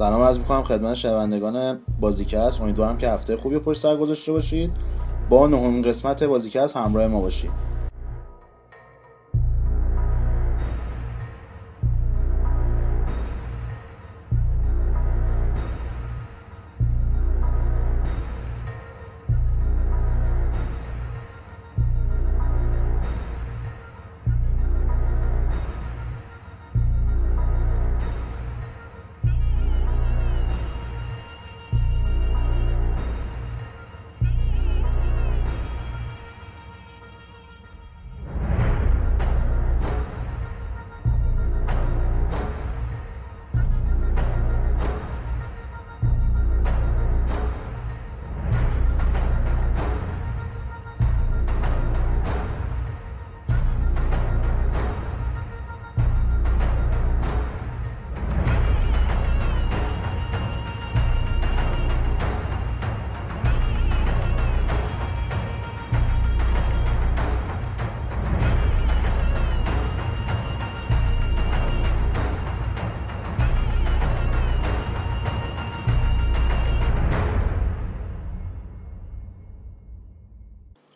سلام 0.00 0.22
عرض 0.22 0.38
می‌کنم 0.38 0.62
خدمت 0.62 0.94
شنوندگان 0.94 1.78
بازیکست. 2.00 2.60
امیدوارم 2.60 2.98
که 2.98 3.10
هفته 3.10 3.36
خوبی 3.36 3.58
پشت 3.58 3.80
سر 3.80 3.96
گذاشته 3.96 4.32
باشید. 4.32 4.72
با 5.30 5.46
نهمین 5.46 5.82
قسمت 5.82 6.22
بازیکست 6.22 6.76
همراه 6.76 7.06
ما 7.06 7.20
باشید. 7.20 7.50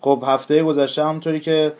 خب 0.05 0.25
هفته 0.27 0.63
گذشته 0.63 1.05
همونطوری 1.05 1.41
که 1.41 1.73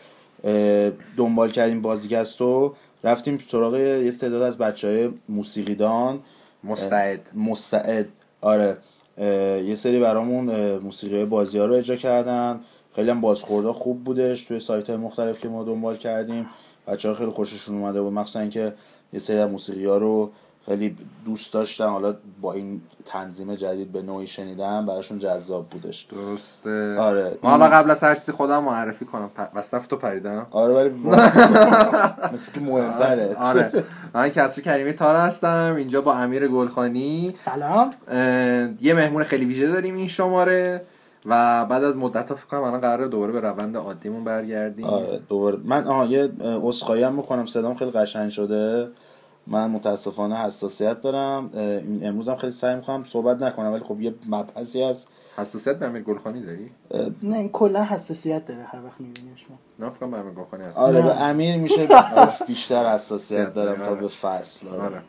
دنبال 1.17 1.49
کردیم 1.49 1.81
بازیکست 1.81 2.41
رو 2.41 2.75
رفتیم 3.03 3.37
سراغ 3.47 3.75
یه 3.75 4.11
تعداد 4.11 4.41
از 4.41 4.57
بچه 4.57 4.87
های 4.87 5.09
موسیقیدان 5.29 6.19
مستعد. 6.63 7.21
مستعد. 7.35 8.07
آره. 8.41 8.77
یه 9.65 9.75
سری 9.75 9.99
برامون 9.99 10.75
موسیقی 10.77 11.25
بازی 11.25 11.57
ها 11.57 11.65
رو 11.65 11.73
اجرا 11.73 11.95
کردن. 11.95 12.59
خیلی 12.95 13.09
هم 13.09 13.21
بازخورده 13.21 13.71
خوب 13.71 14.03
بودش 14.03 14.43
توی 14.43 14.59
سایت 14.59 14.89
های 14.89 14.97
مختلف 14.97 15.39
که 15.39 15.47
ما 15.47 15.63
دنبال 15.63 15.95
کردیم. 15.97 16.45
بچه 16.87 17.09
ها 17.09 17.15
خیلی 17.15 17.31
خوششون 17.31 17.77
اومده 17.77 18.01
بود. 18.01 18.13
مخصوصا 18.13 18.39
اینکه 18.39 18.73
یه 19.13 19.19
سری 19.19 19.37
از 19.37 19.51
موسیقی 19.51 19.85
ها 19.85 19.97
رو 19.97 20.31
خیلی 20.65 20.95
دوست 21.25 21.53
داشتن 21.53 21.87
حالا 21.87 22.15
با 22.41 22.53
این 22.53 22.81
تنظیم 23.05 23.55
جدید 23.55 23.91
به 23.91 24.01
نوعی 24.01 24.27
شنیدم 24.27 24.85
براشون 24.85 25.19
جذاب 25.19 25.69
بودش. 25.69 26.01
درسته. 26.01 26.95
آره. 26.99 27.37
ما 27.43 27.49
حالا 27.49 27.67
قبل 27.67 27.91
از 27.91 28.03
هر 28.03 28.15
چیزی 28.15 28.31
خودم 28.31 28.63
معرفی 28.63 29.05
کنم. 29.05 29.29
پ... 29.35 29.47
وسط 29.55 29.87
تو 29.87 29.95
پریدم؟ 29.95 30.47
آره 30.51 30.73
ولی 30.73 30.89
مثل 32.33 32.51
که 32.51 32.59
مهمتره. 32.59 33.35
آره. 33.35 33.71
من 34.13 34.29
کسر 34.29 34.61
کریمی 34.61 34.93
تار 34.93 35.15
هستم. 35.15 35.73
اینجا 35.77 36.01
با 36.01 36.13
امیر 36.13 36.47
گلخانی. 36.47 37.31
سلام. 37.35 37.89
یه 38.81 38.93
مهمون 38.93 39.23
خیلی 39.23 39.45
ویژه 39.45 39.67
داریم 39.67 39.95
این 39.95 40.07
شماره 40.07 40.81
و 41.25 41.65
بعد 41.65 41.83
از 41.83 41.97
مدت 41.97 42.29
ها 42.29 42.35
فکر 42.35 42.45
کنم 42.45 42.61
الان 42.61 42.81
قراره 42.81 43.07
دوباره 43.07 43.31
به 43.31 43.39
روند 43.39 43.77
عادیمون 43.77 44.23
برگردیم. 44.23 44.85
آره 44.85 45.19
دوباره. 45.29 45.57
من 45.63 45.83
آها 45.87 46.05
یه 46.05 46.31
عذرخواهی 46.41 47.03
هم 47.03 47.13
می‌کنم. 47.15 47.45
صدام 47.45 47.75
خیلی 47.75 47.91
قشنگ 47.91 48.29
شده. 48.29 48.87
من 49.47 49.67
متاسفانه 49.71 50.35
حساسیت 50.35 51.01
دارم. 51.01 51.49
امروز 52.01 52.29
هم 52.29 52.35
خیلی 52.35 52.53
سعی 52.53 52.75
می‌کنم 52.75 53.03
صحبت 53.03 53.41
نکنم 53.41 53.73
ولی 53.73 53.83
خب 53.83 54.01
یه 54.01 54.15
مبحثی 54.29 54.83
هست. 54.83 55.07
حساسیت 55.37 55.79
به 55.79 55.85
امیر 55.85 56.01
گلخانی 56.03 56.41
داری؟ 56.41 56.69
نه 57.23 57.37
این 57.37 57.49
کلا 57.49 57.83
حساسیت 57.83 58.45
داره 58.45 58.63
هر 58.63 58.85
وقت 58.85 59.01
میبینیش 59.01 59.45
ما 59.49 59.57
نه 59.79 60.09
به 60.11 60.17
امیر 60.17 60.33
گلخانی 60.33 60.63
هست 60.63 60.77
آره 60.77 61.01
به 61.01 61.21
امیر 61.21 61.55
میشه 61.57 61.87
بیشتر 62.47 62.93
حساسیت 62.93 63.53
دارم 63.53 63.85
تا 63.85 63.93
به 63.93 64.07
فصل 64.07 64.67
آره. 64.67 64.81
آره. 64.81 65.01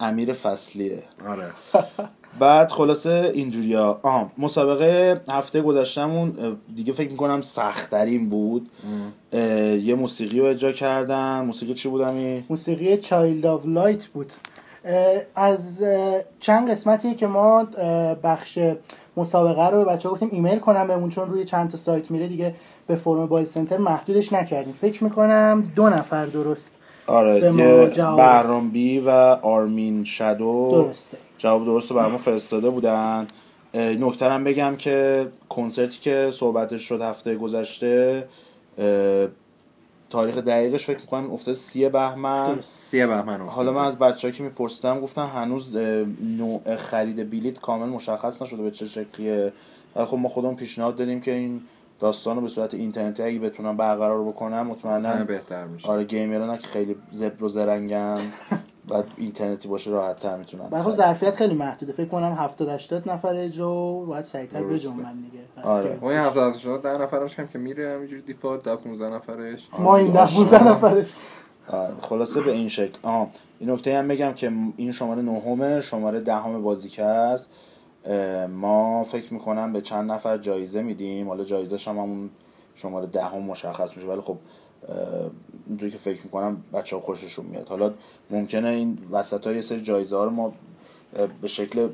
امیر 0.00 0.32
فصلیه. 0.32 1.02
آره. 1.26 1.50
بعد 2.38 2.70
خلاصه 2.70 3.30
اینجوریا 3.34 4.00
آها 4.02 4.28
مسابقه 4.38 5.20
هفته 5.28 5.62
گذشتمون 5.62 6.56
دیگه 6.76 6.92
فکر 6.92 7.10
می‌کنم 7.10 7.42
سختترین 7.42 8.28
بود. 8.28 8.70
یه 9.82 9.94
موسیقی 9.94 10.40
رو 10.40 10.46
اجرا 10.46 10.72
کردن. 10.72 11.44
موسیقی 11.44 11.74
چی 11.74 11.88
بود 11.88 12.00
امی؟ 12.00 12.44
موسیقی 12.50 12.96
Child 12.96 13.46
of 13.46 13.66
Light 13.66 14.06
بود. 14.06 14.32
از 15.34 15.82
چند 16.40 16.70
قسمتیه 16.70 17.14
که 17.14 17.26
ما 17.26 17.64
بخش 18.22 18.58
مسابقه 19.16 19.70
رو 19.70 19.84
به 19.84 19.84
بچه 19.84 20.08
گفتیم 20.08 20.28
ایمیل 20.32 20.58
کنم 20.58 20.88
بهمون 20.88 21.08
چون 21.08 21.30
روی 21.30 21.44
چند 21.44 21.70
تا 21.70 21.76
سایت 21.76 22.10
میره 22.10 22.28
دیگه 22.28 22.54
به 22.86 22.96
فرم 22.96 23.26
بایل 23.26 23.46
سنتر 23.46 23.76
محدودش 23.76 24.32
نکردیم. 24.32 24.72
فکر 24.72 25.04
می‌کنم 25.04 25.72
دو 25.76 25.88
نفر 25.88 26.26
درست 26.26 26.74
آره 27.06 27.54
یه 27.54 27.90
بی 28.72 28.98
و 28.98 29.10
آرمین 29.42 30.04
شادو. 30.04 30.68
درسته. 30.72 31.16
جواب 31.38 31.64
درست 31.64 31.90
رو 31.90 31.96
برامون 31.96 32.18
فرستاده 32.18 32.70
بودن. 32.70 33.26
نکته 33.74 34.30
هم 34.30 34.44
بگم 34.44 34.76
که 34.76 35.28
کنسرتی 35.48 35.98
که 36.00 36.30
صحبتش 36.32 36.82
شد 36.82 37.00
هفته 37.00 37.34
گذشته 37.34 38.28
تاریخ 40.10 40.36
دقیقش 40.36 40.86
فکر 40.86 41.00
می‌کنم 41.00 41.30
افتاد 41.30 41.54
سی 41.54 41.88
بهمن. 41.88 42.58
سی 42.60 43.06
بهمن 43.06 43.40
حالا 43.40 43.72
من 43.72 43.84
از 43.84 43.98
بچه 43.98 44.32
که 44.32 44.42
میپرسیدم 44.42 45.00
گفتن 45.00 45.26
هنوز 45.26 45.76
نوع 46.38 46.76
خرید 46.76 47.30
بلیت 47.30 47.60
کامل 47.60 47.88
مشخص 47.88 48.42
نشده 48.42 48.62
به 48.62 48.70
چه 48.70 48.86
شکلیه. 48.86 49.52
ولی 49.96 50.04
خب 50.04 50.16
ما 50.16 50.28
خودمون 50.28 50.56
پیشنهاد 50.56 50.96
دادیم 50.96 51.20
که 51.20 51.32
این 51.32 51.60
داستان 52.00 52.36
رو 52.36 52.42
به 52.42 52.48
صورت 52.48 52.74
اینترنتی 52.74 53.22
اگه 53.22 53.38
بتونم 53.38 53.76
برقرار 53.76 54.24
بکنم 54.24 54.66
مطمئنا 54.66 55.24
بهتر 55.24 55.64
میشه. 55.64 55.88
آره 55.88 56.04
گیمران 56.04 56.58
که 56.58 56.66
خیلی 56.66 56.96
زبر 57.10 57.44
و 57.44 57.48
زرنگن. 57.48 58.18
بعد 58.88 59.04
اینترنتی 59.16 59.68
باشه 59.68 59.90
راحت 59.90 60.16
تر 60.16 60.36
می‌تونن 60.36 60.68
بعد 60.68 60.82
خب 60.82 60.92
ظرفیت 60.92 61.34
خیلی 61.34 61.54
محدوده. 61.54 61.92
فکر 61.92 62.08
کنم 62.08 62.36
70 62.38 62.68
80 62.68 63.10
نفر 63.10 63.34
اجرا 63.34 63.92
باید 63.92 64.24
سریعتر 64.24 64.62
بجنبن 64.62 65.20
دیگه. 65.20 65.44
آره. 65.64 65.98
اون 66.00 66.12
70 66.12 66.54
80 66.54 66.82
10 66.82 67.02
نفرش 67.02 67.38
هم 67.38 67.48
که 67.48 67.58
میره 67.58 67.94
همینجوری 67.94 68.22
دیفالت 68.22 68.62
10 68.62 68.76
15 68.76 69.08
نفرش. 69.08 69.68
ما 69.78 69.96
این 69.96 70.12
10 70.12 70.26
15 70.26 70.68
نفرش. 70.68 71.14
آره. 71.68 71.94
خلاصه 72.00 72.40
به 72.40 72.52
این 72.52 72.68
شکل. 72.68 72.98
آها 73.02 73.30
این 73.58 73.70
نکته 73.70 73.98
هم 73.98 74.08
بگم 74.08 74.32
که 74.32 74.52
این 74.76 74.92
شماره 74.92 75.22
نهمه 75.22 75.80
شماره 75.80 76.20
دهم 76.20 76.62
بازیکه 76.62 77.04
است 77.04 77.50
ما 78.48 79.04
فکر 79.04 79.34
می‌کنم 79.34 79.72
به 79.72 79.80
چند 79.80 80.10
نفر 80.12 80.38
جایزه 80.38 80.82
میدیم. 80.82 81.28
حالا 81.28 81.44
جایزه 81.44 81.90
هم 81.90 81.98
همون 81.98 82.30
شماره 82.74 83.06
دهم 83.06 83.42
مشخص 83.42 83.96
میشه. 83.96 84.08
ولی 84.08 84.20
خب 84.20 84.36
اینطوری 85.68 85.90
که 85.90 85.98
فکر 85.98 86.22
می‌کنم 86.24 86.56
بچه 86.72 86.96
ها 86.96 87.02
خوششون 87.02 87.46
میاد. 87.46 87.68
حالا 87.68 87.94
ممکنه 88.30 88.68
این 88.68 88.98
وسط 89.10 89.46
های 89.46 89.62
سری 89.62 89.80
جایزه 89.80 90.16
ها 90.16 90.24
رو 90.24 90.30
ما 90.30 90.52
به 91.42 91.48
شکل 91.48 91.88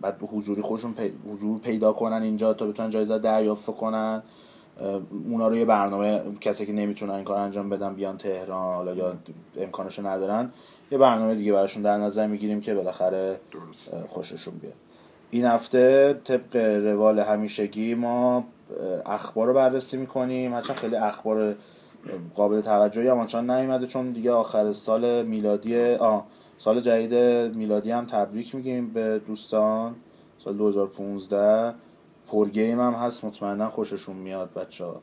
بعد 0.00 0.18
حضوری 0.22 0.62
خودشون 0.62 0.94
حضور 1.32 1.58
پیدا 1.58 1.92
کنن 1.92 2.22
اینجا 2.22 2.54
تا 2.54 2.66
بتونن 2.66 2.90
جایزه 2.90 3.18
دریافت 3.18 3.66
کنن. 3.66 4.22
اونا 5.28 5.48
رو 5.48 5.56
یه 5.56 5.64
برنامه 5.64 6.22
کسی 6.40 6.66
که 6.66 6.72
نمی‌تونن 6.72 7.14
این 7.14 7.24
کار 7.24 7.38
انجام 7.38 7.68
بدن 7.68 7.94
بیان 7.94 8.18
تهران 8.18 8.74
حالا 8.74 8.94
یا 8.94 9.14
امکانشو 9.60 10.06
ندارن 10.06 10.52
یه 10.90 10.98
برنامه 10.98 11.34
دیگه 11.34 11.52
براشون 11.52 11.82
در 11.82 11.96
نظر 11.96 12.26
می‌گیریم 12.26 12.60
که 12.60 12.74
بالاخره 12.74 13.40
خوششون 14.08 14.54
بیاد. 14.54 14.74
این 15.30 15.44
هفته 15.44 16.14
طبق 16.24 16.56
روال 16.56 17.18
همیشگی 17.18 17.94
ما 17.94 18.44
اخبار 19.06 19.46
رو 19.46 19.54
بررسی 19.54 19.96
می‌کنیم. 19.96 20.54
هرچند 20.54 20.76
خیلی 20.76 20.96
اخبار 20.96 21.54
قابل 22.34 22.60
توجهی 22.60 23.08
هم 23.08 23.26
چون 23.26 23.50
نیومده 23.50 23.86
چون 23.86 24.10
دیگه 24.12 24.32
آخر 24.32 24.72
سال 24.72 25.22
میلادی 25.22 25.94
آه 25.94 26.26
سال 26.58 26.80
جدید 26.80 27.14
میلادی 27.56 27.90
هم 27.90 28.04
تبریک 28.04 28.54
میگیم 28.54 28.90
به 28.90 29.20
دوستان. 29.26 29.94
سال 30.38 30.56
2015 30.56 31.74
پر 32.26 32.48
game 32.48 32.80
هم 32.80 32.92
هست 32.92 33.24
مطمئنا 33.24 33.68
خوششون 33.68 34.16
میاد 34.16 34.54
بچه 34.54 34.84
ها 34.84 35.02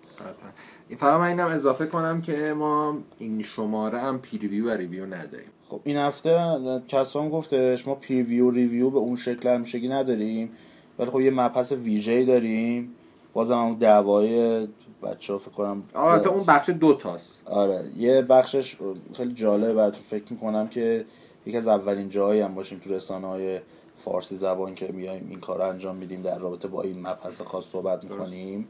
فقط 0.97 1.19
من 1.19 1.27
اینم 1.27 1.47
اضافه 1.47 1.85
کنم 1.85 2.21
که 2.21 2.53
ما 2.57 2.97
این 3.19 3.41
شماره 3.41 3.99
هم 3.99 4.19
preview 4.19 4.65
و 4.65 4.69
review 4.69 5.05
نداریم. 5.05 5.49
خب 5.69 5.81
این 5.83 5.97
هفته 5.97 6.55
کسان 6.87 7.29
گفتش 7.29 7.87
ما 7.87 7.95
preview 7.95 8.51
review 8.51 8.89
به 8.89 8.97
اون 8.97 9.15
شکل 9.15 9.49
همیشگی 9.49 9.87
نداریم 9.87 10.51
ولی 10.99 11.09
خب 11.09 11.21
یه 11.21 11.31
مبحث 11.31 11.71
ویژه‌ای 11.71 12.25
داریم. 12.25 12.95
بازم 13.33 13.57
اون 13.57 13.73
دعوای 13.73 14.67
بچه 15.03 15.33
ها 15.33 15.39
فکر 15.39 15.51
کنم 15.51 15.81
آره 15.93 16.21
تا 16.21 16.29
اون 16.29 16.43
بخش 16.43 16.69
دو 16.69 16.93
تاست. 16.93 17.41
آره 17.45 17.89
یه 17.97 18.21
بخشش 18.21 18.77
خیلی 19.13 19.33
جالبه 19.33 19.73
براتون. 19.73 20.01
فکر 20.01 20.33
می‌کنم 20.33 20.67
که 20.67 21.05
یکی 21.45 21.57
از 21.57 21.67
اولین 21.67 22.09
جایی 22.09 22.41
هم 22.41 22.55
باشیم 22.55 22.79
تو 22.79 22.93
رسانه 22.93 23.27
های 23.27 23.59
فارسی 24.05 24.35
زبان 24.35 24.75
که 24.75 24.87
میایم 24.87 25.27
این 25.29 25.39
کار 25.39 25.57
رو 25.57 25.69
انجام 25.69 25.95
میدیم 25.95 26.21
در 26.21 26.39
رابطه 26.39 26.67
با 26.67 26.81
این 26.81 26.99
مبحث 26.99 27.41
خاص 27.41 27.65
صحبت 27.65 28.03
می‌کنیم. 28.03 28.67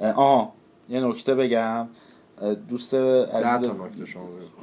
آها 0.00 0.52
یه 0.88 1.00
نکته 1.00 1.34
بگم. 1.34 1.88
دوست 2.68 2.94
عزیز. 2.94 3.70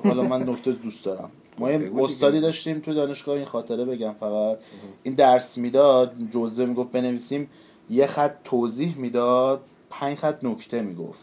حالا 0.03 0.23
من 0.23 0.49
نکته 0.49 0.71
دوست 0.71 1.05
دارم. 1.05 1.31
ما 1.59 1.71
یه 1.71 1.91
استادی. 1.97 2.39
داشتیم 2.39 2.79
تو 2.79 2.93
دانشگاه 2.93 3.35
این 3.35 3.45
خاطره 3.45 3.85
بگم 3.85 4.13
فقط. 4.19 4.59
این 5.03 5.13
درس 5.13 5.57
می‌داد 5.57 6.13
جزوه 6.31 6.65
می‌گفت 6.65 6.91
بنویسیم 6.91 7.49
یه 7.89 8.07
خط 8.07 8.35
توضیح 8.43 8.97
می‌داد 8.97 9.61
پنج 9.99 10.17
خط 10.17 10.43
نکته 10.43 10.81
می‌گفت. 10.81 11.19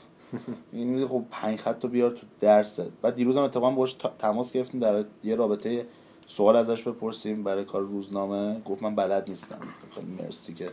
این 0.72 1.06
خب 1.08 1.22
پنج 1.30 1.58
خط 1.58 1.84
رو 1.84 1.90
بیار 1.90 2.10
تو 2.10 2.26
درست 2.40 2.82
بعد 3.02 3.14
دیروز 3.14 3.36
هم 3.36 3.42
اتفاقا 3.42 3.70
باش 3.70 3.96
تماس 4.18 4.52
گرفتیم 4.52 4.80
در 4.80 5.04
یه 5.24 5.34
رابطه 5.34 5.86
سوال 6.26 6.56
ازش 6.56 6.82
بپرسیم 6.82 7.44
برای 7.44 7.64
کار 7.64 7.82
روزنامه. 7.82 8.60
گفت 8.60 8.82
من 8.82 8.94
بلد 8.94 9.28
نیستم. 9.28 9.58
خیلی 9.94 10.06
مرسی 10.22 10.54
که 10.54 10.68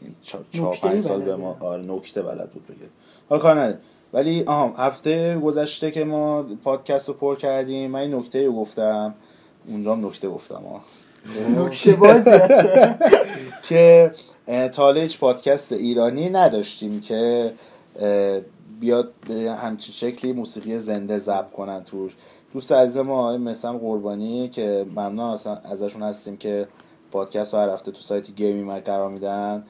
این 0.00 0.14
چهار 0.22 0.76
پنج 0.82 1.00
سال. 1.00 1.22
به 1.22 1.36
ما 1.36 1.56
آره 1.60 1.82
نکته 1.82 2.22
بلد 2.22 2.50
بود 2.50 2.66
بگه. 2.66 2.88
حالا 3.28 3.42
کار 3.42 3.60
نداره 3.60 3.78
ولی 4.12 4.42
آها 4.44 4.72
هفته 4.86 5.38
گذشته 5.38 5.90
که 5.90 6.04
ما 6.04 6.42
پادکست 6.42 7.08
رو 7.08 7.14
پر 7.14 7.36
کردیم 7.36 7.90
من 7.90 8.00
این 8.00 8.14
نکته 8.14 8.46
رو 8.46 8.52
گفتم. 8.52 9.14
اونجا 9.68 9.92
هم 9.92 10.06
نکته 10.06 10.28
گفتم 10.28 10.62
ها 10.62 10.80
نکته 11.64 11.92
بازی 11.92 12.30
که 13.68 14.12
تا 14.46 14.82
حالا 14.82 15.00
هیچ 15.00 15.18
پادکست 15.18 15.72
ایرانی 15.72 16.30
نداشتیم 16.30 17.00
که 17.00 17.52
بیاد 18.80 19.12
به 19.28 19.50
همچین 19.50 19.94
شکلی 19.94 20.32
موسیقی 20.32 20.78
زنده 20.78 21.18
ضبط 21.18 21.50
کنن 21.50 21.84
توش. 21.84 22.16
دوست 22.52 22.72
عزیز 22.72 22.96
ما 22.96 23.20
آقای 23.20 23.54
قربانی 23.78 24.48
که 24.48 24.86
ممنون 24.90 25.20
اصلا 25.20 25.54
ازشون 25.56 26.02
هستیم 26.02 26.36
که 26.36 26.68
پادکست 27.12 27.54
رو 27.54 27.60
هر 27.60 27.68
هفته 27.68 27.90
تو 27.90 28.00
سایت 28.00 28.30
گیمی 28.30 28.62
من 28.62 28.78
قرار 28.78 29.10
میدن. 29.10 29.64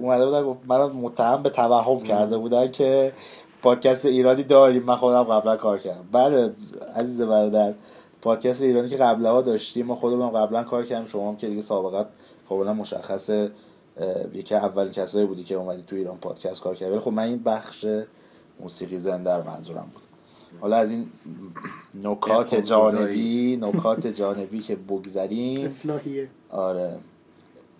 اومده 0.00 0.26
بودن 0.26 0.42
گفت 0.42 0.58
من 0.66 0.86
متهم 0.86 1.42
به 1.42 1.50
توهم 1.50 2.00
کرده 2.00 2.38
بودن 2.38 2.70
که 2.70 3.12
پادکست 3.62 4.06
ایرانی 4.06 4.42
داریم. 4.42 4.82
من 4.82 4.96
خودم 4.96 5.22
قبلا 5.22 5.56
کار 5.56 5.78
کردم. 5.78 6.04
بله 6.12 6.52
عزیز 6.96 7.22
برادر 7.22 7.74
پادکست 8.22 8.62
ایرانی 8.62 8.88
که 8.88 8.96
قبلا 8.96 9.42
داشتیم 9.42 9.86
ما 9.86 9.96
خودمون 9.96 10.30
قبلا 10.30 10.62
کار 10.62 10.84
کردیم. 10.84 11.06
شما 11.06 11.28
هم 11.28 11.36
که 11.36 11.46
دیگه 11.48 11.62
سابقت 11.62 12.06
کاملا 12.48 12.72
مشخصه. 12.72 13.50
یکی 14.34 14.54
اولین 14.54 14.92
کسایی 14.92 15.26
بودی 15.26 15.44
که 15.44 15.54
اومدی 15.54 15.84
تو 15.86 15.96
ایران 15.96 16.16
پادکست 16.16 16.62
کار 16.62 16.74
کردی. 16.74 16.92
ولی 16.92 17.00
خب 17.00 17.12
من 17.12 17.22
این 17.22 17.42
بخش 17.42 17.86
موسیقی 18.60 18.98
زنده 18.98 19.34
رو 19.34 19.50
منظورم 19.50 19.90
بود. 19.92 20.02
حالا 20.60 20.76
از 20.76 20.90
این 20.90 21.08
نکات. 21.94 22.54
جانبی 22.54 23.56
نکات 23.56 24.06
جانبی 24.06 24.60
که 24.60 24.76
بگذریم. 24.76 25.64
اصلاحیه. 25.64 26.28
آره. 26.50 26.98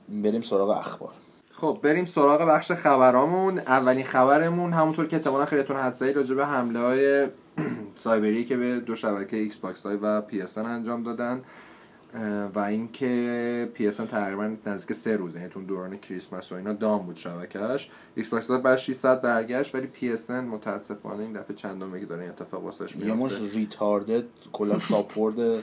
بریم 0.08 0.40
سراغ 0.40 0.68
اخبار. 0.68 1.12
خب 1.52 1.78
بریم 1.82 2.04
سراغ 2.04 2.42
بخش 2.42 2.72
خبرامون. 2.72 3.58
اولین 3.58 4.04
خبرمون 4.04 4.72
همونطور 4.72 5.06
که 5.06 5.16
احتمالا 5.16 5.46
خیلیتون 5.46 5.76
حدس 5.76 5.92
زدید 5.92 6.16
راجع 6.16 6.34
به 6.34 6.46
حمله 6.46 6.78
های 6.78 7.28
سایبری 7.94 8.44
که 8.44 8.56
به 8.56 8.80
دو 8.80 8.96
شبکه 8.96 9.36
Xbox 9.36 9.86
Live 9.86 10.00
و 10.00 10.20
PSN 10.20 10.58
انجام 10.58 11.02
دادن. 11.02 11.42
و 12.54 12.58
اینکه 12.58 13.70
PSN 13.74 13.96
تقریبا 13.96 14.56
نزدیک 14.66 14.96
سه 14.96 15.16
روز 15.16 15.36
یعنی 15.36 15.48
تو 15.48 15.62
دوران 15.62 15.96
کریسمس 15.96 16.52
و 16.52 16.54
اینا 16.54 16.72
down 16.72 17.06
بود 17.06 17.16
شبکهش 17.16 17.88
ایکس 18.14 18.28
باکس 18.28 18.50
بعد 18.50 18.76
600 18.76 19.20
برگشت 19.20 19.74
ولی 19.74 19.86
PSN 19.86 20.30
متاسفانه 20.30 21.22
این 21.22 21.32
دفعه 21.32 21.56
چندم 21.56 22.00
که 22.00 22.06
داره 22.06 22.22
این 22.22 22.30
اتفاق 22.30 22.64
واسش 22.64 22.96
یه 22.96 23.14
مش 23.14 23.32
میفته 23.32 23.58
retarded 23.58 24.24
کلا 24.52 24.78
support 24.78 25.62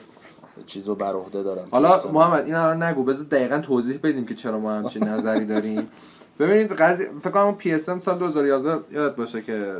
چیزو 0.65 0.95
بر 0.95 1.13
عهده 1.13 1.43
دارن 1.43 1.67
حالا. 1.71 2.11
محمد 2.13 2.45
این 2.45 2.55
رو 2.55 2.83
نگو 2.83 3.03
بذار 3.03 3.25
دقیقا 3.25 3.57
توضیح 3.57 3.99
بدیم 4.03 4.25
که 4.25 4.35
چرا 4.35 4.59
ما 4.59 4.73
همچین 4.73 5.03
نظری 5.03 5.45
داریم. 5.45 5.87
ببینید 6.39 6.71
قضیه 6.71 7.09
فکر 7.19 7.29
کنم 7.29 7.55
PSN 7.55 7.89
سال 7.89 8.19
2011 8.19 8.95
یاد 8.95 9.15
باشه 9.15 9.41
که 9.41 9.77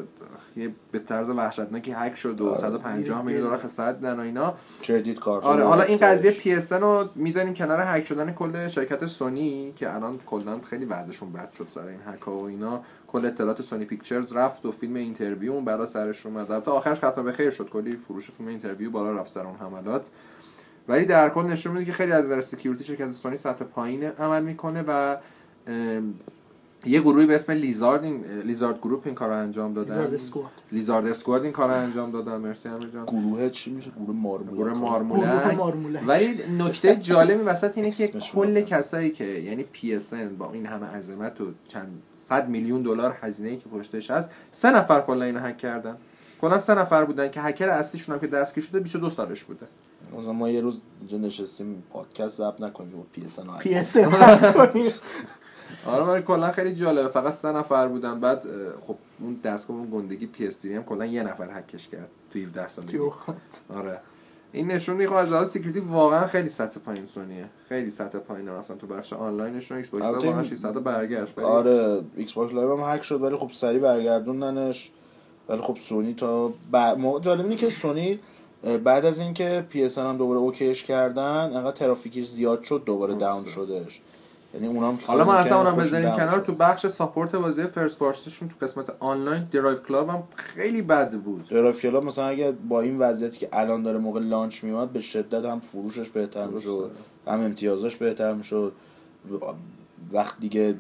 یه 0.56 0.76
به 0.92 1.00
طرز 1.00 1.30
وحشتناکی 1.30 1.92
هک 1.92 2.16
شد 2.16 2.42
و 2.42 2.50
آره. 2.50 2.60
150 2.60 3.22
میلیون 3.26 3.44
دلار 3.44 3.58
خسارت 3.58 3.96
دیدن 3.96 4.18
و 4.18 4.20
اینا. 4.20 4.54
credit 4.82 5.20
card 5.20 5.44
آره 5.44 5.64
حالا 5.64 5.82
این. 5.82 5.98
قضیه 5.98 6.32
PSN 6.32 6.74
رو 6.74 7.10
می‌ذاریم 7.16 7.54
کنار 7.54 7.80
هک 7.80 8.06
شدن 8.06 8.32
کل 8.32 8.68
شرکت 8.68 9.06
سونی 9.06 9.74
که 9.76 9.96
الان 9.96 10.20
کلا 10.26 10.62
خیلی 10.62 10.86
وضعشون 10.86 11.32
بد 11.32 11.52
شد 11.52 11.66
سر 11.70 11.88
این 11.88 12.00
هک 12.08 12.28
و 12.28 12.44
اینا. 12.44 12.82
کل 13.08 13.26
اطلاعات 13.26 13.62
Sony 13.62 13.86
Pictures 13.86 14.34
رفت 14.34 14.66
و 14.66 14.72
فیلم 14.72 14.94
Interview 14.94 15.52
اون 15.52 15.66
بلا 15.66 15.86
سرش 15.86 16.26
اومد. 16.26 16.52
البته 16.52 16.72
آخرش 16.72 16.98
ختم 16.98 17.24
به 17.24 17.32
خیر 17.32 17.52
شد. 17.52 17.70
کلی 17.70 17.98
فروش 17.98 18.32
فیلم 18.32 18.50
Interview 18.50 18.92
بالا 18.92 19.12
رفت 19.12 19.32
سر 19.32 19.46
اون 19.46 19.56
حملات. 19.56 20.10
ولی 20.88 21.06
در 21.06 21.30
کل 21.30 21.42
نشون 21.42 21.74
میده 21.74 21.86
که 21.86 21.92
خیلی 21.92 22.12
از 22.12 22.26
نظر 22.26 22.42
security 22.42 22.84
شرکت 22.84 23.12
سونی 23.12 23.38
سطح 23.38 23.66
پایین 23.66 24.04
عمل 24.04 24.44
می‌کنه 24.44 24.84
و 24.88 25.18
ام، 25.68 26.14
یه 26.86 27.02
گروهی 27.02 27.26
به 27.26 27.36
اسم 27.36 27.52
Lizard 27.52 28.04
این 28.04 28.26
Lizard 28.26 28.78
Group 28.78 29.02
این 29.06 29.16
کار 29.16 29.30
رو 29.30 29.36
انجام 29.36 29.74
دادن. 29.74 29.90
Lizard 29.90 30.14
Squad. 30.14 30.52
Lizard 30.72 31.06
Squad 31.06 31.44
این 31.44 31.52
کار 31.52 31.70
رو 31.70 31.76
انجام 31.76 32.12
دادن. 32.12 32.38
مرسی 32.38 32.70
امیر 32.70 32.90
جان 32.90 33.06
گروه 33.06 33.50
چی 33.50 33.72
میشه؟ 33.72 33.92
گروه 33.92 34.16
مارمولک. 34.16 34.58
گروه 34.58 34.74
گروه 34.74 34.90
مارمولک. 34.90 35.58
مارمولک. 35.58 36.02
ولی 36.08 36.40
نکته 36.58 36.96
جالبی 36.96 37.44
وسط 37.44 37.78
اینه 37.78 37.92
که 37.92 38.08
کل. 38.08 38.62
کسایی 38.62 39.10
که 39.10 39.26
یعنی 39.26 39.64
PSN 39.64 40.14
با 40.14 40.52
این 40.52 40.66
همه 40.66 40.86
عظمت 40.86 41.42
و 41.42 41.52
چند 41.68 42.02
صد 42.14 42.50
میلیون 42.50 42.82
دلار 42.82 43.18
هزینه 43.22 43.50
ای 43.50 43.58
که 43.58 43.70
پشتش 43.70 44.12
هست 44.12 44.32
سه 44.52 44.72
نفر 44.72 45.02
کلا 45.02 45.26
اینو 45.26 45.40
هک 45.40 45.58
کردن. 45.58 45.98
کلا 46.42 46.60
سه 46.60 46.76
نفر 46.76 47.06
بودن 47.06 47.32
که 47.32 47.42
هکر 47.42 47.70
اصلیشون 47.70 48.16
هم 48.16 48.22
که 48.22 48.28
دستگیر 48.28 48.64
شده 48.64 48.80
22 48.80 49.10
سالش 49.10 49.44
بوده. 49.44 49.68
ما 50.34 50.50
یه 50.50 50.62
روز 50.62 50.82
اینجا 51.00 51.18
نشستیم 51.18 51.84
پادکست 51.94 52.38
ضبط 52.38 52.62
نکنیم 52.62 53.00
و 53.00 53.04
PSN 53.12 53.40
PSN 53.60 53.98
آره 55.86 56.04
ولی 56.04 56.22
کلا 56.22 56.52
خیلی 56.52 56.74
جالبه. 56.76 57.10
فقط 57.10 57.34
سه 57.34 57.52
نفر 57.52 57.88
بودن. 57.88 58.20
بعد 58.20 58.46
خب 58.88 58.96
اون 59.20 59.40
دستگاه 59.44 59.78
اون 59.78 59.90
گندگی 59.92 60.28
PS 60.28 60.66
هم 60.66 60.84
کلا 60.84 61.06
یه 61.06 61.24
نفر 61.24 61.50
هکش 61.60 61.88
کرد 61.88 62.10
تو 62.34 62.40
17 62.40 62.68
سالگی. 62.68 63.00
آره. 63.76 64.02
این 64.54 64.68
نشون 64.72 65.08
خب 65.08 65.14
از 65.14 65.30
لحاظ 65.30 65.50
security 65.50 65.80
واقعا 65.80 66.28
خیلی 66.28 66.50
سطح 66.50 66.80
پایین 66.80 67.06
سونیه. 67.06 67.50
خیلی 67.70 67.92
سطح 67.92 68.20
پایینه 68.20 68.52
مثلا 68.52 68.76
تو 68.78 68.88
بخش 68.88 69.14
آنلاینشون 69.14 69.78
Xbox 69.78 70.06
واقعا 70.06 70.32
این- 70.34 70.44
600 70.44 70.84
برگشت. 70.84 71.40
آره 71.40 72.02
X 72.16 72.34
box 72.34 72.54
Live 72.54 72.78
هم 72.78 72.94
هک 72.96 73.04
شد 73.04 73.22
ولی 73.22 73.38
خب 73.38 73.52
سریع 73.54 73.80
برگردوندنش. 73.80 74.92
ولی 75.50 75.62
خب 75.62 75.78
سونی 75.78 76.14
تا 76.14 76.54
بر... 76.72 76.96
ما- 76.96 77.20
جالب 77.20 77.42
اینه 77.44 77.56
که 77.56 77.70
سونی 77.70 78.20
بعد 78.84 79.06
از 79.06 79.20
اینکه 79.20 79.66
PSN 79.70 79.98
هم 79.98 80.18
دوباره 80.18 80.40
OK 80.40 80.62
ش 80.62 80.84
کردن 80.84 81.52
انقدر 81.56 81.72
ترافیکش 81.72 82.28
زیاد 82.28 82.64
شد 82.64 82.84
دوباره. 82.86 83.14
down 83.14 83.46
شدش 83.46 84.02
یعنی 84.54 84.68
اونام 84.68 85.00
حالا 85.06 85.24
ما 85.24 85.34
اصلا 85.34 85.58
اونم 85.58 85.76
بذاریم 85.76 86.12
کنار. 86.12 86.40
تو 86.40 86.56
بخش 86.56 86.88
support 86.88 87.36
بازی 87.36 87.68
first 87.68 87.98
party 87.98 88.27
شون 88.27 88.50
تو 88.50 88.56
قسمت 88.62 88.94
آنلاین 89.00 89.48
Driveclub 89.52 90.10
هم 90.10 90.24
خیلی 90.36 90.82
بد 90.82 91.16
بود. 91.16 91.48
Driveclub 91.50 92.04
مثلا 92.04 92.26
اگه 92.26 92.52
با 92.52 92.82
این 92.82 93.00
وضعیتی 93.00 93.38
که 93.38 93.50
الان 93.54 93.84
داره 93.84 93.98
موقع 93.98 94.20
launch 94.20 94.64
میاد 94.64 94.90
به 94.90 95.02
شدت 95.02 95.46
هم 95.46 95.60
فروشش 95.60 96.10
بهتر 96.10 96.48
می‌شد 96.48 96.92
هم 97.28 97.42
امتیازش 97.42 97.96
بهتر 97.96 98.34
می‌شد. 98.34 98.74
وقت 100.12 100.40
دیگه 100.40 100.76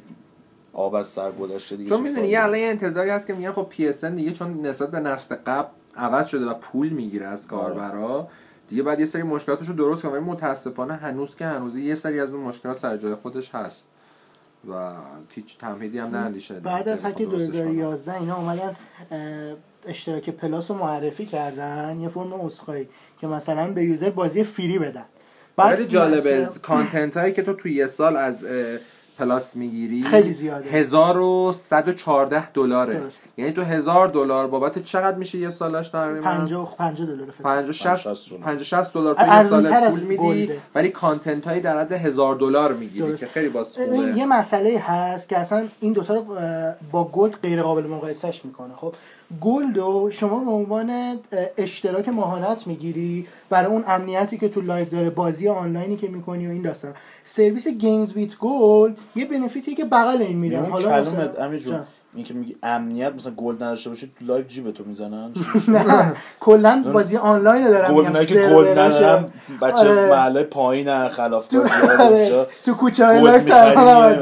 آب 0.73 0.95
از 0.95 1.07
سر 1.07 1.31
گذشته 1.31 1.75
دیگه 1.75 1.89
چون 1.89 2.01
می‌دونی؟ 2.01 2.27
یه 2.27 2.43
الان 2.43 2.59
یه 2.59 2.67
انتظاری 2.67 3.09
هست 3.09 3.27
که 3.27 3.33
میگن 3.33 3.51
خب 3.51 3.67
PSN 3.69 4.05
دیگه 4.05 4.31
چون 4.31 4.61
نسبت 4.65 4.91
به 4.91 4.99
نسل 4.99 5.35
قبل 5.45 5.69
عوض 5.95 6.27
شده 6.27 6.45
و 6.45 6.53
پول 6.53 6.89
می‌گیره 6.89 7.27
از 7.27 7.47
کاربرا. 7.47 8.27
دیگه 8.71 8.83
بعد 8.83 8.99
یه 8.99 9.05
سری 9.05 9.23
مشکلاتش 9.23 9.67
رو 9.67 9.73
درست 9.73 10.01
کنه 10.01 10.11
ولی 10.11 10.21
متاسفانه 10.21 10.93
هنوز 10.93 11.35
که 11.35 11.45
هنوز 11.45 11.75
یه 11.75 11.95
سری 11.95 12.19
از 12.19 12.29
اون 12.29 12.43
مشکلات 12.43 12.77
سر 12.77 12.97
جای 12.97 13.15
خودش 13.15 13.55
هست. 13.55 13.87
و 14.69 14.93
هیچ 15.29 15.57
تمهیدی 15.57 15.99
هم 15.99 16.15
نه 16.15 16.59
بعد 16.63 16.89
از 16.89 17.05
هک 17.05 17.21
2011 17.21 18.15
اینا 18.15 18.37
اومدن 18.37 18.75
اشتراک 19.85 20.29
Plus 20.29 20.71
رو 20.71 20.77
معرفی 20.77 21.25
کردن. 21.25 21.99
یه 21.99 22.09
فرم 22.09 22.33
عذرخواهی 22.33 22.89
که 23.17 23.27
مثلا 23.27 23.73
به 23.73 23.85
user 23.85 24.09
بازی 24.09 24.43
free 24.43 24.79
بدن. 24.79 25.05
خیلی 25.69 25.85
جالبه 25.85 26.47
content 26.61 27.17
هایی 27.17 27.33
که 27.33 27.41
تو 27.41 27.53
توی 27.53 27.73
یه 27.73 27.87
سال 27.87 28.17
از 28.17 28.45
Plus 29.19 29.55
می‌گیری 29.55 30.03
خیلی 30.03 30.33
زیاده. 30.33 30.69
1114 30.69 32.51
دلاره. 32.51 33.01
یعنی 33.37 33.51
تو 33.51 33.61
1000 33.61 34.07
دلار 34.07 34.47
بابت 34.47 34.83
چقدر 34.83 35.17
میشه 35.17 35.37
یه 35.37 35.49
سالش 35.49 35.89
تقریبا 35.89 36.21
50 36.21 36.75
50 36.77 37.07
دلار 37.07 37.31
فکر 37.31 37.43
کنم. 37.43 37.53
50 37.53 37.71
60 37.71 38.07
50 38.07 38.29
دلار. 38.29 38.39
50 38.39 38.63
60 38.63 38.93
دلار 38.93 39.15
تو 39.15 39.21
یه 39.21 39.43
سال 39.43 39.89
پول 39.89 39.99
میدی 39.99 40.17
Gold 40.17 40.44
ه. 40.44 40.57
ولی 40.75 40.89
content 40.89 41.47
هایی 41.47 41.61
در 41.61 41.79
حد 41.79 41.91
1000 41.91 42.35
دلار 42.35 42.73
می‌گیری 42.73 43.07
درست. 43.07 43.19
که 43.19 43.25
خیلی 43.25 43.49
باز 43.49 43.77
خوبه 43.77 43.97
یه 43.97 44.25
مسئله 44.25 44.79
هست 44.79 45.29
که 45.29 45.37
اصلا 45.37 45.67
این 45.79 45.93
دوتا 45.93 46.13
رو 46.13 46.25
با 46.91 47.03
Gold 47.03 47.35
غیر 47.43 47.61
قابل 47.61 47.87
مقایسهش 47.87 48.41
می‌کنه 48.45 48.73
خب 48.75 48.93
Gold 49.41 49.77
رو 49.77 50.11
شما 50.11 50.39
به 50.39 50.51
عنوان 50.51 51.19
اشتراک 51.57 52.09
ماهانت 52.09 52.67
می‌گیری 52.67 53.27
برای 53.49 53.71
اون 53.71 53.83
امنیتی 53.87 54.37
که 54.37 54.49
تو 54.49 54.61
Live 54.61 54.89
داره 54.89 55.09
بازی 55.09 55.47
آنلاینی 55.49 55.97
که 55.97 56.07
می‌کنی 56.07 56.47
و 56.47 56.49
این 56.49 56.61
داستان. 56.61 56.93
سرویس 57.23 57.67
Games 57.67 58.13
with 58.13 58.37
Gold 58.37 58.97
یه 59.15 59.25
benefit 59.25 59.69
ی 59.69 59.75
که 59.75 59.85
بغل 59.85 60.21
این 60.21 60.37
میدن 60.37 60.59
اون 60.59 60.71
حالا 60.71 61.01
مثلا-. 61.01 61.85
اینکه 62.15 62.33
میگی 62.33 62.55
امنیت 62.63 63.15
مثلا 63.15 63.33
Gold 63.33 63.55
نداشته 63.55 63.89
باشه 63.89 64.07
تو 64.19 64.25
Live 64.25 64.45
جیبتو 64.47 64.83
می‌زنن 64.83 65.31
نه 65.67 66.13
کلا 66.39 66.83
بازی 66.93 67.17
آنلاین 67.17 67.69
دارم 67.69 67.95
Gold 67.95 68.07
نه 68.07 68.25
که 68.25 68.33
Gold. 68.33 68.79
ندارم 68.79 69.25
بچه 69.61 69.75
آره. 69.75 70.09
محله 70.09 70.43
پایین 70.43 71.07
خلاف 71.07 71.47
تو 71.47 71.61
آره. 71.99 72.47
تو 72.65 72.73
کوچه 72.73 73.05
های 73.05 73.21
Live 73.21 73.51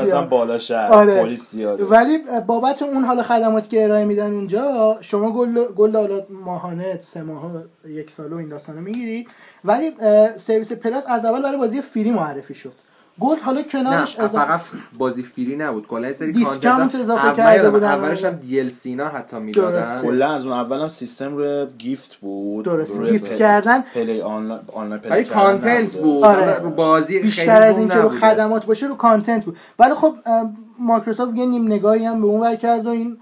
مثلا. 0.02 0.26
بالا 0.26 0.60
شهر 0.60 0.94
آره. 0.94 1.24
پلیس 1.24 1.52
زیاده 1.52 1.86
ولی 1.86 2.20
بابت 2.48 2.82
اون 2.82 3.04
حالا 3.04 3.24
خدماتی 3.24 3.68
که 3.68 3.84
ارائه 3.84 4.06
میدن 4.06 4.34
اونجا 4.34 4.98
شما 5.02 5.32
Gold 5.32 5.66
Gold 5.76 5.96
حالا 5.96 6.20
ماهانه 6.30 7.00
سه 7.00 7.22
ماه 7.22 7.52
یک 7.88 8.12
ساله 8.12 8.36
و 8.36 8.40
این 8.40 8.50
داستانا 8.50 8.82
می‌گیری 8.82 9.28
ولی 9.66 9.92
سرویس 10.38 10.72
Plus 10.72 11.06
از 11.08 11.26
اول 11.26 11.42
برای 11.42 11.58
بازی 11.58 11.82
free 11.82 12.12
معرفی 12.12 12.54
شد 12.54 12.89
Gold 13.20 13.38
حالا 13.40 13.60
نه 13.62 13.66
کنارش 13.68 14.20
اضافه- 14.20 14.46
فقط 14.46 14.62
بازی 14.98 15.24
free 15.24 15.56
نبود 15.56 15.88
کلا 15.88 16.08
یه 16.08 16.14
سری 16.14 16.32
discount 16.32 16.78
content 16.78 17.02
اضافه 17.02 17.26
اول- 17.26 17.36
کرده 17.36 17.70
بودن. 17.70 17.88
اولش 17.88 18.24
هم 18.24 18.34
DLC 18.34 18.96
اینا 18.96 19.08
حتی 19.08 19.40
می‌دادن. 19.40 20.02
کلا 20.02 20.32
از 20.32 20.46
اون 20.46 20.54
اول 20.54 20.82
هم 20.82 20.88
سیستم 20.88 21.36
روی 21.38 21.68
gift 21.78 22.16
بود 22.16 22.66
درست 22.66 23.00
gift 23.02 23.36
کردن 23.36 23.82
play 23.82 24.22
آنلاین 24.22 24.60
آنلاین 24.74 25.02
play 25.02 25.24
کردن 25.24 25.36
content. 25.42 25.94
بود 26.02 26.24
آره. 26.24 26.60
رو 26.60 26.70
بازی 26.70 27.20
بیشتر 27.20 27.42
خیلی 27.42 27.66
از 27.66 27.78
اینکه 27.78 27.96
رو. 27.96 28.10
خدمات 28.10 28.66
باشه 28.66 28.88
رو 28.88 28.96
کانتنت 28.96 29.46
بود 29.46 29.58
ولی 29.80 29.94
خب 29.96 30.16
مایکروسافت 30.80 31.36
یه 31.38 31.46
نیم 31.46 31.66
نگاهی 31.66 32.06
هم 32.06 32.22
به 32.22 32.28
اون 32.28 32.42
ور 32.42 32.56
کرد 32.56 32.86
و 32.88 32.90
این 32.90 33.18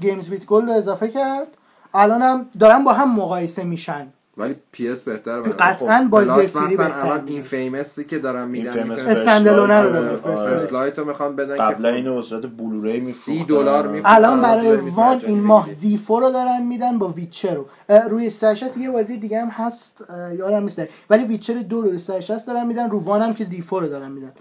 گیمز 0.00 0.28
بیت 0.30 0.46
گل 0.46 0.66
رو 0.66 0.72
اضافه 0.72 1.08
کرد 1.08 1.46
الان 1.94 2.22
هم 2.22 2.46
دارن 2.60 2.84
با 2.84 2.92
هم 2.92 3.16
مقایسه 3.16 3.64
میشن 3.64 4.06
ولی 4.40 4.56
پی 4.72 4.88
اس 4.88 5.04
بهتره 5.04 5.42
قطعا 5.42 6.08
بازی 6.10 6.32
پلاس 6.32 6.52
فری 6.52 6.76
الان 6.76 7.18
بود. 7.18 7.28
این 7.28 7.42
فیمسی 7.42 8.04
که 8.04 8.18
دارن 8.18 8.48
میدن 8.48 8.70
این 8.70 8.82
فیمس 8.82 9.00
این 9.00 9.10
استندالونه 9.10 9.80
رو 9.80 9.92
لایت، 9.92 10.16
فرست 10.16 10.42
آره. 10.42 10.72
لایت 10.72 10.98
رو 10.98 11.04
می‌خوان 11.04 11.36
بدن 11.36 11.56
قبلا 11.56 11.90
که 11.90 11.96
اینو 11.96 12.14
به 12.14 12.22
صورت 12.22 12.46
بلوری 12.46 13.04
سی 13.04 13.32
میفروختن 13.32 13.54
دلار 13.54 13.86
می‌فروختن. 13.86 14.16
الان 14.16 14.32
آره، 14.32 14.42
برای 14.42 14.76
وان 14.76 15.14
می‌ترجمه 15.14 15.30
این 15.30 15.40
ماه. 15.40 15.72
دیفو 15.80 16.20
رو 16.20 16.30
دارن 16.30 16.66
میدن 16.66 16.98
با 16.98 17.08
ویچر 17.08 17.54
رو 17.54 17.66
روی 18.08 18.30
سشس 18.30 18.76
یه 18.76 18.90
بازی 18.90 19.16
دیگه 19.16 19.40
هم 19.40 19.48
هست 19.48 20.04
یادم 20.38 20.62
نیست 20.62 20.82
ولی 21.10 21.24
ویچر 21.24 21.54
دو 21.54 21.82
رو 21.82 21.88
روی 21.88 21.98
سشس 21.98 22.46
دارن 22.46 22.66
میدن 22.66 22.90
رو 22.90 23.00
وان 23.00 23.22
هم 23.22 23.34
که 23.34 23.44
دیفو 23.44 23.80
رو 23.80 23.88
دارن 23.88 24.10
میدن 24.12 24.32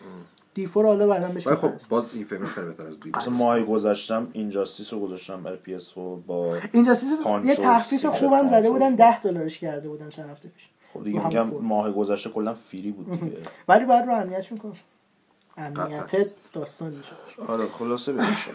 دیفو 0.54 0.82
رو 0.82 0.88
حالا 0.88 1.08
بعدا 1.08 1.28
بهش 1.28 1.48
ولی 1.48 1.56
خب. 1.56 1.72
باز 1.90 2.16
این 2.16 2.24
فیمس 2.26 2.50
خیلی 2.54 2.68
بهتر 2.68 2.84
از 2.84 3.00
دیگه 3.00 3.18
مثلا 3.18 3.34
ماهی 3.34 3.64
گذاشتم 3.66 4.28
اینجاستیس 4.34 4.94
رو 4.94 5.00
گذاشتم 5.00 5.44
برای 5.44 5.58
پی 5.58 5.74
اس 5.76 5.94
با 5.94 6.58
اینجا 6.72 6.96
چیز- 6.96 7.24
پانچو، 7.24 7.48
یه 7.48 7.56
تخفیف 7.56 8.06
خوبم 8.06 8.48
زده. 8.50 8.70
بودن 8.72 8.96
10 8.96 9.22
دلارش 9.22 9.60
کرده 9.60 9.90
بودن 9.90 10.10
چند 10.10 10.30
هفته 10.30 10.50
پیش. 10.50 10.70
خب 10.94 11.04
دیگه 11.04 11.28
میگم. 11.28 11.50
ماه 11.62 11.92
گذشته 11.92 12.30
کلا 12.30 12.54
فری 12.54 12.92
بود 12.92 13.12
دیگه. 13.22 13.38
ولی 13.70 13.86
باید 13.86 14.06
رو 14.06 14.14
امنیتشون 14.14 14.58
کن. 14.58 14.74
امنیت 15.58 16.30
داستان 16.54 16.94
میشه. 16.94 17.12
آره 17.48 17.68
خلاصه 17.68 18.14
بشه 18.14 18.52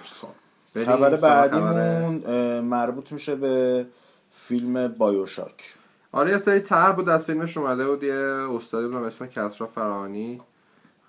بریم 0.75 0.87
خبر 0.87 1.17
بعدیمون 1.17 2.61
مربوط 2.61 3.13
میشه 3.13 3.35
به 3.35 3.87
فیلم 4.33 4.89
بایوشاک. 4.89 5.75
آره 6.13 6.31
یه 6.31 6.39
سری 6.39 6.61
تر 6.61 6.93
بود 6.93 7.09
از 7.09 7.25
فیلمش 7.25 7.57
اومده 7.57 7.87
بود 7.89 8.03
یه 8.03 8.15
استادی 8.55 8.87
بود 8.89 9.01
به 9.01 9.07
اسم 9.07 9.27
کسرا 9.27 9.67
فرانی. 9.67 10.41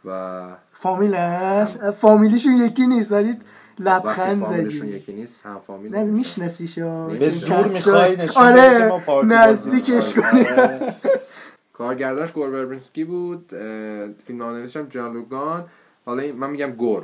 و 0.06 0.44
فامیلن 0.74 1.66
فامیلیشون 1.92 2.54
یکی 2.54 2.88
نیست 2.88 3.12
ولی 3.12 3.30
وقتی 3.30 3.40
لبخند 3.80 4.44
فامیلشون 4.44 4.80
زدی 4.88 4.96
یکی 4.98 5.14
نیست 5.14 5.46
هم 5.46 5.60
فامیل 5.60 5.96
نه 5.96 6.04
میشن. 6.04 6.18
میشناسیشو 6.18 7.08
به 7.08 7.30
زور 7.30 7.68
می‌خوای 7.68 8.16
نشون 8.16 8.44
آره 8.44 9.02
نزدیکش. 9.26 10.14
کنی 10.14 10.46
آره. 10.46 10.96
کارگردانش 11.74 12.32
گور 12.32 12.50
بربرنسکی 12.50 13.04
بود 13.04 13.46
فیلم 14.26 14.38
نامنویسش 14.40 14.78
هم 14.78 14.88
جان 14.90 15.14
لوگان 15.14 15.66
حالا 16.06 16.34
من 16.34 16.50
میگم 16.50 16.72
گور 16.72 17.04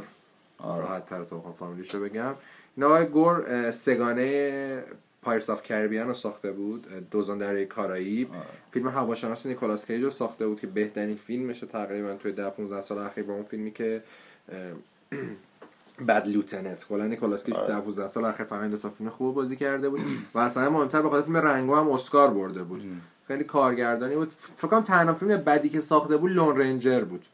آره. 0.60 0.82
راحت 0.82 1.06
تر 1.06 1.24
تو 1.24 1.38
بخوام 1.38 1.54
فامیلیش 1.54 1.96
رو 1.96 2.02
بگم 2.02 2.34
این 2.78 2.86
آقای 2.86 3.06
گور 3.06 3.72
سه‌گانه 3.72 4.84
Pirates 5.22 5.50
of 5.50 5.64
the 5.64 5.75
Caribbean 5.75 6.08
رو 6.08 6.14
ساخته 6.14 6.52
بود 6.52 7.10
دزدان 7.12 7.38
دریای 7.38 7.66
کارائیب. 7.66 8.30
فیلم 8.72 8.88
هواشناس 8.88 9.46
نیکولاس 9.46 9.86
کیج 9.86 10.04
رو 10.04 10.10
ساخته 10.10 10.48
بود 10.48 10.60
که 10.60 10.68
بهترین 10.68 11.16
فیلمشه 11.16 11.66
تقریبا 11.68 12.14
توی 12.14 12.32
10 12.32 12.50
15 12.50 12.82
سال 12.82 12.98
اخیر 12.98 13.24
با 13.24 13.34
اون 13.34 13.44
فیلمی 13.44 13.72
که 13.72 14.04
Bad 16.08 16.28
Lieutenant 16.28 16.86
کلا 16.90 17.08
نیکولاس 17.08 17.44
کیج 17.44 17.56
10 17.56 17.80
15 17.80 18.08
سال 18.08 18.26
اخیر 18.26 18.46
فقط 18.46 18.62
این 18.62 18.72
دو 18.72 18.78
تا 18.78 18.90
فیلم 18.90 19.10
خوب 19.10 19.36
بازی 19.36 19.56
کرده 19.56 19.90
بود. 19.90 20.00
و 20.34 20.40
اصلا 20.40 20.70
مهمتر 20.70 21.02
به 21.02 21.10
خاطر 21.10 21.26
فیلم 21.26 21.38
Rango 21.38 21.76
هم 21.76 21.90
اسکار 21.90 22.30
برده 22.30 22.64
بود. 22.64 22.84
خیلی 23.28 23.44
کارگردانی 23.44 24.16
بود. 24.16 24.34
فکر 24.58 24.68
کنم 24.68 24.82
تنها 24.84 25.14
فیلم 25.14 25.38
بدی 25.38 25.70
که 25.70 25.80
ساخته 25.80 26.18
بود 26.18 26.32
Lone 26.32 26.58
Ranger 26.58 27.02
بود. 27.04 27.26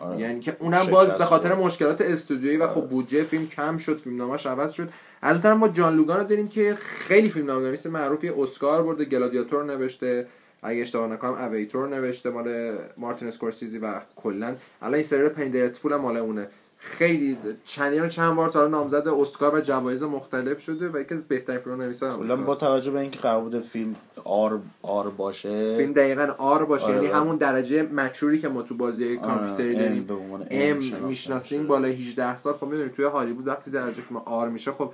آره. 0.00 0.18
یعنی 0.18 0.40
که 0.40 0.56
اونم 0.60 0.86
باز 0.86 1.18
به 1.18 1.24
خاطر. 1.24 1.54
مشکلات 1.54 2.00
استودیویی 2.00 2.56
و 2.56 2.66
خب 2.66 2.88
بودجه 2.88 3.24
فیلم 3.24 3.46
کم 3.46 3.76
شد 3.76 4.00
فیلم 4.00 4.16
نامش 4.16 4.46
عوض 4.46 4.72
شد. 4.72 4.90
از 5.22 5.46
اون 5.46 5.54
ما 5.54 5.68
جان 5.68 5.96
لوگان 5.96 6.16
رو 6.16 6.24
داریم 6.24 6.48
که 6.48 6.74
خیلی 6.74 7.28
فیلم 7.28 7.46
نام 7.46 7.62
نویس 7.62 7.86
معروفی 7.86 8.28
اسکار 8.28 8.82
برده 8.82 9.04
گلادیاتور 9.04 9.64
نوشته 9.64 10.26
اگه 10.62 10.80
اشتباه 10.80 11.08
نکنم 11.08 11.34
Aviator 11.34 11.88
نوشته 11.88 12.30
مال 12.30 12.78
مارتین 12.96 13.28
اسکورسیزی 13.28 13.78
و 13.78 14.00
کلا. 14.16 14.54
الان 14.82 14.94
این 14.94 15.02
سریال 15.02 15.28
Penny 15.28 15.53
Dreadful 15.53 15.92
هم 15.92 16.00
مال 16.00 16.16
اونه. 16.16 16.48
خیلی 16.84 17.38
چندین 17.64 18.08
چند 18.08 18.36
بار 18.36 18.48
تا 18.48 18.66
نامزد 18.66 19.08
اسکار 19.08 19.54
و 19.54 19.60
جوایز 19.60 20.02
مختلف 20.02 20.60
شده 20.60 20.88
و 20.88 21.00
یکی 21.00 21.14
از 21.14 21.24
بهترین 21.24 21.58
فیلم 21.58 21.82
نویسا 21.82 22.16
کلا 22.16 22.36
با 22.36 22.54
توجه 22.54 22.90
به 22.90 23.00
اینکه 23.00 23.18
قرار 23.18 23.40
بوده 23.40 23.60
فیلم 23.60 23.94
R 24.24 24.58
R 24.82 25.10
باشه. 25.10 25.76
فیلم 25.76 25.92
دقیقا 25.92 26.34
آر 26.38 26.64
باشه 26.64 26.84
آره، 26.84 26.94
یعنی 26.94 27.06
آره. 27.06 27.16
همون 27.16 27.36
درجه 27.36 27.82
مچوری 27.82 28.38
که 28.38 28.48
ما 28.48 28.62
تو 28.62 28.74
بازی 28.74 29.16
کامپیوتری 29.16 29.74
M 29.74 29.78
داریم. 29.78 30.06
ام 30.50 30.80
شناخته 30.80 31.06
می‌شناسیم. 31.06 31.66
بالا 31.66 31.88
18 31.88 32.36
سال. 32.36 32.54
خب 32.54 32.66
می‌دونید 32.66 32.92
توی 32.92 33.04
هالیوود 33.04 33.48
وقتی 33.48 33.70
درجه 33.70 34.02
فیلم 34.02 34.20
آر 34.24 34.48
میشه 34.48 34.72
خب 34.72 34.92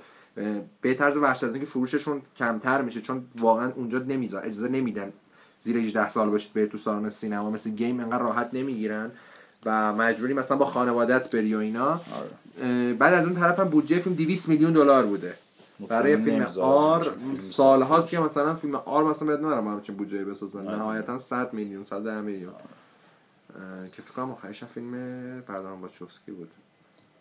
به 0.81 0.93
طرز 0.93 1.17
وحشتناکی 1.17 1.59
که 1.59 1.65
فروششون 1.65 2.21
کمتر 2.35 2.81
میشه 2.81 3.01
چون 3.01 3.25
واقعا 3.39 3.71
اونجا 3.71 3.99
نمیذار 3.99 4.45
اجازه 4.45 4.67
نمیدن 4.67 5.13
زیر 5.59 5.77
18 5.77 6.09
سال 6.09 6.29
باشید 6.29 6.53
برید 6.53 6.69
تو 6.69 6.77
سالن 6.77 7.09
سینما 7.09 7.49
مثل 7.49 7.69
گیم 7.69 7.99
انقدر 7.99 8.23
راحت 8.23 8.49
نمی‌گیرن 8.53 9.11
و 9.65 9.93
مجبوری 9.93 10.33
مثلا 10.33 10.57
با 10.57 10.65
خانوادت 10.65 11.35
بری 11.35 11.55
و 11.55 11.57
اینا. 11.57 11.89
آره. 11.91 12.93
بعد 12.93 13.13
از 13.13 13.25
اون 13.25 13.35
طرف 13.35 13.59
هم 13.59 13.69
بودجه 13.69 13.99
فیلم 13.99 14.15
200 14.15 14.49
میلیون 14.49 14.73
دلار 14.73 15.05
بوده. 15.05 15.35
برای 15.87 16.17
فیلم 16.17 16.47
آر 16.61 17.11
سال 17.37 17.81
هاست 17.81 18.09
که 18.09 18.19
مثلا 18.19 18.55
فیلم 18.55 18.75
آر 18.75 19.03
مثلا 19.03 19.27
بهت 19.27 19.39
ندارم 19.39 19.67
همچین 19.67 19.95
بودجه 19.95 20.25
بسازن. 20.25 20.67
آره. 20.67 20.77
نهایتا 20.77 21.17
100 21.17 21.53
میلیون 21.53 21.83
110 21.83 22.21
میلیون. 22.21 22.53
اه، 22.53 23.89
که 23.91 24.01
فکر 24.01 24.13
کنم 24.13 24.31
آخرش 24.31 24.63
فیلم 24.63 24.91
بردارم 25.47 25.81
با 25.81 25.87
چوسکی 25.87 26.31
بود. 26.31 26.51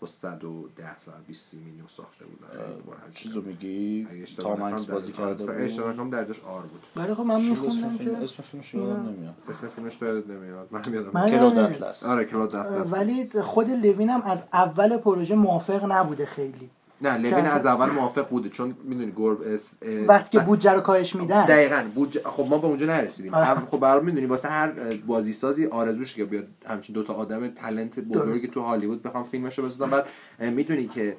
با 0.00 0.06
110 0.06 0.98
120 0.98 1.54
میلیون 1.54 1.86
ساخته 1.88 2.24
بود. 2.26 2.38
خیلی 2.50 2.82
پرهزینه. 2.82 3.10
چیزو 3.12 3.42
میگی؟ 3.42 4.06
تام 4.36 4.62
هنگس 4.62 4.86
بازی 4.86 5.12
در- 5.12 5.22
آره، 5.22 5.34
کرده 5.36 5.46
بود. 5.46 5.90
نکنم 5.90 6.10
درجش 6.10 6.40
آر 6.40 6.62
بود. 6.62 6.80
ولی 6.96 7.14
خب 7.14 7.20
من 7.20 7.40
میخوندم 7.40 7.66
اسم 7.68 7.96
فیلم 7.98 8.16
که 8.16 8.24
اسم 8.24 8.42
فیلمش 8.42 8.74
یادم 8.74 9.08
نمیاد. 9.08 9.34
اسم 9.48 9.68
فیلمش 9.68 9.96
تو 9.96 10.04
یادت 10.06 10.26
نمیاد. 10.30 10.68
من 10.70 10.92
یادم 10.94 11.10
من- 11.14 11.30
کلود. 11.30 11.58
اطلس. 11.58 12.04
آره 12.04 12.24
کلود 12.24 12.48
دفترس 12.54 12.92
ولی 12.92 13.28
خود 13.42 13.70
لوین 13.70 14.10
هم 14.10 14.22
از 14.22 14.44
اول 14.52 14.96
پروژه 14.98 15.34
موافق 15.34 15.92
نبوده 15.92 16.26
خیلی. 16.26 16.70
نه 17.02 17.16
لوین 17.18 17.44
از 17.46 17.66
اول 17.66 17.90
موافق 17.90 18.28
بوده 18.28 18.48
چون 18.48 18.74
می‌دونی 18.84 19.12
گرب 19.16 19.38
اس- 19.42 19.74
وقتی 20.08 20.38
که 20.38 20.44
بودجه 20.44 20.72
رو 20.72 20.80
کاهش 20.80 21.16
میدن 21.16 21.44
دقیقا 21.44 21.84
بودجه 21.94 22.20
خب 22.24 22.46
ما 22.50 22.58
به 22.58 22.66
اونجا 22.66 22.86
نرسیدیم 22.86 23.32
خب 23.70 23.80
برام 23.80 24.04
می‌دونی 24.04 24.26
واسه 24.26 24.48
هر 24.48 24.70
بازی 25.06 25.32
سازی 25.32 25.66
آرزوش 25.66 26.14
که 26.14 26.24
بیاد 26.24 26.46
همچین 26.66 26.94
دوتا 26.94 27.12
آدم 27.14 27.48
talent 27.48 28.00
بزرگی. 28.00 28.48
تو 28.48 28.60
هالیوود 28.60 29.02
بخوام 29.02 29.24
فیلمشو 29.24 29.62
بسازن 29.66 29.90
بعد 29.90 30.08
می‌دونی 30.52 30.86
که 30.86 31.16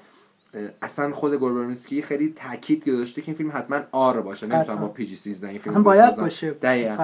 اصلا 0.81 1.11
خود 1.11 1.33
گور 1.33 1.50
وربینسکی 1.50 2.01
خیلی 2.01 2.33
تاکید 2.35 2.89
گذاشته 2.89 3.21
که 3.21 3.27
این 3.27 3.37
فیلم 3.37 3.51
حتما 3.53 3.79
R 3.91 4.21
باشه 4.21 4.47
نمی‌تونم. 4.47 4.77
با 4.81 4.87
PG 4.87 5.15
13 5.15 5.47
این 5.47 5.59
فیلم 5.59 5.83
باید 5.83 6.05
بسازن. 6.05 6.21
باشه 6.23 6.51
دقیقاً. 6.51 6.95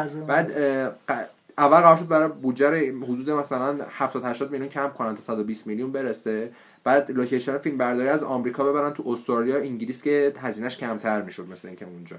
بعد 1.08 1.30
اول 1.58 1.82
قرار 1.82 1.96
شد 1.96 2.08
برای 2.08 2.28
بودجه 2.28 2.94
حدود 2.94 3.30
مثلا 3.30 3.86
70 3.90 4.26
80 4.26 4.52
میلیون 4.52 4.70
کم 4.70 4.90
کنن 4.90 5.16
تا 5.16 5.22
120 5.22 5.68
میلیون 5.68 5.92
برسه. 5.92 6.52
بعد 6.84 7.12
لوکیشن 7.12 7.58
فیلم 7.58 7.78
برداری 7.78 8.10
از 8.10 8.24
آمریکا 8.24 8.64
ببرن 8.64 8.94
تو 8.94 9.04
استرالیا 9.10 9.58
انگلیس 9.58 10.04
که 10.04 10.34
هزینهش 10.38 10.78
کمتر 10.78 11.22
می‌شد 11.22 11.48
مثل 11.48 11.68
اینکه 11.68 11.86
اونجا. 11.86 12.16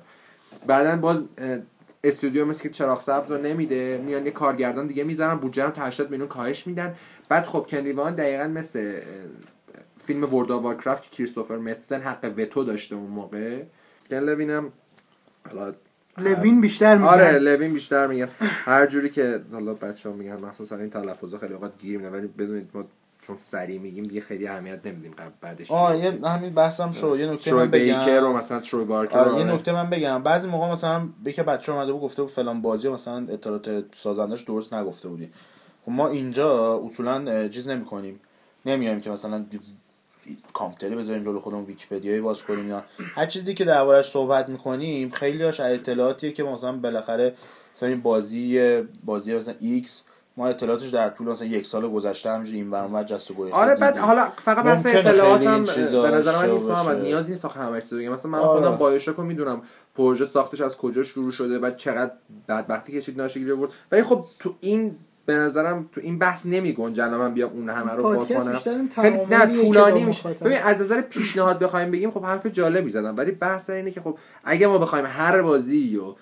بعدا 0.67 0.97
باز 0.97 1.23
استودیو 2.05 2.45
مثل 2.45 2.63
که 2.63 2.71
چراغ 2.71 3.01
سبز 3.01 3.33
رو 3.33 3.39
نمیده 3.39 4.03
میان 4.05 4.27
یه 4.27 4.33
کارگردان 4.33 4.87
دیگه 4.87 5.05
می‌ذارن 5.05 5.35
بودجه 5.35 5.65
رو 5.65 5.71
تا 5.71 5.83
80 5.83 6.11
میلیون 6.11 6.29
کاهش 6.29 6.67
میدن. 6.67 6.95
بعد 7.29 7.47
خب 7.47 7.67
کن 7.71 7.90
لوین 7.90 8.15
دقیقا 8.15 8.49
مثل 8.49 9.01
فیلم 9.99 10.35
World 10.35 10.53
of 10.53 10.63
Warcraft 10.63 11.03
که 11.03 11.11
کریستوفر 11.11 11.57
متزن 11.57 12.01
حق 12.01 12.33
وتو 12.37 12.65
داشته 12.65 12.97
اون 12.97 13.11
موقع. 13.11 13.63
کن 14.11 14.21
لوینم 14.21 14.73
حالا 15.49 15.75
لوین 16.19 16.61
بیشتر 16.61 16.97
میگن. 16.97 17.09
آره 17.09 17.39
لوین 17.39 17.73
بیشتر 17.73 18.07
میگن. 18.07 18.29
هر 18.41 18.87
جوری 18.87 19.11
که 19.11 19.41
حالا 19.53 19.75
بچه 19.75 20.09
ها 20.09 20.15
میگن 20.15 20.37
مخصوصا 20.45 20.77
این 20.77 20.91
تلفظا 20.91 21.39
خیلی 21.39 21.55
اوقات 21.55 21.73
گیر 21.79 21.97
میده 21.99 22.11
ولی 22.11 22.27
بدونید 22.27 22.71
ما 22.75 22.85
چون 23.23 23.37
سریع 23.37 23.79
میگیم 23.79 24.05
دیگه 24.05 24.21
خیلی 24.21 24.47
اهمیت 24.49 24.87
نمیدیم 24.87 25.13
قبل 25.13 25.31
بعدش. 25.41 25.71
آه 25.71 25.99
یه 25.99 26.19
همین 26.25 26.51
بحثم 26.55 26.93
شو 26.93 27.17
یه 27.19 27.27
نکته 27.33 27.55
من 27.55 27.67
بگم. 27.71 27.99
بیکر 27.99 28.25
و 28.25 28.33
مثلا 28.33 28.61
تروی 28.61 28.85
بارکر 28.85 29.19
آره 29.19 29.31
رو 29.31 29.39
یه 29.39 29.45
آره. 29.45 29.55
نکته 29.55 29.73
من 29.73 29.91
بگم. 29.91 30.23
بعضی 30.23 30.49
موقع 30.49 30.71
مثلا 30.73 31.09
یکی 31.25 31.43
بچه 31.43 31.73
اومده 31.73 31.93
بود 31.93 32.03
گفته 32.03 32.23
بود 32.23 32.31
فلان 32.31 32.63
بازی 32.63 32.89
مثلا 32.89 33.27
اطلاعات 33.29 33.85
سازندش 33.95 34.43
درست 34.43 34.75
نگفته 34.75 35.09
بودی. 35.09 35.31
خب 35.87 35.93
ما 35.93 36.09
اینجا 36.09 36.79
اصولا 36.85 37.49
چیز 37.49 37.69
نمی 37.69 37.85
کنیم 37.85 38.21
نمیایم 38.67 39.01
که 39.01 39.11
مثلا 39.11 39.45
کامپیوتری 40.53 40.97
بذاریم 40.97 41.23
جلو 41.23 41.41
خودمون 41.41 41.65
ویکی‌پدیایی 41.65 42.21
باز 42.21 42.43
کنیم 42.43 42.69
یا 42.69 42.85
هر 43.15 43.27
چیزی 43.27 43.55
که 43.55 43.65
دربارش 43.65 44.11
صحبت 44.11 44.49
می‌کنیم 44.49 45.11
خیلی 45.11 45.43
هاش 45.43 45.61
اطلاعاتیه 45.61 46.33
که 46.33 46.43
مثلا 46.43 46.73
بالاخره 46.73 47.35
مثلا 47.75 47.89
این 47.89 48.01
بازی 48.01 48.81
بازی 49.05 49.35
مثلا 49.35 49.55
ایکس 49.61 50.05
ما 50.37 50.49
اطلاعاتش 50.49 50.89
در 50.89 51.09
طول 51.09 51.29
مثلا 51.29 51.47
یک 51.47 51.67
سال 51.67 51.89
گذشته 51.89 52.31
همینجوری 52.31 52.59
این 52.59 52.71
ور 52.71 53.05
جست 53.05 53.31
و 53.31 53.35
گریخته 53.35 53.57
آره 53.57 53.75
بعد. 53.75 53.97
حالا 53.97 54.29
فقط 54.37 54.65
بحث 54.65 54.87
ممکنه 54.87 55.01
اطلاعات 55.01 55.39
خیلی 55.39 55.51
این 55.51 55.67
هم 55.67 56.03
به 56.03 56.11
نظر 56.11 56.47
من 56.47 56.51
نیست 56.51 56.69
محمد. 56.69 57.01
نیازی 57.01 57.31
نیست 57.31 57.45
آخه 57.45 57.61
همه 57.61 57.81
چیز 57.81 57.95
بگم 57.95 58.13
مثلا 58.13 58.31
من 58.31 58.39
آره. 58.39 58.61
خودم 58.61 58.77
بایوشاک 58.77 59.17
رو 59.17 59.25
می‌دونم 59.25 59.63
پروژه 59.95 60.25
ساختش 60.25 60.61
از 60.61 60.77
کجا 60.77 61.03
شروع 61.03 61.33
شده 61.33 61.59
و 61.59 61.71
چقدر 61.71 62.13
بدبختی 62.49 62.93
کشید 62.93 63.21
ناشکری 63.21 63.55
بود 63.55 63.73
ولی 63.93 64.03
خب 64.03 64.25
تو 64.39 64.55
این 64.61 64.97
به 65.27 65.35
نظرم 65.35 65.89
تو 65.93 66.01
این 66.01 66.19
بحث 66.19 66.47
نمی 66.47 66.73
گنجه 66.73 67.05
الان 67.05 67.21
من 67.21 67.35
بیام 67.35 67.51
اون 67.53 67.69
همه 67.69 67.93
رو 67.93 68.03
باز 68.03 68.29
کنم. 68.29 68.89
خیلی 68.89 69.19
نه 69.31 69.47
طولانی 69.47 70.05
میشه. 70.05 70.29
ببین 70.29 70.59
از 70.59 70.81
نظر 70.81 71.01
پیشنهاد 71.01 71.59
بخوایم 71.59 71.91
بگیم 71.91 72.11
خب 72.11 72.25
حرف 72.25 72.47
جالبی 72.47 72.91
زدم 72.91 73.17
ولی 73.17 73.31
بحث 73.31 73.71
اینه 73.71 73.91
که 73.91 74.01
خب 74.01 74.19
اگه 74.45 74.67
ما 74.67 74.79
بخوایم 74.79 75.05
هر 75.09 75.43
بازی 75.43 75.97
و 75.97 76.15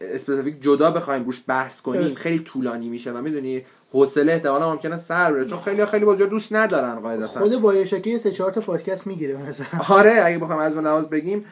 specific 0.00 0.62
جدا 0.62 0.90
بخوایم 0.90 1.24
روش 1.24 1.42
بحث 1.46 1.82
کنیم. 1.82 2.08
خیلی 2.08 2.38
طولانی 2.38 2.88
میشه 2.88 3.12
و 3.12 3.22
می‌دونی 3.22 3.64
حوصله 3.92 4.32
احتمالا 4.32 4.70
ممکنه 4.70 4.98
سر 4.98 5.32
بره 5.32 5.44
چون 5.44 5.60
خیلی 5.60 5.86
خیلی 5.86 6.04
بازی 6.04 6.26
دوست 6.26 6.52
ندارن 6.52 6.94
قاعدتا. 6.94 7.26
خود 7.26 7.60
بایوشاکی 7.60 8.18
سه 8.18 8.30
چهار 8.30 8.50
تا 8.50 8.60
پادکست 8.60 9.06
می‌گیره 9.06 9.48
نظرم. 9.48 9.80
آره 9.88 10.20
اگه 10.24 10.38
بخوام 10.38 10.58
از 10.58 10.74
اون 10.74 10.84
لحاظ 10.84 11.06
بگیم 11.06 11.44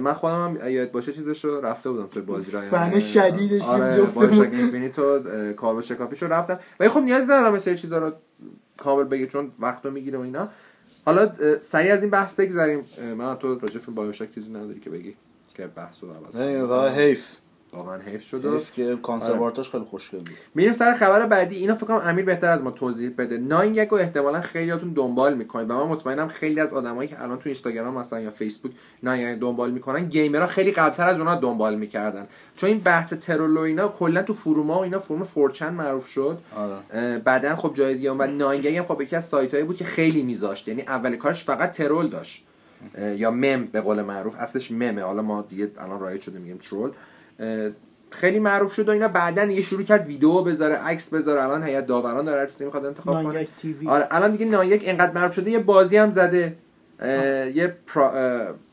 من 0.00 0.12
خودم 0.12 0.56
هم 0.56 0.68
یاد 0.68 0.92
باشه 0.92 1.12
چیزش 1.12 1.44
رو 1.44 1.60
رفته 1.60 1.90
بودم 1.90 2.06
توی 2.06 2.22
بازی 2.22 2.52
را 2.52 2.60
فن 2.60 3.00
شدیدش 3.00 3.62
آره 3.62 4.04
و 4.04 5.00
اه، 5.00 5.52
کالبد 5.52 5.80
شکافیش 5.80 6.22
رو 6.22 6.32
رفتم. 6.32 6.58
ولی 6.80 6.88
خب 6.88 7.00
نیاز 7.00 7.24
ندارم 7.24 7.54
مثل 7.54 7.74
چیزا 7.74 7.98
رو 7.98 8.12
کامل 8.78 9.04
بگی 9.04 9.26
چون 9.26 9.50
وقت 9.60 9.84
رو 9.84 9.90
می‌گیره 9.90 10.18
و 10.18 10.22
اینا. 10.22 10.48
حالا 11.04 11.32
سریع 11.60 11.92
از 11.92 12.02
این 12.02 12.10
بحث 12.10 12.34
بگذریم. 12.34 12.84
اه، 12.98 13.14
من 13.14 13.36
تو 13.36 13.58
راجع 13.58 13.80
به 13.80 13.92
بایوشاک 13.92 14.30
چیزی 14.30 14.50
نداری 14.50 14.80
که 14.80 14.90
بگی 14.90 15.14
که 15.54 15.66
بحث 15.66 15.96
رو 16.02 16.08
عوض 16.10 16.36
نه 16.36 16.90
حیف. 16.90 17.28
واقعا 17.74 17.98
حیف 17.98 18.22
شد 18.24 18.44
و 18.44 18.60
که 18.74 18.96
کانسرواتاش 19.02 19.70
خیلی 19.70 19.84
خوشگل 19.84 20.18
بود. 20.18 20.30
میریم 20.54 20.72
سر 20.72 20.94
خبر 20.94 21.26
بعدی. 21.26 21.56
اینو 21.56 21.74
فکر 21.74 21.86
کنم 21.86 22.00
امیر 22.04 22.24
بهتر 22.24 22.50
از 22.50 22.62
ما 22.62 22.70
توضیح 22.70 23.10
بده. 23.18 23.38
ناین 23.38 23.74
یک 23.74 23.88
رو 23.88 23.96
احتمالا 23.96 24.40
خیلیاتون 24.40 24.92
دنبال 24.92 25.34
می‌کنید 25.34 25.70
و 25.70 25.74
من 25.74 25.82
مطمئنم 25.82 26.28
خیلی 26.28 26.60
از 26.60 26.72
آدمایی 26.72 27.08
که 27.08 27.22
الان 27.22 27.38
تو 27.38 27.42
اینستاگرام 27.44 27.94
مثلا 27.94 28.20
یا 28.20 28.30
فیسبوک 28.30 28.72
ناین 29.02 29.28
یک 29.28 29.40
دنبال 29.40 29.70
می‌کنن 29.70 30.08
گیمرها 30.08 30.46
خیلی 30.46 30.70
قبلتر 30.70 31.08
از 31.08 31.18
اونها 31.18 31.34
دنبال 31.34 31.74
می‌کردن. 31.74 32.26
چون 32.56 32.68
این 32.70 32.78
بحث 32.78 33.12
ترول 33.12 33.56
و 33.56 33.60
اینا 33.60 33.88
کلا 33.88 34.22
تو 34.22 34.34
فروما 34.34 34.78
و 34.78 34.82
اینا 34.82 34.98
فروم 34.98 35.24
فورچن 35.24 35.72
معروف 35.72 36.06
شد. 36.06 36.38
آره. 36.56 37.18
بعدا 37.18 37.56
خب 37.56 37.74
جای 37.74 37.94
دیگه 37.94 38.10
اومد. 38.10 38.30
ناین 38.30 38.66
هم 38.66 38.84
خب 38.84 39.00
یکی 39.00 39.16
از 39.16 39.24
سایت 39.24 39.64
بود 39.64 39.76
که 39.76 39.84
خیلی 39.84 40.22
میذاشت. 40.22 40.68
یعنی 40.68 40.82
اول 40.82 41.16
کارش 41.16 41.44
فقط 41.44 41.72
ترول 41.72 42.08
داشت. 42.08 42.44
یا 42.98 43.30
مم 43.30 43.64
به 43.72 43.80
قول 43.80 44.02
معروف. 44.02 44.34
اصلش 44.38 44.70
ممه. 44.70 45.02
حالا 45.02 45.22
ما 45.22 45.42
دیگه 45.42 45.70
الان 45.78 46.00
رایج 46.00 46.20
شده 46.20 46.38
میگیم 46.38 46.58
ترول. 46.58 46.90
خیلی 48.10 48.38
معروف 48.38 48.74
شد 48.74 48.88
و 48.88 48.92
اینا. 48.92 49.08
بعدا 49.08 49.44
دیگه 49.44 49.62
شروع 49.62 49.82
کرد 49.82 50.06
ویدیو 50.06 50.42
بذاره 50.42 50.74
عکس 50.74 51.08
بذاره. 51.08 51.42
الان 51.42 51.64
هیئت 51.64 51.86
داوران 51.86 52.24
داره 52.24 52.46
چیزی 52.46 52.64
می‌خواد 52.64 52.84
انتخاب 52.86 53.24
کنه. 53.24 53.46
آره 53.86 54.06
الان 54.10 54.30
دیگه 54.30 54.46
نایک 54.46 54.82
اینقدر 54.84 55.12
معروف 55.12 55.34
شده. 55.34 55.50
یه 55.50 55.58
بازی 55.58 55.96
هم 55.96 56.10
زده. 56.10 56.56
یه 57.54 57.76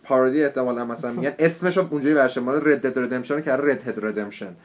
پارودی 0.03 0.43
احتمالا 0.43 0.85
مثلا 0.85 1.11
میگن. 1.11 1.33
اسمش 1.39 1.77
رو 1.77 1.87
اونجوری 1.89 2.15
برشه 2.15 2.41
مال 2.41 2.61
رد 2.65 2.87
دد 2.87 2.99
ردمشن 2.99 3.41
که 3.41 3.51
رد 3.51 3.87
هد 3.87 4.05
ردمشن 4.05 4.55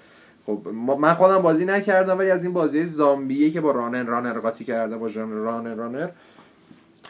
خب 0.46 0.68
من 0.98 1.14
خودم 1.14 1.38
بازی 1.38 1.64
نکردم 1.64 2.18
ولی 2.18 2.30
از 2.30 2.44
این 2.44 2.52
بازی 2.52 2.84
زامبیه 2.84 3.50
که 3.50 3.60
با 3.60 3.70
رانر 3.70 4.02
رانر 4.02 4.38
قاطی 4.38 4.64
کرده 4.64 4.96
با 4.96 5.08
ژانر 5.08 5.34
رانر 5.34 5.74
رانر. 5.74 6.08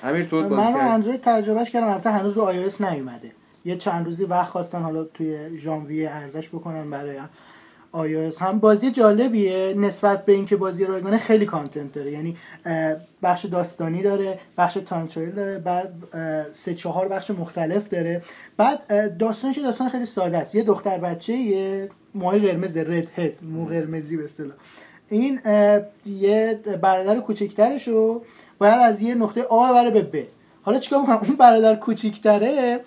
امیر 0.03 0.25
تو 0.25 0.43
بازی 0.43 0.55
من 0.55 0.75
اندروید 0.75 1.21
تجربهش 1.21 1.71
کردم. 1.71 1.87
البته 1.87 2.11
هنوز 2.11 2.37
رو 2.37 2.53
iOS 2.53 2.81
نیومده. 2.81 3.33
یه 3.65 3.77
چند 3.77 4.05
روزی 4.05 4.25
وقت 4.25 4.51
خواستن 4.51 4.83
حالا 4.83 5.05
توی 5.05 5.59
ژانویه 5.59 6.11
ارزش 6.11 6.49
بکنن 6.49 6.91
برای 6.91 7.19
iOS 7.95 8.39
هم 8.39 8.59
بازی 8.59 8.91
جالبیه 8.91 9.75
نسبت 9.77 10.25
به 10.25 10.33
اینکه 10.33 10.57
بازی 10.57 10.85
رایگانه 10.85 11.19
خیلی 11.19 11.47
content 11.47 11.93
داره. 11.93 12.11
یعنی 12.11 12.37
بخش 13.23 13.45
داستانی 13.45 14.03
داره 14.03 14.39
بخش 14.59 14.79
time 14.87 15.07
trial 15.07 15.31
داره 15.31 15.59
بعد 15.59 15.93
سه 16.53 16.75
چهار 16.75 17.09
بخش 17.09 17.31
مختلف 17.31 17.89
داره. 17.89 18.23
بعد 18.57 19.17
داستانش 19.19 19.59
داستان 19.59 19.89
خیلی 19.89 20.07
ساده 20.07 20.39
است. 20.39 20.55
یه 20.55 20.63
دختر 20.63 20.99
بچه 20.99 21.33
یه 21.33 21.89
موهای 22.15 22.41
قرمز 22.41 22.77
red 22.77 23.19
head 23.19 23.33
مو 23.43 23.65
قرمزی 23.65 24.17
به 24.17 24.25
اصطلاح. 24.25 24.57
این 25.09 25.41
یه 26.07 26.61
برادر 26.83 27.21
کوچکترش 27.21 27.89
رو 27.89 28.25
باید 28.59 28.81
از 28.81 29.03
یه 29.03 29.15
نقطه 29.15 29.43
آ 29.43 29.73
ببره 29.73 29.91
به 29.91 30.03
ب. 30.03 30.27
حالا 30.63 30.79
چیکار 30.79 31.01
می‌کنم 31.01 31.17
اون 31.17 31.37
برادر 31.37 31.75
کوچیکتره 31.75 32.81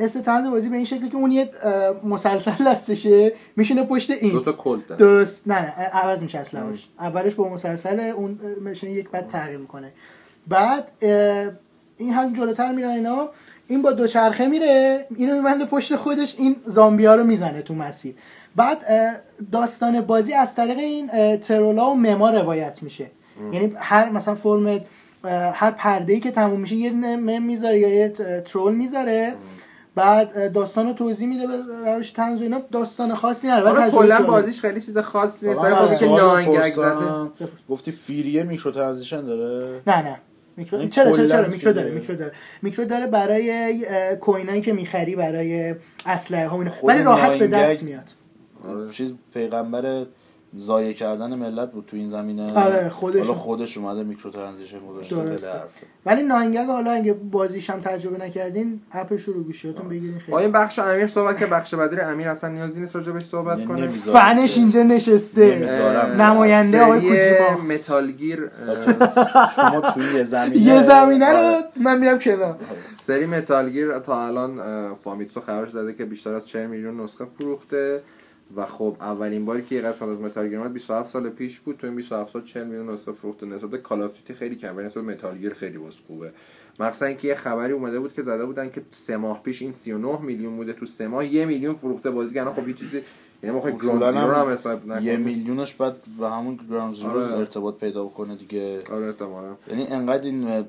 حس 0.00 0.16
طنز 0.16 0.46
بازی 0.46 0.68
به 0.68 0.76
این 0.76 0.84
شکلی 0.84 1.08
که 1.08 1.16
اون 1.16 1.32
یه 1.32 1.50
مسلسل 2.04 2.64
دستشه 2.66 3.32
میشینه 3.56 3.82
پشت 3.82 4.10
این. 4.10 4.32
دو 4.32 4.40
تا 4.40 4.52
کلت 4.52 4.86
دست. 4.86 4.98
درست. 4.98 5.48
نه 5.48 5.60
نه 5.60 5.70
عوض 5.70 6.22
میشه 6.22 6.38
اصلا 6.38 6.72
اولش 7.00 7.34
با 7.34 7.48
مسلسل 7.48 8.00
اون 8.00 8.40
اه، 8.44 8.50
میشینه 8.50 8.92
یک 8.92 9.10
بعد 9.10 9.28
تغییر 9.28 9.58
می‌کنه. 9.58 9.92
بعد 10.46 10.92
این 11.96 12.12
هم 12.12 12.32
جلوتر 12.32 12.72
میره 12.72 12.88
اینا. 12.88 13.28
این 13.66 13.82
با 13.82 13.92
دوچرخه 13.92 14.46
میره 14.46 15.06
اینو 15.16 15.36
میبنده 15.36 15.64
پشت 15.64 15.96
خودش 15.96 16.34
این 16.38 16.56
زامبیا 16.66 17.14
رو 17.14 17.24
می‌زنه 17.24 17.62
تو 17.62 17.74
مسیر. 17.74 18.14
بعد 18.56 18.84
داستان 19.52 20.00
بازی 20.00 20.34
از 20.34 20.54
طریق 20.54 20.78
این 20.78 21.36
troll 21.36 21.81
ا 21.81 21.90
و 21.90 21.94
مما 21.94 22.30
روایت 22.30 22.82
میشه. 22.82 23.10
یعنی 23.52 23.74
هر 23.78 24.10
مثلا 24.10 24.34
فرم 24.34 24.80
هر 25.30 25.70
پرده 25.70 26.12
ای 26.12 26.20
که 26.20 26.30
تموم 26.30 26.60
میشه 26.60 26.74
یه 26.74 26.90
مم 26.90 27.42
می‌ذاره 27.42 27.78
یا 27.78 27.88
یه 27.88 28.08
troll 28.44 28.74
می‌ذاره 28.74 29.34
بعد 29.94 30.52
داستان 30.52 30.86
رو 30.86 30.92
توضیح 30.92 31.28
میده 31.28 31.46
به 31.46 31.52
روش 31.94 32.10
طنز 32.10 32.40
و 32.40 32.42
اینا 32.42 32.60
داستان 32.72 33.14
خاصی 33.14 33.48
نداره 33.48 33.70
ولی 33.70 33.90
تجربه 33.90 34.06
کلا. 34.06 34.22
بازیش 34.22 34.60
خیلی 34.60 34.80
چیز 34.80 34.98
خاصی 34.98 35.48
نیست 35.48 35.60
ولی 35.60 35.72
واقعا 35.72 35.86
خب 35.86 35.98
که 35.98 36.04
سوال 36.04 36.20
9GAG 36.20 36.58
بپرسم. 36.58 37.32
زده 37.38 37.48
گفتی 37.68 37.92
free 37.92 38.42
ئه 38.42 38.52
micro 38.52 38.70
transaction 38.70 39.26
داره 39.26 39.80
نه 39.86 40.02
نه 40.02 40.20
میکرو 40.56 40.78
این 40.78 40.90
چرا 40.90 41.12
چرا 41.12 41.26
چرا 41.26 41.48
میکرو 41.48 41.72
داره. 41.72 41.90
میکرو 41.90 42.16
داره 42.16 42.32
میکرو 42.62 42.84
داره 42.84 43.06
برای 43.06 43.76
کوینایی 44.20 44.60
که 44.60 44.72
می‌خری 44.72 45.16
برای 45.16 45.74
اسلحه 46.06 46.48
ها. 46.48 46.64
خود 46.70 46.90
ولی 46.90 47.02
راحت 47.02 47.38
به 47.38 47.46
دست 47.46 47.82
میاد 47.82 48.10
آره. 48.68 48.90
چیز 48.90 49.14
پیغمبر 49.34 50.04
ضایع 50.58 50.92
کردن 50.92 51.34
ملت 51.34 51.72
بود 51.72 51.86
تو 51.86 51.96
این 51.96 52.08
زمینه 52.08 52.52
آره، 52.52 52.88
خودش. 52.88 53.20
حالا 53.26 53.34
خودش 53.34 53.78
اومده 53.78 54.02
میکرو 54.02 54.30
ترانزیشن 54.30 54.86
گذاشته 54.86 55.16
ولی 56.06 56.22
ناینگگ 56.22 56.66
حالا 56.66 56.90
اگه 56.90 57.12
بازیش 57.12 57.70
هم 57.70 57.80
تجربه 57.80 58.24
نکردین 58.24 58.80
اپش 58.92 59.22
رو 59.22 59.42
گوشیاتون 59.42 59.88
بگیرین 59.88 60.18
خیلی 60.18 60.38
این 60.38 60.52
بخش 60.52 60.78
امیر 60.78 61.06
صحبت 61.06 61.38
که 61.38 61.46
بخش 61.46 61.74
بعدی 61.74 61.96
رو 61.96 62.08
امیر 62.08 62.28
اصلا 62.28 62.50
نیازی 62.50 62.80
نیست 62.80 62.96
راجع 62.96 63.12
بهش 63.12 63.24
صحبت 63.24 63.58
نه، 63.58 63.64
کنه. 63.64 63.88
فنش 63.88 64.58
اینجا 64.58 64.82
نشسته. 64.82 65.58
نماینده 66.18 66.82
آقای 66.82 67.00
سری 67.20 67.34
کوجیما. 67.34 67.74
متالگیر 67.74 68.50
شما 69.56 69.80
توی 69.80 70.04
یه 70.14 70.24
زمینه 70.24 70.56
یه 70.58 70.82
زمینه 70.82 71.30
رو 71.30 71.36
آره. 71.38 71.64
من 71.76 71.98
میرم 71.98 72.18
کنار 72.18 72.56
سری 73.00 73.26
متالگیر 73.26 73.98
تا 73.98 74.26
الان 74.26 74.60
فامیتسو 74.94 75.40
خبرش 75.40 75.70
زده 75.70 75.94
که 75.94 76.04
بیشتر 76.04 76.34
از 76.34 76.48
40 76.48 76.66
میلیون 76.66 77.00
نسخه 77.00 77.24
فروخته 77.38 78.02
و 78.56 78.66
خب 78.66 78.96
اولین 79.00 79.44
باری 79.44 79.62
که 79.62 79.74
یه 79.74 79.82
قسمت 79.82 80.08
از 80.08 80.20
متالگیر 80.20 80.58
اومد 80.58 80.72
27 80.72 81.08
سال 81.08 81.30
پیش 81.30 81.60
بود. 81.60 81.76
تو 81.76 81.86
این 81.86 81.96
27 81.96 82.32
سال 82.32 82.42
40 82.42 82.66
میلیون 82.66 82.90
نسخه 82.90 83.12
فروخته 83.12 83.46
نسبت 83.46 83.82
کال 83.82 84.02
آف 84.02 84.12
دیوتی 84.12 84.34
خیلی 84.34 84.56
کم 84.56 84.76
ولی 84.76 84.86
نسبت 84.86 85.04
به 85.04 85.12
متالگیر 85.12 85.54
خیلی 85.54 85.78
باز 85.78 85.94
خوبه. 86.06 86.32
مخصوصا 86.80 87.06
اینکه 87.06 87.28
یه 87.28 87.34
خبری 87.34 87.72
اومده 87.72 88.00
بود 88.00 88.12
که 88.12 88.22
زده 88.22 88.46
بودن 88.46 88.70
که 88.70 88.82
سه 88.90 89.16
ماه 89.16 89.42
پیش 89.42 89.62
این 89.62 89.72
39 89.72 90.20
میلیون 90.20 90.56
بوده 90.56 90.72
تو 90.72 90.86
سه 90.86 91.06
ماه 91.06 91.26
یه 91.26 91.44
میلیون 91.44 91.74
فروخته 91.74 92.10
بازی 92.10 92.34
که 92.34 92.40
الان 92.40 92.54
خب 92.54 92.68
یه 92.68 92.74
چیزی 92.74 93.02
یعنی 93.42 93.56
ما 93.56 93.62
اصولاً 93.62 93.98
Ground 93.98 94.20
Zero 94.22 94.34
هم 94.34 94.48
حساب 94.48 94.86
یه 94.86 94.92
نکنیم 94.92 95.20
میلیونش 95.20 95.74
بعد 95.74 95.96
به 96.18 96.30
همون 96.30 96.58
Ground 96.70 96.94
Zero 96.94 97.10
آره. 97.10 97.36
ارتباط 97.36 97.78
پیدا 97.78 98.04
بکنه 98.04 98.36
دیگه. 98.36 98.78
آره 98.92 99.06
احتمالاً. 99.06 99.54
یعنی 99.68 99.86
انقدر 99.86 100.24
این 100.24 100.64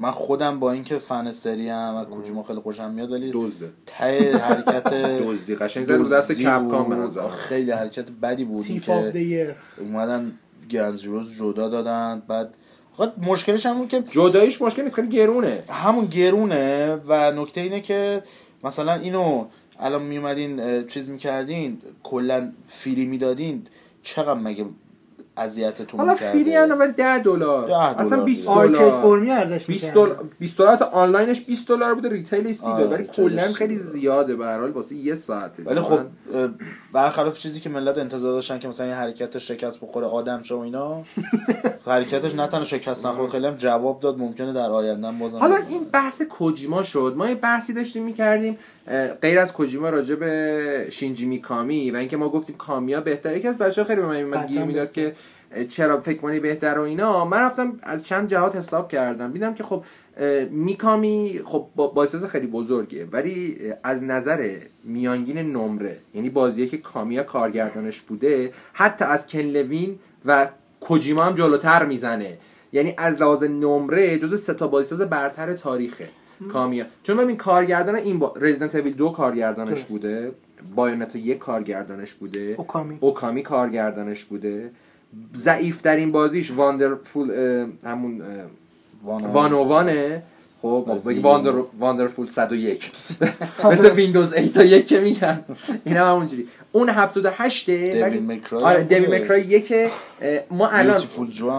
من 0.00 0.10
خودم 0.10 0.60
با 0.60 0.72
اینکه 0.72 0.98
فن 0.98 1.30
سری 1.30 1.68
هم 1.68 1.96
و 1.96 2.04
کوجیما 2.04 2.42
خیلی 2.42 2.60
خوشم 2.60 2.90
میاد 2.90 3.12
ولی 3.12 3.30
دزده 3.34 3.72
ته 3.86 4.38
حرکت 4.38 4.94
دزدی 5.24 5.54
قشنگ 5.54 5.84
زد 5.84 6.12
دست 6.12 6.32
کپکام 6.32 6.88
به. 6.88 6.96
نظر. 6.96 7.28
خیلی 7.28 7.70
حرکت 7.70 8.10
بدی 8.22 8.44
بود 8.44 8.66
که 8.66 9.56
اومدن 9.78 10.32
گرنزیروز 10.68 11.36
جدا 11.36 11.68
دادن 11.68 12.22
بعد 12.28 12.54
مشکلش 13.22 13.66
هم 13.66 13.78
بود 13.78 13.88
که 13.88 14.02
جداییش 14.10 14.62
مشکل 14.62 14.82
نیست 14.82 14.94
خیلی 14.94 15.08
گرونه 15.08 15.62
همون 15.68 16.06
گرونه 16.06 16.94
و 17.06 17.30
نکته 17.30 17.60
اینه 17.60 17.80
که 17.80 18.22
مثلا 18.64 18.94
اینو 18.94 19.46
الان 19.78 20.02
میومدین 20.02 20.86
چیز 20.86 21.10
می‌کردین 21.10 21.78
کلا 22.02 22.52
فری 22.68 23.04
می‌دادین 23.04 23.62
چقدر 24.02 24.34
مگه 24.40 24.64
اذیتتون 25.40 26.00
حالا. 26.00 26.14
فری 26.14 26.54
هم 26.54 26.78
ولی 26.80 26.92
10 26.92 27.18
دلار 27.18 27.66
10 27.66 27.74
اصلا 27.74 28.08
دلار 28.08 28.24
20 28.24 28.40
دیگه. 28.40 28.52
آرکید 28.52 28.76
دلار 28.76 29.02
فرمی 29.02 29.30
ارزش 29.30 29.66
20 29.66 29.84
می‌کنه. 29.88 30.04
دلار 30.04 30.24
20 30.38 30.58
دلار 30.58 30.76
تا 30.76 30.84
آنلاینش 30.84 31.40
20 31.40 31.68
دلار 31.68 31.94
بوده 31.94 32.08
ریتیلش 32.08 32.54
30 32.54 32.66
آره، 32.66 32.84
دلار 32.84 32.94
ولی 32.94 33.02
ریتیلش 33.06 33.16
کلا 33.32 33.46
30 33.46 33.54
خیلی. 33.54 33.76
زیاده 33.76 34.36
به 34.36 34.44
هر 34.44 34.58
حال 34.60 34.70
واسه 34.70 34.94
یه 34.94 35.14
ساعته 35.14 35.62
ولی 35.66 35.80
خب 35.80 36.00
برخلاف 36.92 37.38
چیزی 37.38 37.60
که 37.60 37.68
ملت 37.68 37.98
انتظار 37.98 38.32
داشتن 38.32 38.58
که 38.58 38.68
مثلا 38.68 38.86
این 38.86 38.94
حرکتش 38.94 39.48
شکست 39.48 39.80
بخوره 39.80 40.06
آدم 40.06 40.42
شه 40.42 40.54
و 40.54 40.58
اینا 40.58 41.02
حرکتش 41.86 42.34
نه 42.34 42.46
تنها 42.46 42.64
شکست 42.64 43.06
نخوره 43.06 43.28
خیلی 43.28 43.46
هم 43.46 43.54
جواب 43.54 44.00
داد 44.00 44.18
ممکنه 44.18 44.52
در 44.52 44.70
آینده 44.70 45.06
هم 45.08 45.18
بازم 45.18 45.38
حالا 45.38 45.56
این 45.68 45.84
بحث 45.84 46.22
کوجیما 46.22 46.82
شد 46.82 47.14
ما 47.16 47.28
یه 47.28 47.34
بحثی 47.34 47.72
داشتیم 47.72 48.04
می‌کردیم 48.04 48.58
غیر 49.22 49.38
از 49.38 49.52
کوجیما 49.52 49.90
راجع 49.90 50.14
به 50.14 50.86
شینجی 50.90 51.26
میکامی 51.26 51.90
و 51.90 51.96
اینکه 51.96 52.16
ما 52.16 52.28
گفتیم 52.28 52.56
کامیا 52.56 53.00
بهتره 53.00 53.38
یکی 53.38 53.48
از 53.48 53.58
بچه‌ها 53.58 53.88
خیلی 53.88 54.00
به 54.00 54.24
من 54.24 54.46
گیر 54.46 54.62
می‌داد. 54.62 54.92
که 54.92 55.14
چرا 55.68 56.00
فکر 56.00 56.18
کنی 56.18 56.40
بهتر 56.40 56.78
و 56.78 56.82
اینا. 56.82 57.24
من 57.24 57.40
رفتم 57.40 57.78
از 57.82 58.04
چند 58.04 58.28
جهات 58.28 58.56
حساب 58.56 58.88
کردم. 58.88 59.32
دیدم 59.32 59.54
که 59.54 59.62
خب 59.62 59.84
میکامی 60.50 61.40
خب 61.44 61.66
با 61.76 62.06
خیلی 62.06 62.46
بزرگه 62.46 63.06
ولی 63.12 63.58
از 63.82 64.04
نظر 64.04 64.56
میانگین 64.84 65.38
نمره 65.38 65.96
یعنی 66.14 66.30
بازیه 66.30 66.66
که 66.66 66.78
کامیا 66.78 67.22
کارگردانش 67.22 68.00
بوده 68.00 68.52
حتی 68.72 69.04
از 69.04 69.26
کنلوین 69.26 69.98
و 70.24 70.48
کوجیما 70.80 71.22
هم 71.22 71.34
جلوتر 71.34 71.84
می‌زنه. 71.84 72.38
یعنی 72.72 72.94
از 72.98 73.20
لحاظ 73.20 73.42
نمره 73.42 74.18
جز 74.18 74.42
سه 74.42 74.54
تا 74.54 74.66
بازیساز 74.66 75.00
برتر 75.00 75.52
تاریخه 75.52 76.08
کامیا 76.52 76.84
چون 77.02 77.16
ببین 77.16 77.36
کارگردان 77.36 77.94
این 77.94 78.18
با 78.18 78.34
رزیدنت 78.40 78.74
اویل 78.74 78.94
دو 78.94 79.08
کارگردانش 79.08 79.78
درست. 79.78 79.88
بوده 79.88 80.32
بایونتا 80.74 81.18
یک 81.18 81.38
کارگردانش 81.38 82.14
بوده 82.14 82.54
اوکامی. 82.58 82.98
اوکامی 83.00 83.42
کارگردانش 83.42 84.24
بوده. 84.24 84.70
ضعیف 85.34 85.82
در 85.82 85.96
این 85.96 86.12
بازیش 86.12 86.50
واندرفول 86.50 87.30
همون 87.84 88.22
وانوانه 89.02 90.22
خب 90.62 90.84
آره، 90.88 91.00
بگی. 91.00 91.20
واندر 91.20 91.52
واندرفول 91.78 92.26
101 92.26 92.90
مثل 93.72 93.90
ویندوز 93.90 94.34
8 94.34 94.52
تا 94.54 94.64
یک 94.64 94.86
که 94.86 95.00
میگن 95.00 95.44
این 95.84 95.96
هم 95.96 96.06
همونجوری 96.06 96.48
اون 96.72 96.88
78 96.88 97.70
دیوید 97.70 98.22
مکرای 98.22 98.62
آره 98.62 98.82
بوده. 98.82 99.20
مکرای 99.20 99.42
یک 99.42 99.72
اه، 99.72 100.40
ما 100.50 100.68
الان 100.68 101.00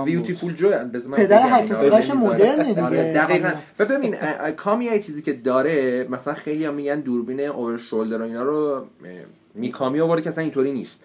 بیوتیفول 0.05 0.53
جو 0.55 0.69
پدر 0.69 0.83
بگم 0.83 1.49
هک 1.49 1.61
اینا 1.61 1.81
رو 1.81 1.95
اسلش 1.95 2.11
بمیزنم. 2.11 2.17
مدرنه 2.17 2.63
دیگه. 2.63 2.83
آره 2.83 3.13
دقیقاً. 3.13 3.51
و 3.79 3.85
ببین 3.85 4.15
یه 4.81 4.99
چیزی 4.99 5.21
که 5.21 5.33
داره 5.33 6.07
مثلا 6.09 6.33
خیلی 6.33 6.65
هم 6.65 6.73
میگن 6.73 6.99
دوربین 6.99 7.39
اوور 7.39 7.77
شولدر 7.77 8.21
و 8.21 8.23
اینا 8.25 8.43
رو 8.43 8.85
میکامی 9.55 9.99
آورده 9.99 10.21
که 10.21 10.29
اصلا 10.29 10.41
اینطوری 10.43 10.71
نیست 10.71 11.03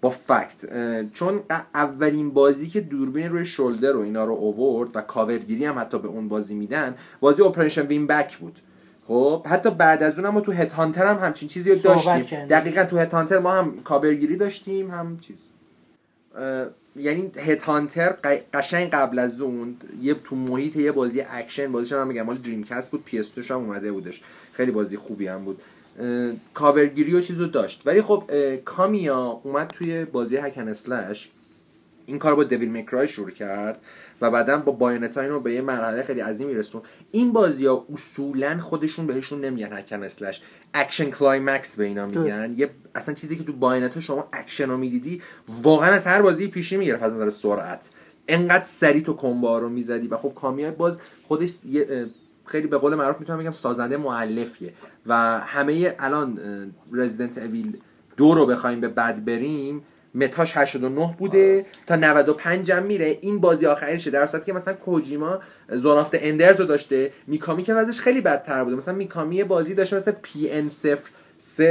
با 0.00 0.10
فکت 0.10 0.64
چون 1.12 1.42
اولین 1.74 2.30
بازی 2.30 2.68
که 2.68 2.80
دوربین 2.80 3.28
روی 3.28 3.46
شولدر 3.46 3.96
و 3.96 4.00
اینا 4.00 4.24
رو 4.24 4.32
اوورد 4.32 4.96
و 4.96 5.00
کاورگیری 5.00 5.64
هم 5.64 5.78
حتی 5.78 5.98
به 5.98 6.08
اون 6.08 6.28
بازی 6.28 6.54
میدن 6.54 6.94
بازی 7.20 7.42
اپریشن 7.42 7.86
وین 7.86 8.06
بک 8.06 8.36
بود. 8.36 8.58
خب 9.04 9.46
حتی 9.46 9.70
بعد 9.70 10.02
از 10.02 10.18
اونم 10.18 10.30
ما 10.34 10.40
تو 10.40 10.52
هد 10.52 10.72
هانتر 10.72 11.06
هم 11.06 11.18
همچین 11.26 11.48
چیزی 11.48 11.70
رو 11.70 11.78
داشتیم. 11.78 12.46
دقیقا 12.46 12.84
تو 12.84 12.98
هد 12.98 13.12
هانتر 13.12 13.38
ما 13.38 13.52
هم 13.52 13.78
کاورگیری 13.84 14.36
داشتیم 14.36 14.90
هم 14.90 15.18
چیز. 15.20 15.36
یعنی 16.96 17.30
Headhunter 17.36 18.14
قشنگ 18.54 18.90
قبل 18.90 19.18
از 19.18 19.40
اون 19.40 19.76
یه 20.00 20.14
تو 20.14 20.36
محیط 20.36 20.76
یه 20.76 20.92
بازی 20.92 21.20
اکشن 21.20 21.72
بازیش 21.72 21.92
هم 21.92 22.06
میگم 22.06 22.22
مال 22.22 22.38
دریم 22.38 22.64
کست 22.64 22.90
بود 22.90 23.04
پی 23.04 23.22
هم 23.50 23.56
اومده 23.56 23.92
بودش. 23.92 24.22
خیلی 24.52 24.72
بازی 24.72 24.96
خوبی 24.96 25.26
هم 25.26 25.44
بود. 25.44 25.62
کاورگیری 26.54 27.14
و 27.14 27.20
چیزو 27.20 27.46
داشت. 27.46 27.82
ولی 27.86 28.02
خب 28.02 28.24
کامیا 28.64 29.40
اومد 29.42 29.68
توی 29.68 30.04
بازی 30.04 30.36
hack 30.36 30.54
and 30.54 30.68
slash 30.68 31.28
این 32.06 32.18
کار 32.18 32.34
با 32.34 32.44
Devil 32.44 32.72
May 32.72 32.90
Cry 32.90 33.08
شروع 33.08 33.30
کرد 33.30 33.80
و 34.20 34.30
بعدا 34.30 34.58
با 34.58 34.72
بایونتا 34.72 35.20
اینو 35.20 35.40
به 35.40 35.52
یه 35.52 35.60
مرحله 35.60 36.02
خیلی 36.02 36.20
عظیمی 36.20 36.54
رسوند 36.54 36.82
این 37.10 37.32
بازی 37.32 37.66
ها 37.66 37.86
اصولا 37.92 38.58
خودشون 38.60 39.06
بهشون 39.06 39.40
نمیگن 39.40 39.72
hack 39.72 39.89
and 39.89 40.02
slash 40.02 40.40
اکشن 40.74 41.10
climax 41.10 41.76
به 41.76 41.84
اینا 41.84 42.06
میگن. 42.06 42.54
یه 42.56 42.70
اصلا 42.94 43.14
چیزی 43.14 43.36
که 43.36 43.44
تو 43.44 43.52
بایونتا 43.52 44.00
شما 44.00 44.28
اکشن 44.32 44.70
رو 44.70 44.76
می‌دیدی 44.76 45.22
واقعا 45.62 45.90
از 45.90 46.06
هر 46.06 46.22
بازی 46.22 46.48
پیشی 46.48 46.76
می‌گرفت 46.76 47.02
از 47.02 47.14
نظر 47.14 47.30
سرعت. 47.30 47.90
انقدر 48.28 48.64
سریع 48.64 49.02
تو 49.02 49.14
combo 49.14 49.51
ها 49.51 49.58
رو 49.58 49.68
می‌زدی. 49.68 50.08
و 50.08 50.16
خب 50.16 50.32
کامیا 50.34 50.70
باز 50.70 50.98
خودش 51.28 51.64
یه 51.64 52.06
خیلی 52.48 52.66
به 52.66 52.78
قول 52.78 52.94
معروف 52.94 53.20
می‌تونم 53.20 53.38
بگم 53.38 53.50
سازنده 53.50 53.96
مولفیه 53.96 54.72
و 55.06 55.14
همه 55.40 55.94
الان 55.98 56.40
Resident 56.92 57.38
Evil 57.38 57.78
دو 58.16 58.34
رو 58.34 58.46
بخوایم 58.46 58.80
به 58.80 58.88
بعد 58.88 59.24
بریم 59.24 59.82
meta 60.14 60.42
ش 60.42 60.56
89 60.56 61.14
بوده 61.18 61.66
تا 61.86 61.96
95 61.96 62.70
هم 62.70 62.82
میره. 62.82 63.18
این 63.20 63.40
بازی 63.40 63.66
آخریشه 63.66 64.10
در 64.10 64.26
صورتی 64.26 64.46
که 64.46 64.52
مثلا 64.52 64.74
کوجیما 64.74 65.38
Zone 65.68 65.96
of 65.98 66.10
the 66.12 66.28
Enders 66.28 66.60
رو 66.60 66.66
داشته. 66.66 67.12
میکامی 67.26 67.62
که 67.62 67.74
وضعش 67.74 68.00
خیلی 68.00 68.20
بدتر 68.20 68.64
بوده. 68.64 68.76
مثلا 68.76 68.94
میکامی 68.94 69.44
بازی 69.44 69.74
داشته 69.74 69.96
مثلا 69.96 70.14
P.N.03 70.22 70.98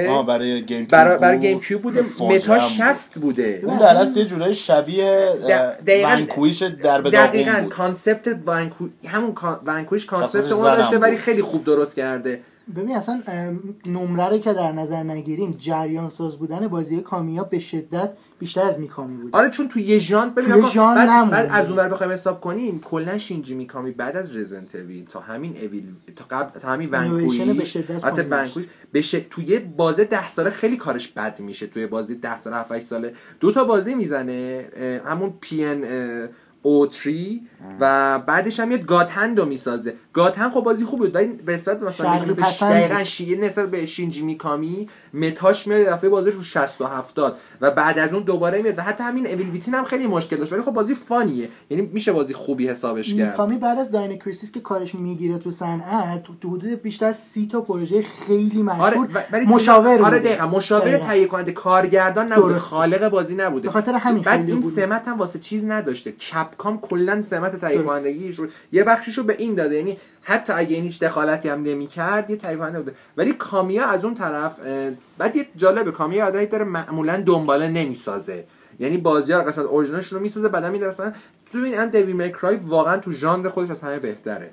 آه 0.09 0.25
برای 0.25 0.61
GameCube 0.61 0.89
برای 0.89 1.13
بود. 1.13 1.21
برای 1.21 1.39
GameCube 1.39 1.81
بوده 1.81 2.01
بود. 2.01 2.59
60 2.59 3.19
بوده 3.19 3.61
اون 3.63 3.77
در 3.77 3.95
اصل 3.95 4.19
یه 4.19 4.25
جورای 4.25 4.55
شبیه 4.55 5.29
Vanquish 6.05 6.63
در 6.63 7.01
به 7.01 7.09
دقیقا 7.09 7.65
concept 7.69 8.27
Vanqui... 8.45 8.87
همون 9.07 9.35
Vanquish 9.65 10.05
concept 10.05 10.51
اون 10.51 10.75
داشته 10.75 10.97
ولی. 10.97 11.17
خیلی 11.17 11.41
خوب 11.41 11.63
درست 11.63 11.95
کرده 11.95 12.41
ببین 12.75 12.95
اصلا 12.95 13.21
نمره 13.85 14.29
رو 14.29 14.37
که 14.37 14.53
در 14.53 14.71
نظر 14.71 15.03
نگیریم 15.03 15.55
جریان 15.57 16.09
ساز 16.09 16.37
بودن 16.37 16.67
بازی 16.67 17.01
کامیا 17.01 17.43
به 17.43 17.59
شدت 17.59 18.13
بیشتر 18.39 18.61
از 18.61 18.79
میکامی 18.79 19.17
بود 19.17 19.35
آره 19.35 19.49
چون 19.49 19.67
تو 19.67 19.79
یه 19.79 19.99
ژانر 19.99 20.29
ببین 20.29 20.49
توی 20.49 20.61
آقا، 20.61 20.71
ژانر 20.71 21.05
بعد. 21.05 21.29
بعد 21.29 21.49
از 21.51 21.69
اونور 21.69 21.87
بخوایم 21.89 22.11
حساب 22.11 22.41
کنیم 22.41 22.79
کلا 22.79 23.17
شینجی 23.17 23.55
میکامی 23.55 23.91
بعد 23.91 24.17
از 24.17 24.35
Resident 24.35 24.75
Evil 24.75 25.05
تا 25.05 25.19
همین 25.19 25.57
Evil 25.61 25.85
تا 26.15 26.25
قبل 26.31 26.59
تا 26.59 26.67
همین 26.67 26.89
ونکویش 26.91 27.41
به 27.41 27.65
شدت 27.65 28.05
حتی 28.05 28.21
ونکویش 28.21 28.65
بشه 28.93 29.19
توی 29.19 29.59
بازه 29.59 30.03
ده 30.03 30.29
ساله 30.29 30.49
خیلی 30.49 30.77
کارش 30.77 31.07
بد 31.07 31.39
میشه 31.39 31.67
توی 31.67 31.87
بازی 31.87 32.15
ده 32.15 32.37
ساله 32.37 32.55
7 32.55 32.79
ساله. 32.79 33.13
دو 33.39 33.51
تا 33.51 33.63
بازی 33.63 33.95
می‌زنه 33.95 34.69
همون 35.05 35.33
پی 35.41 35.65
ان 35.65 35.83
او 36.67 36.91
3 36.91 37.39
و 37.79 38.19
بعدش 38.19 38.59
هم 38.59 38.67
میاد 38.67 38.85
گاتهند 38.85 39.39
رو 39.39 39.45
می‌سازه. 39.45 39.93
گاتهند 40.13 40.51
خب 40.51 40.59
بازی 40.59 40.85
خوب 40.85 40.99
بود. 40.99 41.15
ولی 41.15 41.27
به 41.27 41.53
نسبت 41.53 41.81
مثلا 41.81 42.17
دقیقاً. 42.61 43.03
شیه 43.03 43.37
نسبت 43.37 43.71
به 43.71 43.85
شینجی 43.85 44.21
میکامی 44.21 44.89
متاش 45.13 45.67
میاد 45.67 45.87
دفعه 45.87 46.09
بازیش 46.09 46.33
رو 46.33 46.41
60 46.41 46.81
و 46.81 46.85
70 46.85 47.37
و 47.61 47.71
بعد 47.71 47.99
از 47.99 48.13
اون 48.13 48.23
دوباره 48.23 48.61
میاد. 48.61 48.77
و 48.77 48.81
حتی 48.81 49.03
همین 49.03 49.27
اویل 49.27 49.49
ویتین 49.49 49.73
هم 49.73 49.83
خیلی 49.83 50.07
مشکل 50.07 50.37
داشت. 50.37 50.53
ولی 50.53 50.61
خب 50.61 50.71
بازی 50.71 50.95
فانیه. 50.95 51.49
یعنی 51.69 51.89
میشه 51.93 52.11
بازی 52.11 52.33
خوبی 52.33 52.67
حسابش 52.67 53.13
کرد. 53.13 53.31
میکامی 53.31 53.57
بعد 53.57 53.79
از 53.79 53.91
داین 53.91 54.17
کریسیس 54.19 54.51
که 54.51 54.59
کارش 54.59 54.95
می‌گیره 54.95 55.37
تو 55.37 55.51
صنعت 55.51 56.23
تو 56.41 56.49
حدود 56.49 56.81
بیشتر 56.81 57.05
از 57.05 57.17
سی 57.17 57.47
تا 57.47 57.61
پروژه 57.61 58.01
خیلی 58.01 58.69
آره 58.69 58.97
مشهور. 58.97 59.25
ولی 59.31 59.45
مشاور 59.45 60.01
آره. 60.01 60.19
دقیقا. 60.19 60.47
مشاور. 60.47 60.97
تهیه 60.97 61.25
کننده 61.25 61.51
کارگردان 61.51 62.25
نبوده. 62.31 62.47
درسته. 62.47 62.59
خالق 62.59 63.09
بازی 63.09 63.35
نبوده. 63.35 63.67
به 63.67 63.73
خاطر 63.73 63.93
همین 63.93 64.23
بعد 64.23 64.49
این. 64.49 64.61
سمت 64.61 65.07
هم 65.07 65.17
واسه 65.17 65.39
چیز 65.39 65.65
نداشته. 65.65 66.13
کپکام 66.57 66.79
کلا 66.81 67.21
سمت 67.21 67.55
تهیه 67.55 67.77
درست. 67.77 67.87
کنندگیش 67.89 68.35
رو 68.35 68.47
یه 68.71 68.83
بخشیشو 68.83 69.23
به 69.23 69.35
این 69.39 69.55
داده 69.55 69.75
یعنی 69.75 69.97
حتی 70.21 70.53
اگه 70.53 70.75
این 70.75 70.83
هیچ 70.83 71.03
دخالتی 71.03 71.49
هم 71.49 71.61
نمی‌کرد 71.61 72.29
یه 72.29 72.35
تهیه 72.35 72.57
کننده 72.57 72.79
بوده. 72.79 72.93
ولی 73.17 73.33
کامیا 73.33 73.85
از 73.85 74.05
اون 74.05 74.13
طرف 74.13 74.59
بعد 75.17 75.35
یه 75.35 75.47
جالبه 75.55 75.91
کامیا 75.91 76.23
عادتی 76.25 76.45
داره 76.45 76.63
معمولا 76.63 77.23
دنباله 77.25 77.67
نمی‌سازه. 77.67 78.45
یعنی 78.79 78.97
بازی 78.97 79.33
ها 79.33 79.41
قسمت 79.41 79.65
اورجینالش 79.65 80.13
رو 80.13 80.19
می‌سازه 80.19 80.47
بعدا 80.47 80.87
مثلا 80.87 81.13
تو 81.51 81.59
ببین 81.59 81.79
ان 81.79 81.89
Devil 81.89 82.13
May 82.13 82.34
Cry 82.34 82.55
واقعا 82.55 82.97
تو 82.97 83.11
ژانر 83.11 83.49
خودش 83.49 83.69
از 83.69 83.81
همه 83.81 83.99
بهتره. 83.99 84.51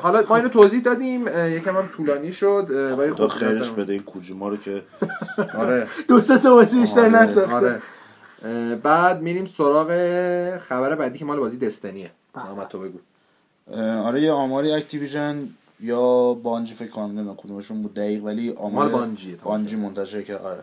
حالا 0.00 0.24
ما 0.28 0.36
اینو 0.36 0.48
توضیح 0.48 0.82
دادیم. 0.82 1.28
یکم 1.28 1.76
هم 1.76 1.88
طولانی 1.96 2.32
شد 2.32 2.66
ولی 2.98 3.12
خب 3.12 3.28
خیرش 3.28 3.70
بده 3.70 3.92
این 3.92 4.02
کوجیما 4.02 4.48
رو 4.48 4.56
که 4.56 4.82
آره. 5.58 5.86
دو 6.08 6.20
سه 6.20 6.38
تا 6.38 6.54
بازی 6.54 6.80
بیشتر 6.80 7.00
آره، 7.00 7.22
نساخته. 7.22 7.54
آره. 7.54 7.82
بعد 8.82 9.20
میریم 9.22 9.44
سراغ 9.44 9.86
خبر 10.58 10.94
بعدی 10.94 11.18
که 11.18 11.24
مال 11.24 11.38
بازی 11.38 11.56
Destiny 11.56 11.98
ه. 11.98 12.10
بله. 12.34 12.44
محمد 12.44 12.68
تو 12.68 12.78
بگو. 12.80 12.98
آره 14.04 14.22
یه 14.22 14.32
آماری 14.32 14.72
Activision 14.72 15.48
یا 15.80 16.34
بانجی 16.34 16.74
فکر 16.74 16.90
کنم 16.90 17.04
نمی‌دونم 17.06 17.36
کدومشون 17.36 17.82
بود 17.82 17.94
دقیق 17.94 18.24
ولی 18.24 18.50
آمار 18.50 18.84
مال 18.84 18.92
Bungie 18.92 19.36
ه. 19.36 19.46
Bungie 19.46 19.76
منتشر 19.76 20.22
کرد 20.22 20.42
آره. 20.42 20.62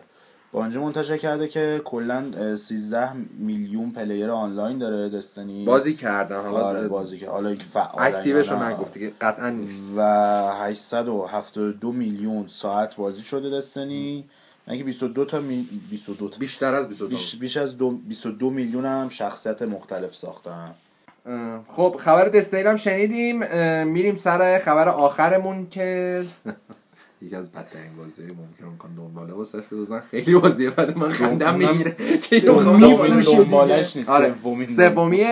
بانجی 0.52 0.78
منتشر 0.78 1.16
کرده 1.16 1.48
که 1.48 1.80
کلا 1.84 2.24
اه، 2.38 2.56
13 2.56 3.12
میلیون 3.38 3.90
player 3.90 4.30
آنلاین 4.30 4.78
داره 4.78 5.08
Destiny. 5.08 5.64
بازی 5.64 5.94
کردن 5.94 6.40
حالا 6.42 6.64
آره 6.64 6.88
بازی 6.88 7.18
که 7.18 7.28
حالا 7.28 7.48
اینکه 7.48 7.64
فعال 7.64 8.14
active 8.14 8.41
ش 8.41 8.50
رو 8.50 8.62
نگفتی 8.62 9.00
که 9.00 9.12
قطعا 9.20 9.50
نیست. 9.50 9.86
و 9.96 10.00
872 10.62 11.92
میلیون 11.92 12.44
ساعت 12.48 12.96
بازی 12.96 13.22
شده 13.22 13.50
Destiny. 13.50 14.24
اینکه 14.68 14.84
22 14.84 15.24
تا 15.24 15.40
می... 15.40 15.68
22 15.90 16.28
تا. 16.28 16.38
بیشتر 16.38 16.74
از 16.74 16.88
22 16.88 17.16
بیش, 17.16 17.36
بیش 17.36 17.56
از 17.56 17.76
دو... 17.76 17.90
22 17.90 18.50
میلیون 18.50 18.84
هم 18.84 19.08
شخصیت 19.08 19.62
مختلف 19.62 20.14
ساختن. 20.14 20.74
اه، 21.26 21.64
خب 21.68 21.96
خبر 21.98 22.28
Destiny 22.28 22.62
رو 22.62 22.70
هم 22.70 22.76
شنیدیم 22.76 23.36
میریم 23.84 24.14
سر 24.14 24.58
خبر 24.58 24.88
آخرمون 24.88 25.68
که 25.70 26.22
یکی 27.22 27.36
از 27.36 27.52
بدترین 27.52 27.96
بازی 27.96 28.22
ممکن 28.22 28.72
می‌خوان 28.72 28.94
دنباله 28.94 29.32
واسش 29.32 29.62
بذارن 29.72 30.00
خیلی 30.00 30.34
بازیه 30.34 30.70
بعد 30.70 30.98
من 30.98 31.08
خندم 31.08 31.54
می‌گیره. 31.54 31.96
که 32.18 32.40
دنبالش 32.40 33.96
نیست. 33.96 34.08
آره. 34.08 34.34
سومی 34.66 35.26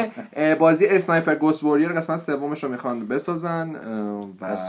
بازی 0.59 0.87
Sniper 0.87 1.35
Ghost 1.35 1.65
Warrior 1.65 1.89
قسمت 1.89 2.21
سومش 2.21 2.65
رو 2.65 2.71
می‌خوان 2.71 3.09
بسازن 3.09 3.75
و. 4.41 4.65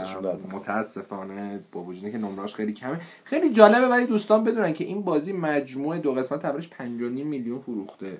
متاسفانه 0.52 1.60
با 1.72 1.82
وجود 1.82 2.04
اینکه 2.04 2.18
نمراش 2.18 2.54
خیلی 2.54 2.72
کمه. 2.72 3.00
خیلی 3.24 3.50
جالبه 3.50 3.86
ولی 3.86 4.06
دوستان 4.06 4.44
بدونن 4.44 4.72
که 4.72 4.84
این 4.84 5.02
بازی 5.02 5.32
مجموعه 5.32 5.98
دو 5.98 6.12
قسمت 6.12 6.44
اولش 6.44 6.68
5.5 6.68 6.80
میلیون 7.24 7.58
فروخته. 7.58 8.18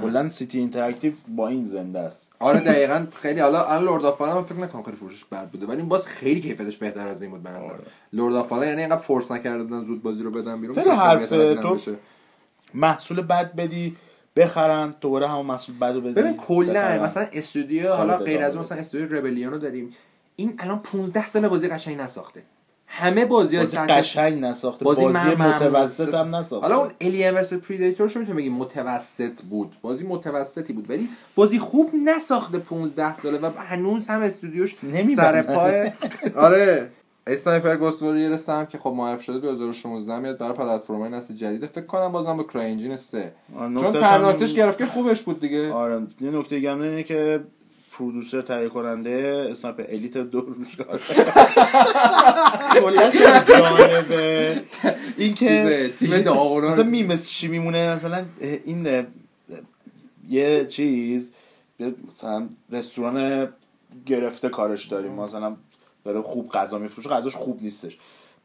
کلا 0.00 0.28
City 0.28 0.58
Interactive 0.58 1.12
با 1.28 1.48
این 1.48 1.64
زنده 1.64 1.98
است. 1.98 2.32
آره 2.38 2.60
دقیقا. 2.60 3.06
خیلی 3.14 3.40
حالا 3.40 3.64
الان 3.64 3.84
Lords 3.84 4.04
of 4.04 4.07
the 4.07 4.11
Fallen 4.11 4.20
من 4.20 4.42
فکر 4.42 4.58
نکنم 4.58 4.82
خیلی 4.82 4.96
فروشش 4.96 5.24
بد 5.24 5.48
بوده 5.48 5.66
ولی 5.66 5.76
این 5.76 5.88
باز 5.88 6.06
خیلی 6.06 6.40
کیفیتش 6.40 6.76
بهتر 6.76 7.08
از 7.08 7.22
این 7.22 7.30
بود 7.30 7.42
به 7.42 7.50
نظر 7.50 7.72
آره. 7.72 7.84
Lords 8.12 8.34
of 8.34 8.52
یعنی 8.52 8.80
اینقدر 8.80 9.00
force 9.00 9.30
نکرده 9.32 9.62
بودن 9.62 9.80
زود 9.80 10.02
بازی 10.02 10.22
رو 10.22 10.30
بدن 10.30 10.60
بیرون 10.60 10.76
خیلی 10.76 10.90
هم 10.90 11.76
تو-. 11.76 11.90
محصول 12.74 13.20
بد 13.20 13.54
بدی 13.54 13.96
بخرن 14.36 14.94
دوباره 15.00 15.28
همون 15.28 15.46
محصول 15.46 15.78
بد 15.78 15.94
رو 15.94 16.00
بدی 16.00 16.12
ببین 16.12 16.36
کلا. 16.36 17.02
مثلا 17.02 17.26
استودیو 17.32 17.92
حالا 17.92 18.16
غیر 18.16 18.42
از 18.42 18.56
مثلا 18.56 18.78
استودیو 18.78 19.16
Rebellion 19.16 19.52
رو 19.52 19.58
داریم. 19.58 19.94
این 20.36 20.54
الان 20.58 20.78
15 20.78 21.26
سال 21.26 21.48
بازی 21.48 21.68
قشنگ 21.68 22.00
نساخته. 22.00 22.42
همه 22.94 23.24
بازی 23.24 23.56
های 23.56 23.66
سطح 23.66 23.86
قشنگ 23.98 24.44
نساخته. 24.44 24.84
بازی 24.84 25.02
بازی, 25.02 25.18
متوسط 25.18 26.14
هم 26.14 26.36
نساخته. 26.36 26.66
حالا 26.66 26.80
اون 26.80 26.90
Alien 27.00 27.30
vs 27.30 27.52
Predator 27.52 28.08
شو 28.08 28.18
می‌تونیم 28.18 28.36
بگیم 28.36 28.52
متوسط 28.52 29.42
بود. 29.42 29.76
بازی 29.82 30.06
متوسطی 30.06 30.72
بود 30.72 30.90
ولی 30.90 31.08
بازی 31.34 31.58
خوب 31.58 31.90
نساخته 32.04 32.58
15 32.58 33.14
ساله 33.14 33.38
و 33.38 33.50
هنوز 33.58 34.06
هم 34.08 34.22
استودیوش. 34.22 34.74
سر 35.16 35.42
پای 35.42 35.90
آره. 36.46 36.88
اسنایپر 37.26 37.76
گوست 37.76 38.02
واریر 38.02 38.36
سم 38.36 38.66
که 38.66 38.78
خب 38.78 38.90
معرف 38.96 39.22
شده 39.22 39.38
2016 39.38 40.18
میاد 40.18 40.38
برای 40.38 40.52
پلتفرم‌های 40.52 41.10
نسل 41.10 41.34
جدید. 41.34 41.66
فکر 41.66 41.84
کنم 41.86 42.12
بازم 42.12 42.36
با 42.36 42.42
کرای 42.42 42.96
3 42.96 43.32
آره، 43.58 43.74
چون 43.74 43.86
نکتهش 43.86 44.02
ترناتش 44.02 44.50
هم- 44.50 44.56
گرفت 44.56 44.78
که 44.78 44.86
خوبش 44.86 45.22
بود 45.22 45.40
دیگه. 45.40 45.72
آره 45.72 46.02
یه 46.20 46.30
نکته 46.30 46.70
هم 46.70 46.80
اینه 46.80 47.02
که 47.02 47.40
پرودوسر 47.92 48.42
تهیه 48.42 48.68
کننده 48.68 49.46
اسنایپر 49.50 49.84
الیت 49.88 50.16
دو 50.16 50.40
روش 50.40 50.76
کار 50.76 51.00
کلا 52.74 53.10
جالبه. 53.48 54.62
این 55.16 55.34
که 55.34 55.92
تیم 55.98 56.20
داغونا. 56.20 56.68
مثلا 56.68 56.84
می 56.84 57.02
مثل 57.02 57.28
چی 57.28 57.48
میمونه؟ 57.48 57.94
مثلا 57.94 58.24
این 58.64 59.06
یه 60.28 60.64
چیز 60.64 61.30
مثلا 62.08 62.48
رستوران 62.70 63.48
گرفته 64.06 64.48
کارش 64.48 64.86
داریم. 64.86 65.12
مثلا 65.12 65.56
داره 66.04 66.22
خوب 66.22 66.48
غذا 66.48 66.78
میفروشه. 66.78 67.10
غذاش 67.10 67.36
خوب 67.36 67.62
نیستش. 67.62 67.98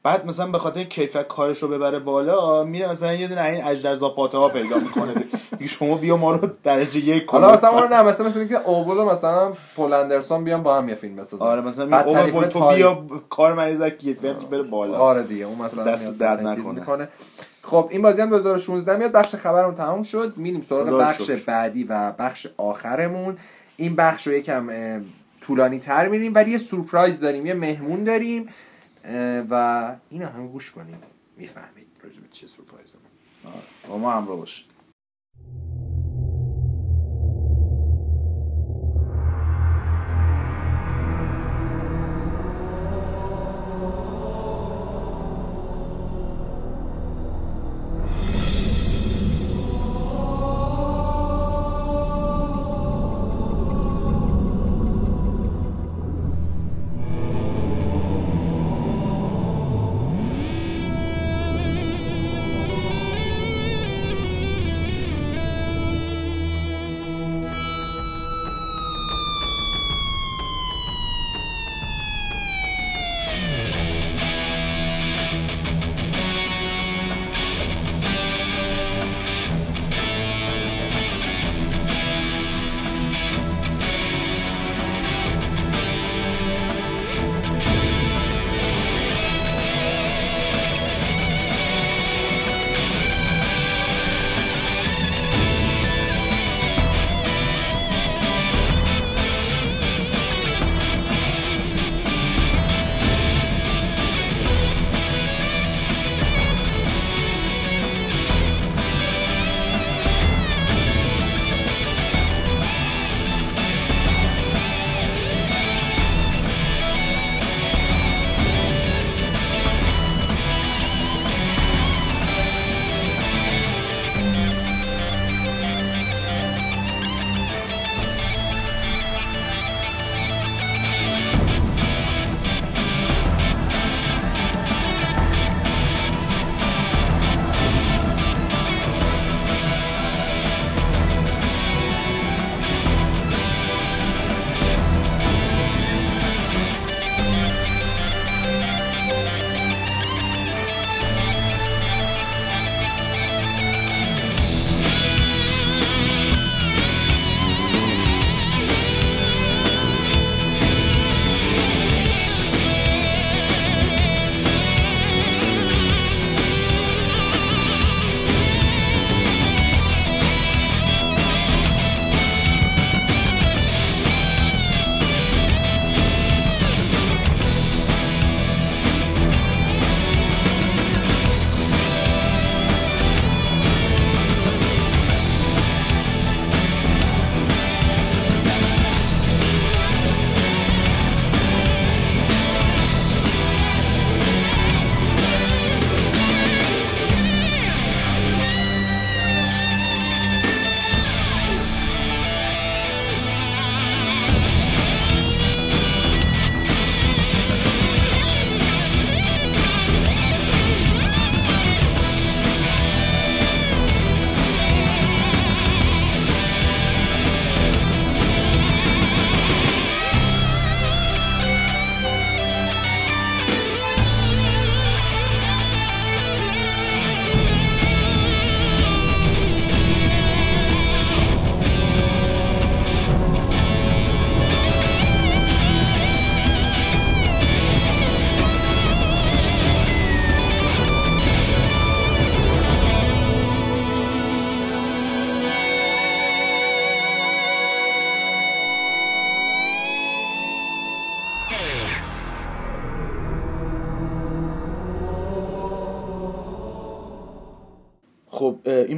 بعد 0.03 0.25
مثلا 0.25 0.47
به 0.47 0.57
خاطر 0.57 0.83
کیفیت 0.83 1.27
کارش 1.27 1.63
رو 1.63 1.67
ببره 1.67 1.99
بالا 1.99 2.63
میره 2.63 2.89
مثلا 2.91 3.13
یه 3.13 3.27
دونه 3.27 3.43
این 3.43 3.63
اجدر 3.63 3.95
زاپاته 3.95 4.37
ها 4.37 4.49
پیدا 4.49 4.77
می‌کنه. 4.77 5.13
میگه 5.51 5.67
شما 5.67 5.95
بیا 5.95 6.17
ما 6.17 6.31
رو 6.31 6.49
درجه 6.63 6.99
یک 6.99 7.25
کن 7.25 7.37
حالا 7.41 7.53
مثلا 7.53 7.69
اون 7.69 7.93
نه 7.93 8.03
مثلا 8.03 8.27
مثلا 8.27 8.39
اینکه 8.39 8.57
اوبل 8.57 8.97
و 8.97 9.05
مثلا 9.05 9.53
پول 9.75 9.93
اندرسون 9.93 10.43
بیان 10.43 10.63
با 10.63 10.77
هم 10.77 10.89
یه 10.89 10.95
فیلم 10.95 11.15
بسازن. 11.15 11.45
آره 11.45 11.61
مثلا 11.61 12.01
اوه 12.03 12.47
تو 12.47 12.69
بیا 12.69 13.03
کار 13.29 13.53
مریض 13.53 13.83
کیفیتش 13.83 14.45
بره 14.45 14.63
بالا. 14.63 14.97
آره 14.97 15.23
دیگه 15.23 15.45
اون 15.45 15.61
مثلا 15.61 15.83
دست 15.83 16.17
درد 16.17 16.47
نکنه. 16.47 17.09
خب 17.61 17.87
این 17.91 18.01
بازی 18.01 18.21
هم 18.21 18.29
2016 18.29 18.97
میاد 18.97 19.11
بخش 19.11 19.35
خبرمون 19.35 19.75
تموم 19.75 20.03
شد. 20.03 20.33
میریم 20.37 20.61
سراغ 20.69 20.99
بخش. 20.99 21.31
بعدی 21.31 21.83
و 21.83 22.11
بخش 22.11 22.47
آخرمون. 22.57 23.37
این 23.77 23.95
بخش 23.95 24.27
رو 24.27 24.33
یکم 24.33 24.69
طولانی 25.41 25.79
تر 25.79 26.07
میریم 26.07 26.31
ولی 26.35 26.51
یه 26.51 26.57
سورپرایز 26.57 27.19
داریم 27.19 27.45
یه 27.45 27.53
مهمون 27.53 28.03
داریم. 28.03 28.49
و 29.49 29.95
اینو 30.09 30.27
هم 30.27 30.47
گوش 30.47 30.71
کنید. 30.71 31.03
می‌فهمید 31.37 31.87
راجع 32.03 32.19
به 32.19 32.27
چه 32.31 32.47
سورپرایزه 32.47 32.97
با 33.87 33.97
ما 33.97 34.11
همراه 34.11 34.37
باشید. 34.37 34.65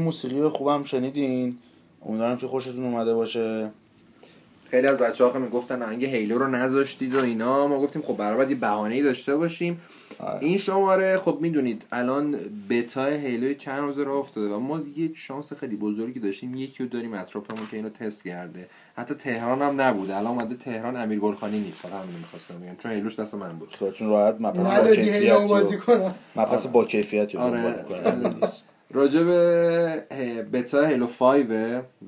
موسیقی 0.09 0.47
خوبم 0.47 0.83
شنیدین. 0.83 1.57
امیدوارم 2.05 2.37
که 2.37 2.47
خوشتون 2.47 2.85
اومده 2.85 3.13
باشه. 3.13 3.71
خیلی 4.69 4.87
از 4.87 4.97
بچه 4.97 5.25
ها 5.25 5.39
می‌گفتن 5.39 5.83
آهنگ 5.83 6.05
هیلو 6.05 6.37
رو 6.37 6.47
نذاشتید 6.47 7.15
و 7.15 7.23
اینا. 7.23 7.67
ما 7.67 7.81
گفتیم 7.81 8.01
خب 8.01 8.17
برای 8.17 8.37
باید 8.37 8.49
یه 8.49 8.55
بهانه‌ای 8.55 9.01
داشته 9.01 9.35
باشیم. 9.35 9.81
آره. 10.19 10.39
این 10.41 10.57
شماره 10.57 11.17
خب 11.17 11.37
می‌دونید 11.41 11.85
الان 11.91 12.35
بتا 12.69 13.05
هیلو 13.05 13.53
چند 13.53 13.79
روزه 13.79 14.03
راه 14.03 14.17
افتاده 14.17 14.47
و 14.47 14.59
ما 14.59 14.79
یه 14.97 15.11
شانس 15.13 15.53
خیلی 15.53 15.75
بزرگی 15.75 16.19
داشتیم. 16.19 16.55
یکی 16.55 16.83
رو 16.83 16.89
داریم 16.89 17.13
اطرافمون 17.13 17.67
که 17.71 17.77
اینو 17.77 17.89
تست 17.89 18.23
کرده. 18.23 18.67
حتی 18.95 19.13
تهران 19.13 19.61
هم 19.61 19.81
نبود 19.81 20.11
الان 20.11 20.27
اومده 20.27 20.55
تهران 20.55 20.95
امیر 20.95 21.19
گلخانی 21.19 21.59
نیست. 21.59 21.77
فقط 21.77 21.93
همین 21.93 22.15
می‌خواستم 22.17 22.59
بگم. 22.59 22.75
چون 22.79 22.91
هیلوش 22.91 23.19
دست 23.19 23.35
من 23.35 23.51
بود. 23.59 23.75
خیلیتون 23.75 24.09
راحت 24.09 24.35
مپس 24.39 24.71
با 24.71 24.95
کیفیتی 24.95 25.77
کنم. 25.77 26.15
مپس 26.35 26.67
با 26.67 26.85
کیفیتی 26.85 27.37
رو 27.37 27.43
آره. 27.43 27.85
راجع 28.91 29.23
به 29.23 30.45
بتا 30.53 30.85
هیلو 30.85 31.07
5 31.07 31.45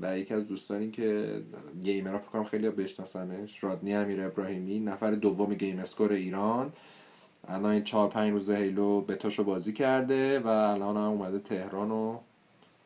و 0.02 0.18
یکی 0.18 0.34
از 0.34 0.48
دوستانی 0.48 0.92
که 0.92 1.42
گیمرها 1.82 2.18
فکر 2.18 2.30
کنم 2.30 2.44
خیلی 2.44 2.70
بشناسنش 2.70 3.64
رادنی 3.64 3.96
امیر 3.96 4.24
ابراهیمی 4.26 4.80
نفر 4.80 5.12
دوم 5.12 5.54
گیم 5.54 5.80
اسکور 5.80 6.12
ایران. 6.12 6.74
الان 7.48 7.66
این 7.66 7.84
چهار 7.84 8.10
پنج 8.10 8.32
روز 8.32 8.50
هیلو 8.50 9.02
بتاشو 9.02 9.44
بازی 9.44 9.74
کرده 9.74 10.40
و 10.40 10.48
الان 10.48 10.98
هم 10.98 11.04
اومده 11.04 11.40
تهران 11.40 11.92
و 11.92 12.20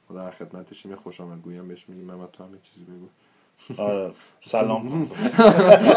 ما 0.09 0.21
در 0.21 0.31
خدمتشیم 0.31 0.91
یه 0.91 0.97
خوش 0.97 1.21
آمدگویی 1.21 1.57
هم 1.57 1.67
بهش 1.67 1.85
میگیم. 1.87 2.05
محمد 2.05 2.31
تو 2.31 2.43
هم 2.43 2.53
یه 2.53 2.59
چیزی 2.63 2.85
بگو. 2.85 3.07
آره 3.81 4.11
سلام. 4.45 5.11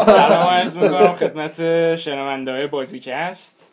سلام 0.05 0.47
عرض 0.47 0.77
می‌کنم 0.77 1.13
خدمت 1.13 1.95
شنونده 1.95 2.51
های 2.51 2.67
بازیکست 2.67 3.71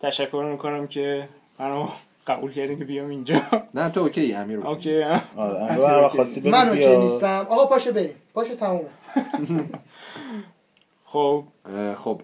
تشکر 0.00 0.48
می‌کنم 0.50 0.86
که 0.86 1.28
منو 1.58 1.88
قبول 2.26 2.52
کردین 2.52 2.78
که 2.78 2.84
بیام 2.84 3.08
اینجا. 3.10 3.42
نه 3.74 3.88
تو 3.90 4.00
OK 4.00 4.32
امیر 4.34 4.60
OK. 4.60 5.02
آره 5.36 6.08
خواستی 6.08 6.40
بگو 6.40 6.50
من 6.50 6.68
OK. 6.68 6.96
نیستم. 6.96 7.46
آقا 7.50 7.66
باشه 7.66 7.92
بریم. 7.92 8.14
باشه 8.34 8.54
تمومه. 8.54 8.84
خب. 11.04 11.44
خب 11.96 12.22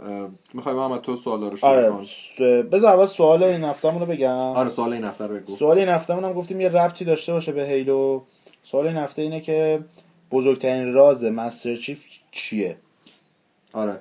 می‌خوای 0.55 0.75
محمد 0.75 1.01
تو 1.01 1.17
سوالا 1.17 1.49
رو 1.49 1.57
شروع 1.57 1.71
آره 1.73 1.89
کن 1.91 2.05
س- 2.05 2.41
بذار 2.73 2.93
اول 2.95 3.07
سوال 3.07 3.43
این 3.43 3.65
هفتمون 3.65 4.01
رو 4.01 4.07
بگم. 4.07 4.31
آره 4.37 4.69
سوال 4.71 4.93
این 4.93 5.05
هفته 5.05 5.27
رو 5.27 5.35
بگو. 5.35 5.57
سوال 5.57 5.79
این 5.79 5.89
هفتمون 5.89 6.25
هم 6.25 6.33
گفتیم 6.33 6.61
یه 6.61 6.69
ربطی 6.69 7.05
داشته 7.05 7.33
باشه 7.33 7.53
به 7.53 7.63
Halo. 7.65 8.23
سوال 8.63 8.87
این 8.87 8.97
هفته 8.97 9.23
اینه 9.23 9.41
که 9.41 9.81
بزرگترین 10.31 10.93
راز 10.95 11.25
Master 11.25 11.75
Chief 11.77 12.07
چیه؟ 12.31 12.77
آره. 13.73 14.01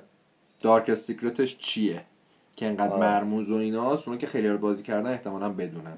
dark 0.62 0.94
secret 0.94 1.41
ش 1.41 1.56
چیه؟ 1.58 2.02
که 2.60 2.66
انقدر. 2.66 2.96
مرموز 2.96 3.50
و 3.50 3.54
ایناست 3.54 4.08
اون 4.08 4.18
که 4.18 4.26
خیلی 4.26 4.48
رو 4.48 4.58
بازی 4.58 4.82
کردن 4.82 5.10
احتمالا 5.10 5.48
بدونن 5.48 5.96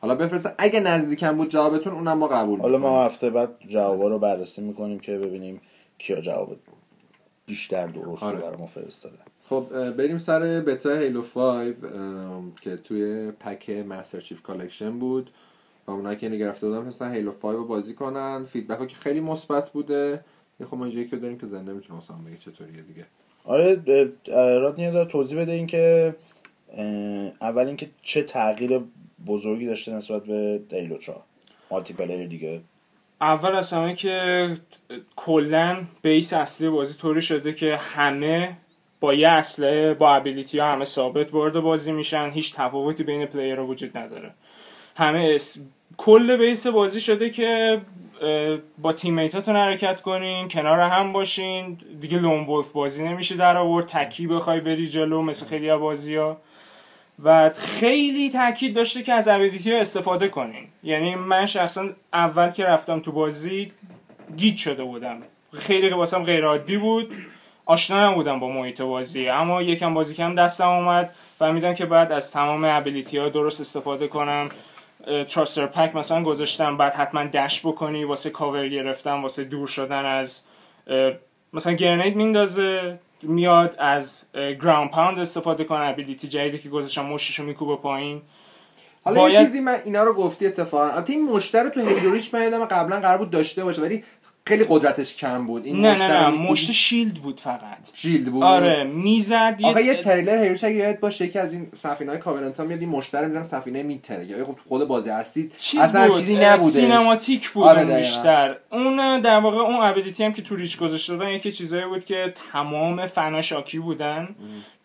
حالا 0.00 0.14
بفرستن 0.14 0.54
اگه 0.58 0.80
نزدیکم 0.80 1.36
بود 1.36 1.48
جوابتون 1.48 1.92
اونم 1.92 2.18
ما 2.18 2.28
قبول 2.28 2.60
حالا. 2.60 2.78
ما 2.78 3.04
هفته 3.04 3.30
بعد 3.30 3.50
جوابا 3.68 4.08
رو 4.08 4.18
بررسی 4.18 4.62
می‌کنیم 4.62 5.00
که 5.00 5.18
ببینیم 5.18 5.60
کیا 5.98 6.20
جواب 6.20 6.56
بیشتر 7.46 7.86
درست 7.86 8.22
آره. 8.22 8.38
برای 8.38 8.56
ما 8.56 8.66
فرستاده 8.66 9.18
خب 9.44 9.90
بریم 9.90 10.18
سر 10.18 10.40
beta 10.40 10.94
Halo 10.94 11.22
5 11.22 11.74
ام، 11.94 12.52
که 12.60 12.76
توی 12.76 13.30
pack 13.30 13.70
Master 13.70 14.20
Chief 14.20 14.42
Collection 14.42 14.98
بود 14.98 15.30
و 15.86 15.90
اونایی 15.90 16.16
که 16.16 16.26
اینو 16.26 16.38
گرفته 16.38 16.66
بودن 16.66 16.78
مثلا 16.78 17.10
Halo 17.10 17.32
5 17.32 17.54
رو 17.54 17.64
بازی 17.64 17.94
کنن 17.94 18.44
feedback 18.44 18.78
ها 18.78 18.86
که 18.86 18.96
خیلی 18.96 19.20
مثبت 19.20 19.70
بوده 19.70 20.24
یه 20.60 20.66
خب 20.66 20.76
ما 20.76 20.88
که 20.88 21.16
داریم 21.16 21.38
که 21.38 21.46
زنده 21.46 21.72
می‌تونه 21.72 21.94
واسه 21.94 22.14
هم 22.14 22.24
بگه 22.24 22.36
چطوریه 22.36 22.82
دیگه 22.82 23.06
آره 23.44 23.82
راد 24.34 24.80
نیاز 24.80 25.08
توضیح 25.08 25.40
بده 25.40 25.52
این 25.52 25.66
که 25.66 26.14
اول 27.40 27.66
اینکه 27.66 27.90
چه 28.02 28.22
تغییر 28.22 28.80
بزرگی 29.26 29.66
داشته 29.66 29.92
نسبت 29.92 30.24
به 30.24 30.60
Halo 30.72 30.98
4 30.98 31.22
multiplayer 31.70 32.26
دیگه. 32.26 32.60
اول 33.20 33.54
از 33.54 33.72
همه 33.72 33.94
که 33.94 34.54
کلا 35.16 35.84
base 36.02 36.32
اصلی 36.32 36.68
بازی 36.68 36.98
طوری 36.98 37.22
شده 37.22 37.52
که 37.52 37.76
همه 37.76 38.56
با 39.00 39.14
یه 39.14 39.28
اسلحه 39.28 39.94
با 39.94 40.14
ability 40.14 40.58
ها 40.58 40.72
همه 40.72 40.84
ثابت 40.84 41.34
وارد 41.34 41.60
بازی 41.60 41.92
میشن 41.92 42.30
هیچ 42.30 42.54
تفاوتی 42.54 43.04
بین 43.04 43.26
player 43.26 43.60
وجود 43.60 43.96
نداره. 43.96 44.30
همه 44.96 45.32
اس... 45.34 45.60
کل 45.96 46.36
بیس 46.36 46.66
بازی 46.66 47.00
شده 47.00 47.30
که 47.30 47.80
با 48.78 48.92
تیمیتاتون 48.92 49.56
حرکت 49.56 50.00
کنین 50.00 50.48
کنار 50.48 50.80
هم 50.80 51.12
باشین. 51.12 51.78
دیگه 52.00 52.18
لون 52.18 52.62
بازی 52.74 53.08
نمیشه 53.08 53.36
در 53.36 53.56
آورد. 53.56 53.86
تکی 53.86 54.26
بخوای 54.26 54.60
بری 54.60 54.86
جلو 54.86 55.22
مثل 55.22 55.46
خیلی 55.46 55.70
از 55.70 55.80
بازی 55.80 56.16
ها 56.16 56.36
و 57.24 57.50
خیلی 57.50 58.30
تاکید 58.30 58.74
داشته 58.74 59.02
که 59.02 59.12
از 59.12 59.28
ابیلیتی 59.28 59.72
ها 59.72 59.78
استفاده 59.78 60.28
کنین. 60.28 60.68
یعنی 60.82 61.14
من 61.14 61.46
شخصا 61.46 61.88
اول 62.12 62.50
که 62.50 62.64
رفتم 62.64 63.00
تو 63.00 63.12
بازی 63.12 63.72
گیت 64.36 64.56
شده 64.56 64.84
بودم. 64.84 65.22
خیلی 65.52 65.88
واسم 65.88 66.22
غیر 66.22 66.44
عادی 66.44 66.76
بود. 66.76 67.14
آشنا 67.66 68.10
نبودم 68.10 68.40
با 68.40 68.48
محیط 68.48 68.82
بازی. 68.82 69.28
اما 69.28 69.62
یکم 69.62 69.94
بازی 69.94 70.14
کم 70.14 70.34
دستم 70.34 70.68
اومد 70.68 71.10
می‌دونم 71.40 71.74
که 71.74 71.86
بعد 71.86 72.12
از 72.12 72.32
تمام 72.32 72.64
ابیلیتی 72.64 73.18
ها 73.18 73.28
درست 73.28 73.60
استفاده 73.60 74.08
کنم. 74.08 74.48
تراستر 75.28 75.66
پک 75.66 75.96
مثلا 75.96 76.22
گذاشتم 76.24 76.76
بعد 76.76 76.92
حتما 76.94 77.24
دش 77.24 77.60
بکنی 77.66 78.04
واسه 78.04 78.30
کاور 78.30 78.68
گرفتن 78.68 79.22
واسه 79.22 79.44
دور 79.44 79.66
شدن 79.66 80.04
از 80.04 80.42
مثلا 81.52 81.72
گرنید 81.72 82.16
میندازه 82.16 82.98
میاد 83.22 83.76
از 83.78 84.24
گراوند 84.34 84.90
پاوند 84.90 85.18
استفاده 85.18 85.64
کنه 85.64 85.80
ابیلیتی 85.88 86.28
جدیدی 86.28 86.58
که 86.58 86.68
گذاشتم 86.68 87.04
مشتشو 87.06 87.42
میکوبه 87.44 87.76
پایین. 87.76 88.22
حالا 89.04 89.16
یه 89.16 89.22
باید- 89.22 89.38
چیزی 89.46 89.60
من 89.60 89.76
اینا 89.84 90.02
رو 90.04 90.12
گفتی 90.14 90.46
اتفاقا 90.46 90.90
البته 90.90 91.12
این 91.12 91.24
مشتر 91.24 91.68
تو 91.68 91.80
هیلو 91.80 92.12
ریچ 92.12 92.34
من 92.34 92.42
یادم 92.42 92.64
قبلا 92.64 93.00
قرار 93.00 93.18
بود 93.18 93.30
داشته 93.30 93.64
باشه 93.64 93.82
ولی 93.82 94.04
خیلی 94.46 94.64
قدرتش 94.68 95.16
کم 95.16 95.46
بود. 95.46 95.66
این 95.66 95.80
نه 95.80 95.98
نه 95.98 96.08
نه 96.08 96.28
مشت 96.28 96.72
شیلد 96.72 97.14
بود 97.14 97.40
فقط. 97.40 97.90
شیلد 97.94 98.32
بود. 98.32 98.42
آره 98.42 98.84
می‌زد 98.84 99.60
آخه 99.62 99.84
یه 99.84 99.94
تریلر 99.94 100.38
هیروش 100.42 100.64
اگه 100.64 100.76
یادت 100.76 101.00
باشه 101.00 101.24
یکی 101.24 101.38
از 101.38 101.52
این 101.52 101.68
سفینه‌های 101.72 102.20
کاورنت 102.20 102.60
ها 102.60 102.66
میاد 102.66 102.80
این 102.80 102.88
مشتر 102.88 103.26
می‌ذارن 103.26 103.42
سفینه 103.42 103.82
میتره. 103.82 104.24
یا 104.24 104.44
خب 104.44 104.52
تو 104.52 104.60
خود 104.68 104.88
بازی 104.88 105.10
هستید. 105.10 105.54
چیز 105.58 105.80
اصلا 105.80 106.06
بود 106.06 106.16
چیزی 106.16 106.36
نبوده. 106.36 106.70
سینماتیک 106.70 107.50
بود 107.50 107.64
آره،. 107.64 107.84
بیشتر. 107.84 108.56
اون 108.72 109.20
در 109.20 109.38
واقع 109.38 109.58
اون 109.58 109.76
ابیلیتی 109.80 110.24
هم 110.24 110.32
که 110.32 110.42
تو 110.42 110.56
ریچ 110.56 110.78
گذاشته 110.78 111.16
دادن 111.16 111.30
یکی 111.30 111.52
چیزایی 111.52 111.86
بود 111.86 112.04
که 112.04 112.34
تمام 112.52 113.06
فنا 113.06 113.42
شاکی 113.42 113.78
بودن 113.78 114.28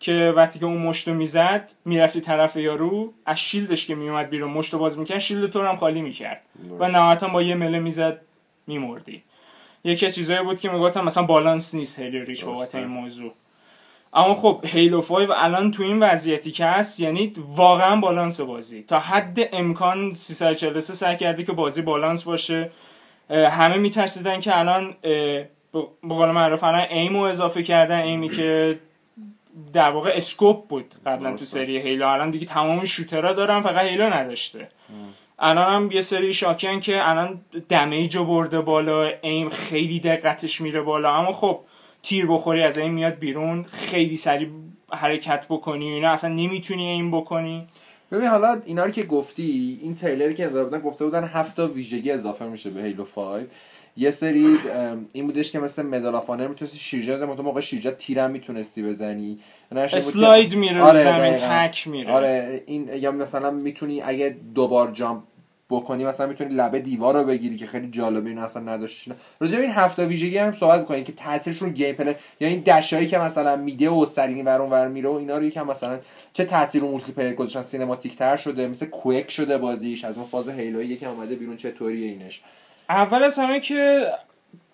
که 0.00 0.32
وقتی 0.36 0.58
که 0.58 0.66
اون 0.66 0.78
مشتو 0.78 1.14
می‌زد 1.14 1.72
می‌رفتی 1.84 2.20
طرف 2.20 2.56
یارو 2.56 3.12
از 3.26 3.38
شیلدش 3.38 3.86
که 3.86 3.94
میومد 3.94 4.30
بیرون 4.30 4.50
مشتو 4.50 4.78
باز 4.78 4.98
می‌کرد 4.98 5.18
شیلد 5.18 5.50
تو 5.50 5.62
هم 5.62 5.76
خالی 5.76 6.02
می‌کرد. 6.02 6.42
و 6.78 6.88
نهایتا 6.88 7.28
با 7.28 7.42
یه 7.42 7.54
مله 7.54 7.78
می‌زد 7.78 8.20
میمردی. 8.66 9.22
یکی 9.84 10.06
از 10.06 10.14
چیزایی 10.14 10.42
بود 10.42 10.60
که 10.60 10.68
می‌گفتم 10.68 11.04
مثلا 11.04 11.22
بالانس 11.22 11.74
نیست 11.74 11.98
هیلو 11.98 12.24
ریچ 12.24 12.44
بابت. 12.44 12.74
این 12.74 12.86
موضوع. 12.86 13.32
اما 14.14 14.34
خب 14.34 14.64
هیلو 14.66 15.00
5 15.00 15.28
الان 15.36 15.70
تو 15.70 15.82
این 15.82 16.02
وضعیتی 16.02 16.52
که 16.52 16.64
هست 16.64 17.00
یعنی 17.00 17.32
واقعا 17.48 17.96
بالانس 17.96 18.40
بازی. 18.40 18.82
تا 18.82 18.98
حد 18.98 19.38
امکان 19.52 20.12
343 20.12 20.94
سعی 20.94 21.16
کرده 21.16 21.44
که 21.44 21.52
بازی 21.52 21.82
بالانس 21.82 22.24
باشه. 22.24 22.70
همه 23.30 23.76
میترسیدن 23.76 24.40
که 24.40 24.58
الان 24.58 24.94
به 25.02 25.86
قول 26.08 26.30
معروف 26.30 26.64
الان 26.64 26.86
ایمو 26.90 27.22
اضافه 27.22 27.62
کردن 27.62 28.00
ایمی 28.00 28.28
که 28.28 28.78
در 29.72 29.90
واقع 29.90 30.12
اسکوپ 30.14 30.68
بود 30.68 30.94
قبلا 31.06 31.36
تو. 31.36 31.44
سری 31.44 31.78
هیلو 31.78 32.06
الان 32.06 32.30
دیگه 32.30 32.46
تمام 32.46 32.84
شوترها 32.84 33.32
دارن 33.32 33.60
فقط 33.60 33.84
هیلو 33.84 34.10
نداشته. 34.10 34.68
الان 35.38 35.72
هم 35.72 35.90
یه 35.90 36.02
سری 36.02 36.32
شاکیان 36.32 36.80
که 36.80 37.08
الان 37.08 37.40
damage 37.68 38.16
رو 38.16 38.24
برده 38.24 38.60
بالا 38.60 39.10
aim 39.22 39.48
خیلی 39.48 40.00
دقتش 40.00 40.60
میره 40.60 40.80
بالا. 40.80 41.14
اما 41.14 41.32
خب 41.32 41.60
تیر 42.02 42.26
بخوری 42.26 42.62
از 42.62 42.78
این 42.78 42.92
میاد 42.92 43.14
بیرون 43.14 43.62
خیلی 43.62 44.16
سریع 44.16 44.48
حرکت 44.92 45.46
بکنی 45.48 45.88
اینا. 45.88 46.10
اصلا 46.10 46.30
نمی‌تونی 46.30 46.86
این 46.86 47.10
بکنی. 47.10 47.66
ببین 48.12 48.26
حالا 48.26 48.60
اینا 48.66 48.84
رو 48.84 48.90
که 48.90 49.02
گفتی 49.02 49.78
این 49.82 49.94
تریلری 49.94 50.34
که 50.34 50.46
داده 50.46 50.64
بودن 50.64 50.78
گفته 50.78 51.04
بودن 51.04 51.24
هفت 51.24 51.56
تا 51.56 51.68
ویژگی 51.68 52.10
اضافه 52.10 52.46
میشه 52.46 52.70
به 52.70 52.82
Halo 52.82 53.04
5 53.04 53.46
یه 53.96 54.10
سری 54.10 54.58
این 55.12 55.26
بودش 55.26 55.52
که 55.52 55.58
مثل 55.58 55.82
Medal 55.82 56.14
of 56.14 56.30
Honor 56.30 56.48
می‌تونستی 56.48 56.78
شیرجت 56.78 57.22
مثلا 57.22 57.42
موقع 57.42 57.60
شیرجت 57.60 57.96
تیرم 57.96 58.30
می‌تونستی 58.30 58.82
بزنی. 58.82 59.38
slide 59.72 60.54
میره 60.54 60.82
آره، 60.82 61.04
رو 61.04 61.18
زمین. 61.18 61.36
تک 61.36 61.88
میره. 61.88 62.12
آره 62.12 62.62
این 62.66 62.88
یا 62.94 63.12
مثلا 63.12 63.50
می‌تونی 63.50 64.02
اگه 64.02 64.36
دوبار 64.54 64.90
jump 64.90 65.22
بکنی 65.70 66.04
مثلا 66.04 66.26
می‌تونی 66.26 66.54
لبه 66.54 66.80
دیوار 66.80 67.14
رو 67.14 67.24
بگیری 67.24 67.56
که 67.56 67.66
خیلی 67.66 67.90
جالبه 67.90 68.28
اینو 68.28 68.42
اصلا 68.42 68.62
نداشتی 68.62 69.12
راجع 69.40 69.56
به 69.56 69.62
این 69.62 69.72
هفته 69.72 70.04
ویژگی 70.04 70.38
هم 70.38 70.52
صحبت 70.52 70.82
بکنیم 70.82 71.04
که 71.04 71.12
تاثیرشون 71.12 71.70
gameplay 71.70 72.14
یا 72.40 72.48
این 72.48 72.60
dash 72.60 72.91
ایی 72.91 73.06
که 73.06 73.18
مثلا 73.18 73.56
میده 73.56 73.90
و 73.90 74.06
سری 74.06 74.28
این 74.28 74.42
ور 74.42 74.60
اون 74.60 74.70
ور 74.70 74.88
میره 74.88 75.08
و 75.08 75.12
اینا 75.12 75.38
رو 75.38 75.44
یکم 75.44 75.66
مثلا 75.66 75.98
چه 76.32 76.44
تاثیر 76.44 76.82
رو 76.82 76.90
multiplayer 76.90 77.34
گذاشتن 77.34 77.62
cinematic 77.62 78.16
تر 78.16 78.36
شده 78.36 78.68
مثل 78.68 78.86
quick 78.86 79.30
شده 79.30 79.58
بازیش 79.58 80.04
از 80.04 80.16
اون 80.16 80.26
فاز 80.26 80.48
Halo 80.48 80.80
یی 80.80 80.96
که 80.96 81.08
اومده 81.08 81.36
بیرون 81.36 81.56
چطوریه 81.56 82.08
اینش. 82.08 82.40
اول 82.88 83.22
از 83.22 83.38
همه 83.38 83.60
که 83.60 84.06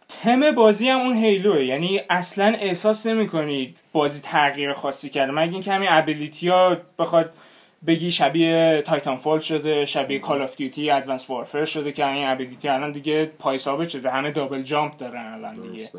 تم 0.08 0.50
بازی 0.50 0.88
هم 0.88 1.00
اون 1.00 1.16
Halo 1.16 1.48
ه. 1.48 1.64
یعنی 1.64 2.00
اصلا 2.10 2.56
احساس 2.60 3.06
نمی 3.06 3.74
بازی 3.92 4.20
تغییر 4.20 4.72
خاصی 4.72 5.10
کرده. 5.10 5.32
مگه 5.32 5.52
اینکه 5.52 5.72
همین 5.72 5.88
ability 5.90 6.48
ها 6.48 6.76
بخواد 6.98 7.34
بگی 7.86 8.10
شبیه 8.10 8.82
Titanfall 8.86 9.38
شده 9.38 9.86
شبیه 9.86 10.18
Call 10.18 10.42
of 10.42 10.56
Duty 10.56 10.90
Advanced 10.90 11.30
Warfare 11.30 11.64
شده 11.64 11.92
که 11.92 12.06
این 12.06 12.26
ability 12.26 12.68
الان 12.68 12.92
دیگه 12.92 13.30
پای 13.38 13.58
ثابت 13.58 13.88
شده. 13.88 14.10
همه 14.10 14.30
double 14.30 14.62
jump 14.62 14.96
دارن 14.96 15.32
الان 15.32 15.54
دیگه. 15.54 15.68
درسته. 15.68 15.98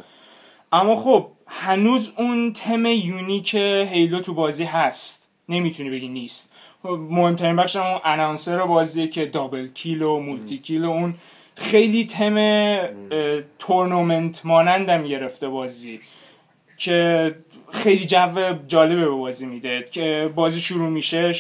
اما 0.72 0.96
خب 0.96 1.28
هنوز 1.48 2.14
اون 2.18 2.54
تم 2.54 2.86
unique 2.86 3.56
Halo 3.56 4.20
تو 4.20 4.34
بازی 4.34 4.64
هست. 4.64 5.30
نمی‌تونی 5.50 5.90
بگی 5.90 6.08
نیست. 6.08 6.52
مهمترین 6.84 7.56
بخش 7.56 7.76
اون 7.76 8.00
announcer 8.04 8.66
بازیه 8.66 9.08
که 9.08 9.26
double 9.26 9.68
kill 9.68 10.02
و 10.02 10.20
multi 10.20 10.58
kill 10.58 10.86
و 10.86 10.90
اون 10.90 11.16
خیلی 11.56 12.06
تم 12.06 12.36
تورنمنت 13.60 14.46
مانندم 14.46 15.04
گرفته 15.04 15.48
بازی 15.48 16.00
که 16.78 17.36
خیلی 17.72 18.06
جو 18.06 18.54
جالبه 18.68 19.06
به 19.06 19.10
بازی 19.10 19.46
میده. 19.46 19.84
که 19.92 20.32
بازی 20.36 20.60
شروع 20.60 20.90
میشه 20.90 21.32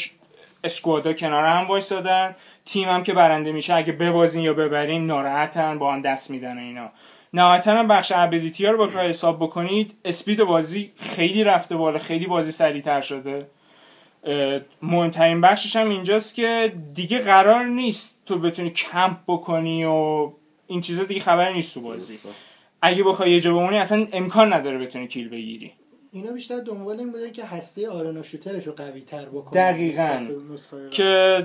اسکوادا 0.64 1.14
کنار 1.14 1.45
هم 1.45 1.68
وایسادن. 1.68 2.36
تیم 2.66 2.89
هم 2.89 3.03
که 3.03 3.14
برنده 3.14 3.51
میشه 3.51 3.74
اگه 3.74 3.93
ببازین 3.93 4.43
یا 4.43 4.53
ببرین 4.53 5.05
ناراحتن 5.05 5.80
با 5.80 5.93
هم 5.93 6.01
دست 6.01 6.30
میدن 6.30 6.57
اینا. 6.57 6.89
نهایتا 7.34 7.72
هم 7.72 7.88
بخش 7.88 8.11
ابیلیتی 8.16 8.66
ها 8.66 8.72
رو 8.72 8.88
بخوای 8.88 9.07
حساب 9.07 9.38
بکنید. 9.38 9.95
اسپید 10.05 10.43
بازی 10.43 10.91
خیلی 11.16 11.43
رفته 11.43 11.76
بالا 11.76 11.97
خیلی 11.97 12.28
بازی 12.28 12.51
سریعتر 12.51 13.01
شده. 13.01 13.39
مهمترین 14.82 15.42
بخشش 15.42 15.76
هم 15.76 15.90
اینجاست 15.90 16.36
که 16.36 16.74
دیگه 16.94 17.20
قرار 17.20 17.66
نیست 17.66 18.22
تو 18.26 18.40
بتونی 18.40 18.70
کمپ 18.70 19.18
بکنی 19.28 19.86
و 19.86 20.32
این 20.68 20.82
چیزا 20.82 21.04
دیگه 21.04 21.22
خبری 21.22 21.54
نیست 21.54 21.74
تو 21.74 21.82
بازی. 21.82 22.18
اگه 22.82 23.04
بخوای 23.04 23.32
یه 23.32 23.40
جا 23.40 23.54
بمونی 23.54 23.78
اصلا 23.78 24.08
امکان 24.14 24.54
نداره 24.54 24.78
بتونی 24.78 25.08
کیل 25.08 25.30
بگیری. 25.30 25.72
اینا 26.12 26.32
بیشتر 26.32 26.60
دنبال 26.60 27.00
این 27.00 27.12
بوده 27.12 27.32
که 27.32 27.46
هسته 27.46 27.90
آرنا 27.90 28.24
شوترش 28.24 28.68
رو 28.68 28.74
قوی 28.74 29.02
تر 29.02 29.26
بکنه 29.26 29.54
دقیقاً. 29.54 30.28
که 30.92 31.44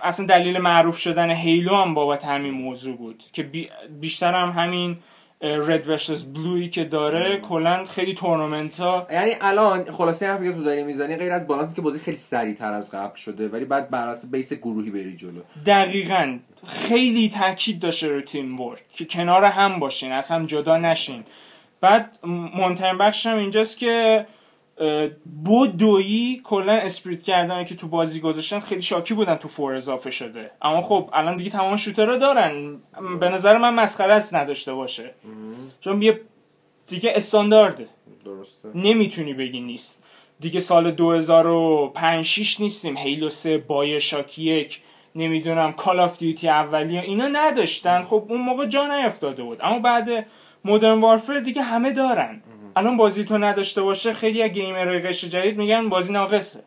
اصلا 0.00 0.26
دلیل 0.26 0.58
معروف 0.58 0.98
شدن 0.98 1.30
هیلو 1.30 1.74
هم 1.74 1.94
بابت 1.94 2.24
همین 2.24 2.54
موضوع 2.54 2.96
بود. 2.96 3.22
که 3.32 3.42
بی- 3.42 3.70
بیشتر 4.00 4.32
هم 4.34 4.48
همین 4.62 4.96
رد 5.40 5.88
ورسس 5.88 6.22
بلوی 6.22 6.68
که 6.68 6.84
داره 6.84 7.36
کلا 7.36 7.84
خیلی 7.84 8.14
تورنمنت 8.14 8.80
ها 8.80 9.06
یعنی 9.10 9.30
الان 9.40 9.84
خلاصه 9.92 10.26
حرفی 10.26 10.44
که 10.44 10.52
تو 10.52 10.62
داری 10.62 10.84
می‌زنی 10.84 11.16
غیر 11.16 11.32
از 11.32 11.46
بالانسی 11.46 11.74
که 11.74 11.82
بازی 11.82 11.98
خیلی 11.98 12.16
سریعتر 12.16 12.72
از 12.72 12.90
قبل 12.90 13.14
شده 13.14 13.48
ولی 13.48 13.64
بعد 13.64 13.90
بر 13.90 14.08
اساس 14.08 14.30
بیس 14.30 14.52
گروهی 14.52 14.90
بری 14.90 15.16
جلو. 15.16 15.40
دقیقا. 15.66 16.38
خیلی 16.66 17.28
تاکید 17.28 17.80
داشته 17.80 18.08
رو 18.08 18.20
تیم 18.20 18.60
ورک 18.60 18.82
که 18.92 19.04
کنار 19.04 19.44
هم 19.44 19.78
باشین 19.78 20.12
از 20.12 20.28
هم 20.28 20.46
جدا 20.46 20.76
نشین. 20.76 21.24
بعد 21.80 22.18
مهمترین 22.24 22.98
بخش 22.98 23.26
هم 23.26 23.38
اینجاست 23.38 23.78
که 23.78 24.26
اه، 24.78 25.08
بدویی 25.46 26.40
کلا 26.44 26.72
اسپریت 26.72 27.22
کردن 27.22 27.64
که 27.64 27.74
تو 27.74 27.88
بازی 27.88 28.20
گذاشتن 28.20 28.60
خیلی 28.60 28.82
شاکی 28.82 29.14
بودن 29.14 29.34
تو 29.34 29.48
فور 29.48 29.74
اضافه 29.74 30.10
شده. 30.10 30.50
اما 30.62 30.82
خب 30.82 31.10
الان 31.12 31.36
دیگه 31.36 31.50
تمام 31.50 31.76
شوتر 31.76 32.06
رو 32.06 32.18
دارن. 32.18 32.76
به 33.20 33.28
نظر 33.28 33.58
من 33.58 33.74
مسخره 33.74 34.12
است 34.12 34.34
نداشته 34.34 34.74
باشه. 34.74 35.14
چون 35.80 36.02
یه 36.02 36.20
دیگه 36.86 37.12
استاندارده. 37.16 37.88
درسته. 38.24 38.68
نمی‌تونی 38.74 39.34
بگی 39.34 39.60
نیست. 39.60 40.02
دیگه 40.40 40.60
سال 40.60 40.90
2005 40.90 42.24
6 42.24 42.60
نیستیم. 42.60 42.96
هیلو 42.96 43.28
3 43.28 43.58
بای 43.58 44.00
شاکی 44.00 44.42
یک 44.42 44.80
نمی‌دونم 45.14 45.72
Call 45.72 46.00
of 46.00 46.18
Duty 46.18 46.48
اولی 46.48 46.98
اینا 46.98 47.28
نداشتن. 47.32 48.02
خب 48.02 48.24
اون 48.28 48.40
موقع 48.40 48.66
جا 48.66 48.86
نیفتاده 48.86 49.42
بود. 49.42 49.58
اما 49.62 49.78
بعد 49.78 50.26
Modern 50.64 51.00
Warfare 51.00 51.40
دیگه 51.40 51.62
همه 51.62 51.92
دارن. 51.92 52.42
الان 52.76 52.96
بازی 52.96 53.24
تو 53.24 53.38
نداشته 53.38 53.82
باشه 53.82 54.12
خیلی 54.12 54.42
از 54.42 54.50
gamer 54.50 54.98
قشر 54.98 55.28
جدید 55.28 55.58
میگن 55.58 55.88
بازی 55.88 56.12
ناقصه. 56.12 56.60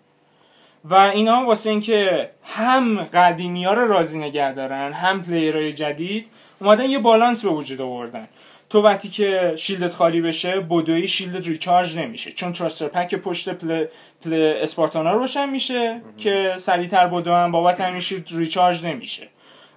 و 0.86 0.94
اینا 0.94 1.46
واسه 1.46 1.70
اینکه 1.70 2.30
هم 2.44 3.04
قدیمی 3.04 3.66
ها 3.66 3.74
رو 3.74 3.88
راضی 3.88 4.20
نگه 4.20 4.54
دارن 4.54 4.94
هم 4.94 5.24
player 5.24 5.61
های 5.61 5.74
جدید 5.74 6.28
اومدن 6.60 6.90
یه 6.90 7.00
بالانس 7.00 7.46
به 7.46 7.50
وجود 7.52 7.82
آوردن. 7.82 8.28
تو 8.70 8.82
وقتی 8.82 9.10
که 9.10 9.54
shield 9.56 9.88
ت 9.88 9.94
خالی 9.96 10.22
بشه 10.22 10.60
بدوی 10.60 11.08
shield 11.08 11.42
ت 11.42 11.48
recharge 11.48 11.98
نمیشه 11.98 12.32
چون 12.32 12.54
thruster 12.54 12.88
pack 12.88 13.16
پشت 13.16 13.50
پل, 13.50 13.86
پل 14.26 14.34
Spartan 14.62 15.05
ا 15.05 15.12
روشن 15.14 15.50
میشه 15.50 16.02
که 16.18 16.54
سریعتر 16.58 17.08
بدو 17.08 17.34
هم 17.34 17.52
بابت 17.52 17.82
همین 17.82 18.00
shield 18.00 18.28
recharge 18.32 18.86
نمیشه. 18.86 19.28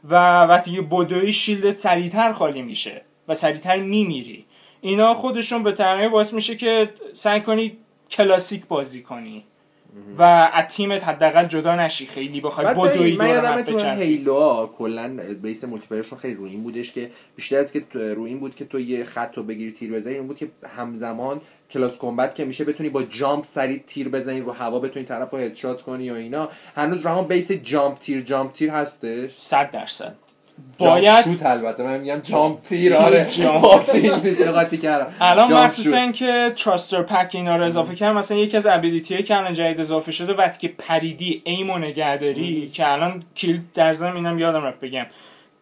و 0.05 0.14
وقتی 0.43 0.72
که 0.72 0.83
بدوی 0.83 1.33
shield 1.32 1.70
ت 1.70 1.76
سریعتر 1.76 2.33
خالی 2.33 2.62
میشه 2.62 3.03
و 3.28 3.35
سریعتر 3.35 3.76
میمیری 3.76 4.45
اینا 4.81 5.14
خودشون 5.14 5.62
به 5.62 5.72
تنهایی 5.72 6.09
باعث 6.09 6.33
میشه 6.33 6.57
که 6.57 6.91
سعی 7.12 7.41
کنی 7.41 7.76
کلاسیک 8.11 8.66
بازی 8.66 9.03
کنی. 9.03 9.45
و 10.18 10.22
از 10.22 10.64
تیمت 10.64 11.09
حداقل 11.09 11.47
جدا 11.47 11.76
نشی. 11.76 12.07
خیلی 12.07 12.41
بخوای 12.41 12.66
بدوی 12.66 13.16
من 13.16 13.28
یادم 13.28 13.62
تو. 13.62 13.78
Halo 13.78 14.49
ها 14.49 14.66
کلا 14.78 15.20
base 15.42 15.64
multiplayer 15.64 16.04
شون 16.04 16.18
خیلی 16.18 16.35
روی 16.35 16.51
این 16.51 16.62
بودش 16.62 16.93
که 16.93 17.11
بیشتر 17.37 17.59
از 17.59 17.72
که 17.72 17.85
روی 17.93 18.28
این 18.31 18.41
بود 18.41 18.55
که 18.55 18.64
تو 18.64 18.81
یه 18.81 19.05
خط 19.05 19.37
رو 19.37 19.43
بگیری 19.43 19.72
تیر 19.72 19.93
بزنی. 19.93 20.14
این 20.14 20.26
بود 20.26 20.39
که 20.39 20.51
همزمان 20.76 21.41
close 21.70 21.98
combat 21.98 22.34
که 22.35 22.45
میشه 22.45 22.64
بتونی 22.64 22.89
با 22.89 23.03
jump 23.03 23.44
سریع 23.45 23.83
تیر 23.87 24.09
بزنی 24.09 24.41
رو 24.41 24.53
هوا 24.53 24.81
بتونی 24.81 25.05
طرف 25.05 25.31
رو 25.31 25.39
headshot 25.38 25.82
کنی 25.83 26.11
و 26.11 26.14
اینا. 26.14 26.49
هنوز 26.76 27.03
رو 27.03 27.11
همون 27.11 27.24
base 27.24 27.53
jump 27.53 27.98
تیر 27.99 28.20
jump 28.20 28.53
تیر 28.53 28.70
هستش؟ 28.70 29.31
صد 29.31 29.70
درصد. 29.70 30.05
jump 30.05 30.30
باید 30.78 31.24
shoot 31.24 31.46
البته. 31.46 31.82
من 31.82 32.00
میگم 32.00 32.20
jump 32.22 32.62
تیر 32.62 32.94
آره. 32.94 33.24
فارسی 33.24 34.08
انگلیسی 34.11 34.44
قاطی 34.44 34.78
کردم. 34.78 35.06
الان 35.20 35.52
مخصوصا. 35.52 36.12
که 36.12 36.52
thruster 36.57 37.03
pack 37.03 37.30
اینا 37.34 37.56
رو 37.56 37.64
اضافه 37.64 37.94
کردن 37.94 38.18
مثلا 38.18 38.36
یکی 38.36 38.56
از 38.56 38.66
ability 38.66 39.22
که 39.22 39.36
الان 39.36 39.52
جدید 39.52 39.80
اضافه 39.80 40.12
شده 40.12 40.32
وقتی 40.32 40.68
که 40.68 40.74
پریدی 40.78 41.42
aim 41.44 41.70
و 41.70 41.78
نگهداری 41.78 42.68
که 42.68 42.92
الان 42.92 43.22
کلید 43.36 43.72
در 43.74 43.92
ضمن 43.92 44.16
اینم 44.16 44.38
یادم 44.38 44.64
رفت 44.64 44.80
بگم. 44.80 45.06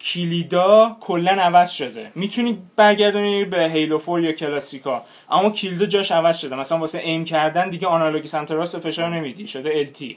کلیدا 0.00 0.96
کلا 1.00 1.32
عوض 1.32 1.70
شده. 1.70 2.10
می‌تونی 2.14 2.58
برگردونی 2.76 3.44
به 3.44 3.70
Halo 3.70 3.98
Four 3.98 4.20
یا 4.20 4.32
کلاسیکا. 4.32 5.02
اما 5.30 5.50
کلیدا 5.50 5.86
جاش 5.86 6.12
عوض 6.12 6.38
شده. 6.38 6.56
مثلا 6.56 6.78
واسه 6.78 6.98
aim 6.98 7.24
کردن 7.24 7.70
دیگه 7.70 7.86
analog 7.86 8.22
ی 8.22 8.28
سمت 8.28 8.50
راست 8.50 8.78
فشار 8.78 9.16
نمیدی. 9.16 9.46
شده 9.46 9.84
که 9.84 10.16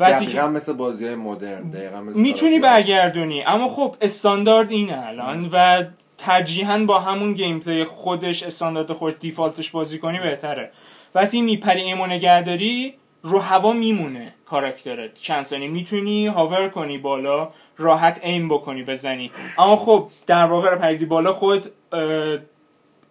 دقیقا 0.00 0.48
مثل 0.48 0.72
بازی 0.72 1.06
های 1.06 1.14
مدرن 1.14 1.70
دقیقا 1.70 2.00
مثل 2.00 2.20
می‌تونی. 2.20 2.58
برگردونی. 2.58 3.44
اما 3.44 3.68
خب 3.68 3.96
استاندارد 4.00 4.70
اینه 4.70 5.06
الان 5.06 5.48
و 5.52 5.84
ترجیحاً 6.18 6.78
با 6.78 6.98
همون 6.98 7.32
gameplay 7.32 7.84
خودش 7.84 8.42
استاندارد 8.42 8.92
خودش 8.92 9.16
default 9.20 9.59
ش 9.59 9.70
بازی 9.70 9.98
کنی 9.98 10.18
بهتره. 10.18 10.70
وقتی 11.14 11.42
میپری 11.42 11.80
aim 11.80 11.99
و 11.99 12.06
نگهداری 12.06 12.94
رو 13.22 13.38
هوا 13.38 13.72
میمونه 13.72 14.34
کاراکترت. 14.46 15.14
چند 15.14 15.44
ثانیه. 15.44 15.68
می‌تونی 15.68 16.26
hover 16.26 16.68
کنی 16.68 16.98
بالا 16.98 17.50
راحت 17.78 18.20
aim 18.22 18.48
بکنی 18.48 18.82
بزنی. 18.82 19.30
اما 19.58 19.76
خب 19.76 20.10
در 20.26 20.44
واقع 20.44 20.70
رو 20.70 20.78
پریدی 20.78 21.04
بالا 21.04 21.32
خود 21.32 21.72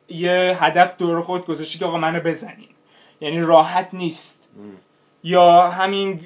یه 0.09 0.57
هدف 0.59 0.97
دور 0.97 1.21
خود 1.21 1.45
گذاشتی 1.45 1.79
که 1.79 1.85
آقا 1.85 1.97
منو 1.97 2.19
بزنی 2.19 2.69
یعنی 3.21 3.39
راحت 3.39 3.93
نیست. 3.93 4.49
یا 5.25 5.61
همین 5.61 6.19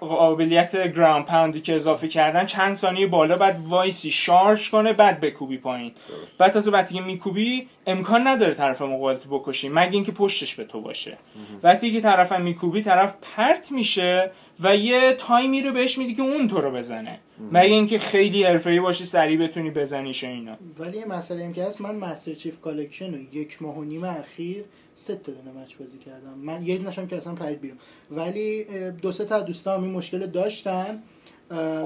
قابلیت 0.00 0.92
ground 0.94 1.24
pound 1.24 1.54
ی 1.54 1.60
که 1.60 1.74
اضافه 1.74 2.08
کردن 2.08 2.46
چند 2.46 2.74
ثانیه 2.74 3.06
بالا 3.06 3.36
بعد 3.36 3.60
وایسی 3.64 4.10
شارژ 4.10 4.70
کنه 4.70 4.92
بعد 4.92 5.20
بکوبی 5.20 5.58
پایین. 5.58 5.92
بعد 6.38 6.52
تازه 6.52 6.70
وقتی 6.70 6.94
که 6.94 7.00
میکوبی 7.00 7.68
امکان 7.86 8.26
نداره 8.26 8.54
طرف 8.54 8.82
مقابلت 8.82 9.26
بکشی 9.30 9.68
مگه 9.68 9.94
اینکه 9.94 10.12
پشتش 10.12 10.54
به 10.54 10.64
تو 10.64 10.80
باشه. 10.80 11.18
وقتی 11.62 11.92
که 11.92 12.00
طرف 12.00 12.32
میکوبی 12.32 12.82
طرف 12.82 13.14
پرت 13.22 13.72
میشه 13.72 14.30
و 14.60 14.76
یه 14.76 15.12
تایمی 15.12 15.62
رو 15.62 15.72
بهش 15.72 15.98
میدی 15.98 16.14
که 16.14 16.22
اون 16.22 16.48
تو 16.48 16.60
رو 16.60 16.70
بزنه. 16.70 17.18
مگه 17.52 17.74
اینکه 17.74 17.98
خیلی 17.98 18.44
حرفه‌ای 18.44 18.80
باشی 18.80 19.04
سریع 19.04 19.38
بتونی 19.38 19.70
بزنیش 19.70 20.24
و 20.24 20.26
اینا. 20.26 20.56
ولی 20.78 20.98
یه 20.98 21.04
مسئله 21.04 21.42
این 21.42 21.52
که 21.52 21.64
هست 21.64 21.80
من 21.80 21.94
Master 21.94 22.32
Chief 22.32 22.60
Collection 22.60 23.14
رو 23.14 23.20
یک 23.32 23.62
ماه 23.62 23.76
و 23.78 23.84
نیم 23.84 24.04
اخیر 24.04 24.64
سه 24.94 25.16
تا 25.16 25.32
دونه 25.32 25.62
match 25.62 25.74
بازی 25.80 25.98
کردم. 25.98 26.38
من 26.42 26.62
یه 26.62 26.78
دونشم 26.78 27.06
که 27.06 27.16
اصلا 27.16 27.34
پرید 27.34 27.60
بیرون. 27.60 27.78
ولی 28.10 28.64
دو 28.90 29.12
سه 29.12 29.24
تا 29.24 29.40
دوستام 29.40 29.82
این 29.82 29.92
مشکل 29.92 30.26
داشتن. 30.26 31.02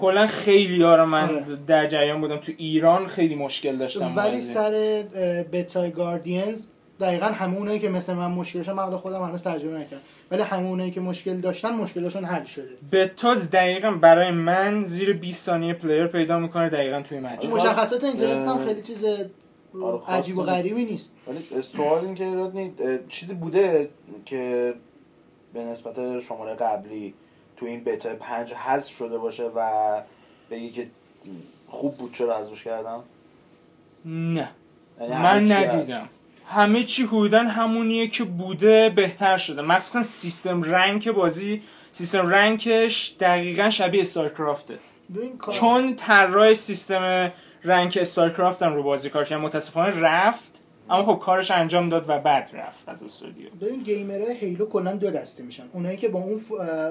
کلا 0.01 0.27
خیلی 0.27 0.83
ها 0.83 0.97
رو 0.97 1.07
من 1.07 1.29
آره. 1.29 1.45
در 1.67 1.87
جریان 1.87 2.21
بودم. 2.21 2.37
تو 2.37 2.53
ایران 2.57 3.07
خیلی 3.07 3.35
مشکل 3.35 3.77
داشتم 3.77 4.17
ولی. 4.17 4.41
سر 4.41 5.05
بتای 5.53 5.91
Guardians 5.91 6.67
دقیقا 7.01 7.27
همه 7.27 7.57
اونایی 7.57 7.79
که 7.79 7.89
مثل 7.89 8.13
من 8.15 8.31
مشکل 8.31 8.59
داشتن 8.59 8.73
من 8.73 8.97
خودم 8.97 9.23
هنوز 9.23 9.43
تجربه 9.43 9.79
نکردم. 9.79 10.03
ولی 10.31 10.43
همه 10.43 10.67
اونایی 10.67 10.91
که 10.91 11.01
مشکل 11.01 11.41
داشتن 11.41 11.71
مشکلشون 11.71 12.25
حل 12.25 12.45
شده. 12.45 12.69
بتاز 12.93 13.51
دقیقا 13.51 13.91
برای 13.91 14.31
من 14.31 14.85
زیر 14.85 15.13
20 15.13 15.47
ثانیه 15.47 15.75
پلیر 15.75 16.07
پیدا 16.07 16.39
می‌کنه 16.39 16.69
دقیقا 16.69 17.03
توی 17.03 17.21
مچ 17.21 17.45
مشخصات 17.45 18.05
اینترنت 18.05 18.49
هم 18.49 18.65
خیلی 18.65 18.83
چیز 18.83 19.05
آره، 19.83 20.11
عجیب 20.11 20.39
و 20.39 20.41
نیست. 20.41 20.53
غریبی 20.53 20.85
نیست. 20.85 21.13
ولی 21.29 21.63
سوال 21.63 22.05
این 22.05 22.15
که 22.15 22.35
رادنی 22.35 22.75
اه، 22.79 22.99
چیزی 23.09 23.35
بوده 23.35 23.91
که 24.25 24.75
به 25.53 25.65
نسبت 25.65 26.21
شماره 26.21 26.55
قبلی 26.55 27.15
تو 27.57 27.67
این 27.67 27.85
بتا 27.85 28.15
پنج 28.15 28.53
حذف 28.53 28.97
شده 28.97 29.19
باشه 29.19 29.45
و 29.55 29.71
بگی 30.51 30.71
که 30.71 30.87
خوب 31.69 31.97
بود 31.97 32.13
چرا 32.13 32.39
حذفش 32.39 32.65
کردم؟ 32.65 33.03
نه. 34.05 34.51
یعنی 35.01 35.13
من. 35.13 35.53
ندیدم. 35.53 36.09
همه 36.47 36.85
چی 36.85 37.03
حدودا 37.03 37.39
همونیه 37.39 38.09
که 38.09 38.25
بوده 38.25 38.91
بهتر 38.91 39.37
شده. 39.37 39.63
مخصوصا 39.63 40.03
سیستم 40.03 40.63
رنگ 40.63 41.11
بازی. 41.13 41.63
سیستم 41.93 42.27
rank 42.27 42.87
ش 42.87 43.17
دقیقا 43.21 43.71
شبیه 43.71 44.03
StarCraft 44.03 44.71
ه 44.71 44.79
چون 45.53 45.97
طراح 45.97 46.55
سیستم 46.55 47.33
rank 47.65 47.99
StarCraft 48.01 48.63
هم 48.63 48.75
رو 48.75 48.83
بازی 48.83 49.11
کار 49.11 49.25
کرد 49.25 49.41
متاسفانه 49.41 50.01
رفت 50.01 50.61
اما 50.91 51.05
خب 51.05 51.19
کارش 51.25 51.51
انجام 51.51 51.89
داد 51.89 52.05
و 52.11 52.19
بعد 52.19 52.51
رفت 52.55 52.89
از 52.89 53.03
استودیو. 53.03 53.49
ببین 53.61 53.83
gamer 53.83 54.37
های 54.37 54.47
Halo 54.47 54.67
کلا 54.67 54.93
دو 54.93 55.11
دسته 55.11 55.43
میشن. 55.43 55.63
اونایی 55.73 55.97
که 55.97 56.09
با 56.09 56.19
اون 56.19 56.41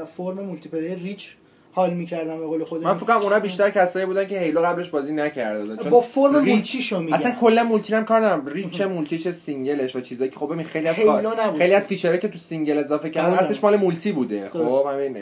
فرم 0.05 0.39
multiplayer 0.45 0.99
Reach 0.99 1.35
حال 1.71 1.93
می‌کردن 1.93 2.37
به 2.39 2.45
قول 2.45 2.63
خودم. 2.63 2.83
من 2.83 2.93
فکر 2.97 3.05
کنم 3.05 3.17
اونا 3.17 3.39
بیشتر 3.39 3.69
کسایی 3.69 4.05
بودن 4.05 4.27
که 4.27 4.39
Halo 4.39 4.61
قبلش 4.61 4.89
بازی 4.89 5.13
نکرده. 5.13 5.61
بودن 5.61 5.77
چون 5.77 5.89
با 5.91 6.01
فرم 6.01 6.35
Reach- 6.43 6.47
multi 6.53 6.82
شو 6.82 6.99
میگن. 6.99 7.13
اصلا 7.13 7.31
کلا 7.31 7.63
multi 7.63 7.95
هم 7.95 8.05
کار 8.05 8.19
ندارم. 8.25 8.47
Reach 8.47 8.81
multi 8.81 9.17
چه 9.17 9.31
single 9.31 9.79
ش 9.79 9.95
و 9.95 10.01
چیزایی 10.01 10.29
که 10.29 10.37
خب 10.39 10.53
ببین 10.53 10.65
خیلی 10.65 10.87
از 10.87 10.99
کار-. 10.99 11.57
خیلی 11.57 11.73
از 11.73 11.87
feature 11.87 12.11
هایی 12.11 12.21
که 12.21 12.27
تو 12.27 12.37
single 12.37 12.77
اضافه 12.77 13.09
کردن 13.09 13.29
آره. 13.31 13.43
اصلش 13.43 13.63
مال 13.63 13.75
multi 13.77 14.11
بوده. 14.11 14.49
خب. 14.49 14.85
همین 14.91 15.17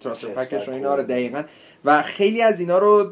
thruster 0.00 0.28
jet 0.28 0.34
pack 0.34 0.57
ش 0.57 0.68
و 0.68 0.72
اینا 0.72 0.94
رو 0.94 1.02
و- 1.02 1.06
دقیقا. 1.06 1.42
و 1.84 2.02
خیلی 2.02 2.42
از 2.42 2.60
اینا 2.60 2.78
رو 2.78 3.10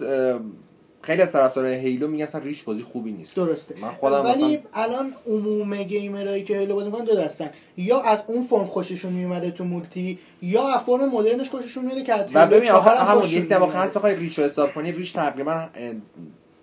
خیلی 1.06 1.22
از 1.22 1.32
طرفدارای 1.32 1.74
Halo 1.74 2.08
میگن 2.08 2.22
اصلا 2.22 2.40
Reach 2.40 2.64
بازی 2.64 2.82
خوبی 2.82 3.12
نیست. 3.12 3.36
درسته. 3.36 3.74
من 3.80 3.88
خودم 3.88 4.24
ولی 4.24 4.44
مثلا 4.44 4.58
الان 4.74 5.12
عموم 5.26 5.82
gamer 5.82 6.25
ایی 6.25 6.42
که 6.42 6.58
Halo 6.58 6.74
بازی 6.74 6.86
می‌کنن 6.86 7.04
دو 7.04 7.14
دستن. 7.14 7.50
یا 7.76 8.00
از 8.00 8.18
اون 8.26 8.42
فرم 8.42 8.66
خوششون 8.66 9.12
میومده 9.12 9.50
تو 9.50 9.64
multi 9.64 10.18
یا 10.42 10.68
از 10.68 10.82
فرم 10.82 11.08
مدرنش 11.08 11.50
خوششون 11.50 11.84
میاد 11.84 12.04
که 12.04 12.14
و 12.34 12.46
ببین 12.46 12.70
آخر 12.70 12.94
همون 12.94 13.28
یه 13.28 13.40
واقعا 13.58 13.66
میاد. 13.66 13.84
هست 13.84 13.94
بخوای 13.94 14.14
Reach 14.14 14.38
رو 14.38 14.44
حساب 14.44 14.74
کنی 14.74 14.92
Reach 14.92 15.12
تقریبا 15.12 15.68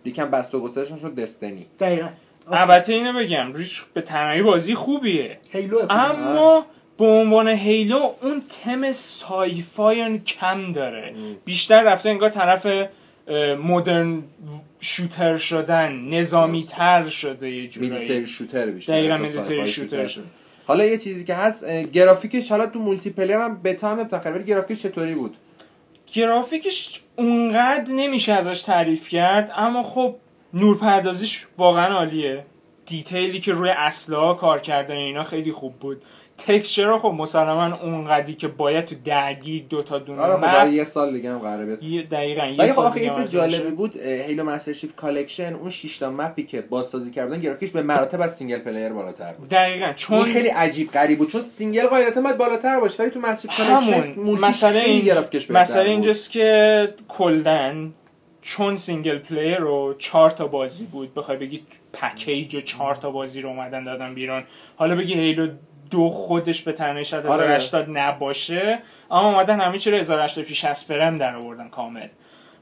یکم 0.06 0.32
بسط 0.32 0.56
و 0.56 0.60
گسترشش 0.60 1.02
شد 1.02 1.16
Destiny. 1.16 1.66
دقیقا. 1.80 2.08
البته 2.52 2.94
اینو 2.94 3.20
بگم 3.20 3.54
Reach 3.54 3.84
به 3.94 4.02
تنهایی 4.02 4.42
بازی 4.42 4.76
خوبیه. 4.76 5.38
Halo 5.50 5.80
اما 5.90 6.66
به 6.98 7.06
عنوان 7.06 7.48
Halo 7.48 8.00
اون 8.22 8.42
تم 8.64 8.92
sci-fi 8.92 10.20
کم 10.20 10.72
داره. 10.72 11.16
بیشتر 11.46 11.84
رفته 11.84 12.10
انگار 12.10 12.30
طرف 12.30 12.68
modern 13.64 14.24
shooter 14.80 15.38
شدن 15.38 15.94
نظامی 15.94 16.64
تر 16.64 17.10
شده 17.10 17.50
یه 17.50 17.70
military 17.76 18.06
جورایی 18.06 18.28
shooter 18.28 18.66
بیشتر 18.66 18.94
دقیقا 18.94 19.18
military 19.18 19.68
shooter 19.68 20.08
شده 20.08 20.24
حالا 20.68 20.86
یه 20.86 20.98
چیزی 20.98 21.26
که 21.26 21.36
هست 21.36 21.66
گرافیکش 21.68 22.52
حالا 22.52 22.66
تو 22.66 22.80
multiplayer 22.80 23.38
هم 23.38 23.62
بتا 23.62 23.90
هم 23.90 24.10
ولی 24.26 24.44
گرافیکش 24.44 24.82
چطوری 24.82 25.14
بود؟ 25.14 25.38
گرافیکش 26.14 27.02
اونقدر 27.16 27.94
نمیشه 27.94 28.34
ازش 28.34 28.62
تعریف 28.62 29.10
کرد 29.10 29.52
اما 29.56 29.84
خب 29.84 30.16
نورپردازیش 30.54 31.46
واقعا 31.58 31.96
عالیه. 31.96 32.46
دیتیلی 32.86 33.40
که 33.40 33.52
روی 33.52 33.70
اصلا 33.70 34.34
کار 34.34 34.60
کردن 34.60 34.96
اینا 34.96 35.24
خیلی 35.24 35.52
خوب 35.52 35.74
بود. 35.74 36.04
تکسچر 36.38 36.98
خب 36.98 37.08
مسلما 37.18 37.76
اونقدری 37.76 38.34
که 38.34 38.48
باید 38.48 38.86
تو 38.86 38.96
درگی 39.06 39.60
دو 39.60 39.84
تا 39.84 39.98
دونه 40.00 40.22
آره 40.22 40.36
خب 40.36 40.42
برای 40.42 40.74
یه 40.74 40.84
سال 40.84 41.14
دیگه 41.14 41.32
هم 41.32 41.38
قراره 41.40 41.66
بیاد 41.66 41.84
یه- 41.84 42.02
دقیقا 42.04 42.46
یه 42.46 42.68
خب 42.68 42.74
سال 42.74 42.86
آخه 42.86 43.00
دیگه 43.00 43.28
جالبی. 43.28 43.72
بود 43.72 43.98
هیلو 43.98 44.44
مستر 44.44 44.74
چیف 44.74 44.96
کالکشن 44.96 45.54
اون 45.54 45.70
6 45.70 45.98
تا 45.98 46.10
مپی 46.12 46.44
که 46.44 46.62
بازسازی 46.62 47.12
کردن 47.12 47.40
گرافیکش 47.42 47.72
به 47.72 47.82
مراتب 47.82 48.22
از 48.22 48.36
سینگل 48.36 48.60
پلیر 48.60 48.90
بالاتر 48.90 49.34
بود 49.34 49.50
دقیقا 49.50 49.94
چون 49.96 50.26
خیلی 50.26 50.48
عجیب 50.48 50.92
غریب 50.92 51.18
بود 51.18 51.30
چون 51.30 51.42
سینگل 51.42 51.88
قاعدتا 51.88 52.22
باید 52.22 52.38
بالاتر 52.38 52.80
باشه 52.80 53.04
ولی 53.04 53.12
تو 53.12 53.20
مستر 53.20 53.48
کالکشن 53.58 53.94
همون 53.94 54.14
مولتیش 54.26 54.44
مسئله 54.44 54.80
این 54.80 55.06
گرافیکش 55.06 55.46
بهتر 55.46 55.62
مسئله. 55.62 55.90
اینجاست 55.90 56.32
که 56.32 56.94
کلدن 57.08 57.94
چون 58.42 58.76
single 58.76 59.18
player 59.18 59.58
رو 59.58 59.94
چهار 59.98 60.30
تا 60.30 60.48
بازی 60.48 60.86
بود 60.86 61.14
بخوای 61.14 61.38
بگی 61.38 61.64
package 61.94 62.56
و 62.56 62.62
چهار 62.62 62.96
تا 62.96 63.12
بازی 63.12 63.42
رو 63.42 63.50
اومدن 63.50 63.84
دادن 63.84 64.14
بیرون 64.14 64.44
حالا 64.76 64.96
بگی 64.96 65.14
Halo 65.14 65.48
دو 65.94 66.10
خودش 66.10 66.62
به 66.62 66.72
تنهایی 66.72 67.06
شاید 67.06 67.26
آره. 67.26 67.44
1080 67.44 67.86
نباشه. 67.90 68.80
اما 69.12 69.32
اومدن 69.32 69.60
همه 69.60 69.78
چی 69.78 69.92
رو 69.92 69.98
1080 69.98 70.46
شصت 70.46 70.84
فریم 70.84 71.18
در 71.18 71.36
آوردن 71.36 71.70
کامل. 71.70 72.08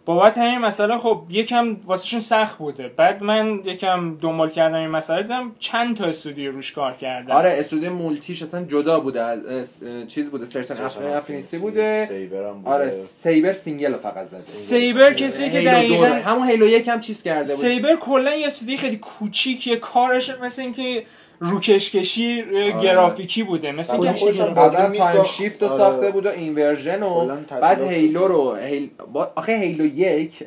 بابت 0.05 0.37
همین 0.37 0.57
مسئله 0.57 0.97
خب 0.97 1.23
یکم 1.29 1.77
واسهشون 1.85 2.19
سخت 2.19 2.57
بوده. 2.57 2.87
بعد 2.87 3.23
من 3.23 3.61
یکم 3.65 4.17
دنبال 4.21 4.49
کردم 4.49 4.75
این 4.75 4.89
مسئله 4.89 5.21
دیدم 5.21 5.51
چند 5.59 5.97
تا 5.97 6.05
استودیو 6.05 6.51
روش 6.51 6.71
کار 6.71 6.91
کردن. 6.91 7.31
آره 7.31 7.53
استودیو 7.57 7.93
multi 7.93 8.28
ش 8.28 8.41
اصلا 8.41 8.63
جدا 8.63 8.99
بوده. 8.99 9.21
از 9.21 9.81
چیز 10.07 10.31
بوده 10.31 10.45
Certain 10.45 10.83
Affinity 11.13 11.57
بوده. 11.57 12.27
بوده. 12.29 12.69
آره 12.69 12.89
Saber 12.89 13.53
single 13.53 13.97
فقط 13.97 14.25
زده. 14.25 14.39
Saber 14.39 15.13
کسی 15.13 15.49
که 15.49 15.61
دقیقاً 15.61 16.05
همون 16.05 16.49
Halo 16.49 16.67
یک 16.67 16.87
هم 16.87 16.99
چیز 16.99 17.23
کرده 17.23 17.39
بود. 17.39 17.61
Saber 17.61 17.95
کلا 17.95 18.35
یه 18.35 18.47
استودیو 18.47 18.77
خیلی 18.77 18.97
کوچیکیه. 18.97 19.77
کارش 19.77 20.29
مثل 20.29 20.61
اینکه 20.61 21.05
روکشکشی 21.43 22.43
گرافیکی 22.83 23.43
بوده. 23.43 23.71
مثل 23.71 23.97
قبلا 23.97 24.53
بازی 24.53 24.99
Time. 24.99 25.23
Shift 25.23 25.63
رو 25.63 25.69
آره. 25.69 25.77
ساخته 25.77 26.11
بود 26.11 26.25
و 26.25 26.29
Inversion 26.29 27.03
و 27.03 27.35
بعد 27.61 27.81
Halo 27.81 28.27
رو 28.27 28.55
Hal... 28.55 28.89
با... 29.13 29.31
آخه 29.35 29.51
هیلو 29.51 29.85
یک 29.85 30.43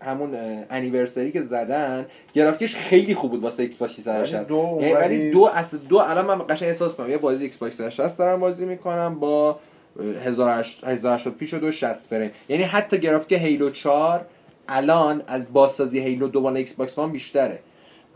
همون 0.00 0.38
anniversary 0.70 1.32
که 1.32 1.40
زدن 1.40 2.06
گرافیکش 2.34 2.74
خیلی 2.74 3.14
خوب 3.14 3.30
بود 3.30 3.42
واسه 3.42 3.62
Xbox 3.62 3.96
360 3.96 4.50
ولی 4.50 4.58
دو 4.60 4.78
یعنی 4.80 4.92
ولی 4.92 5.30
دو 5.30 5.50
اصلا 5.54 5.80
دو 5.88 5.98
الان 5.98 6.26
من 6.26 6.38
قشنگ 6.38 6.68
احساس 6.68 6.94
کنم 6.94 7.10
یه 7.10 7.18
بازی 7.18 7.44
Xbox 7.44 7.76
360 7.76 8.18
دارم 8.18 8.40
بازی 8.40 8.66
می‌کنم 8.66 9.18
با 9.20 9.58
اه، 10.00 10.06
1080 10.06 11.34
p 11.34 11.41
ش 11.41 11.54
و 11.54 11.58
دو 11.58 11.72
60 11.72 12.08
فریم. 12.08 12.30
یعنی 12.48 12.62
حتی 12.62 12.98
گرافیک 12.98 13.38
Halo 13.42 13.70
4 13.70 14.26
الان 14.68 15.22
از 15.26 15.52
بازسازی 15.52 16.00
Halo 16.00 16.28
دو 16.28 16.40
مال 16.40 16.56
Xbox 16.56 16.98
One 16.98 17.12
بیشتره. 17.12 17.58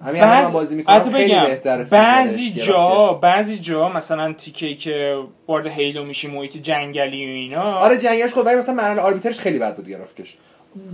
همین 0.03 0.23
الان 0.23 0.45
من 0.45 0.53
بازی 0.53 0.77
می‌کنم 0.77 1.13
خیلی 1.13 1.35
بگم، 1.35 1.47
بهتره 1.47 1.85
بعضی 1.93 2.51
جا 2.51 3.13
بعضی 3.13 3.59
جا 3.59 3.89
مثلا 3.89 4.33
تیکه 4.33 4.75
که 4.75 5.17
وارد 5.49 5.67
Halo 5.67 6.05
میشی 6.05 6.29
محیط 6.29 6.57
جنگلی 6.57 7.27
و 7.27 7.29
اینا. 7.29 7.63
آره 7.63 7.99
جنگش 7.99 8.33
خب 8.33 8.47
ولی 8.47 8.57
مثلا 8.57 8.75
مرحله 8.75 9.01
Arbiter 9.01 9.30
ش 9.30 9.39
خیلی 9.39 9.59
بد 9.59 9.77
بود 9.77 9.89
گرافیکش 9.89 10.37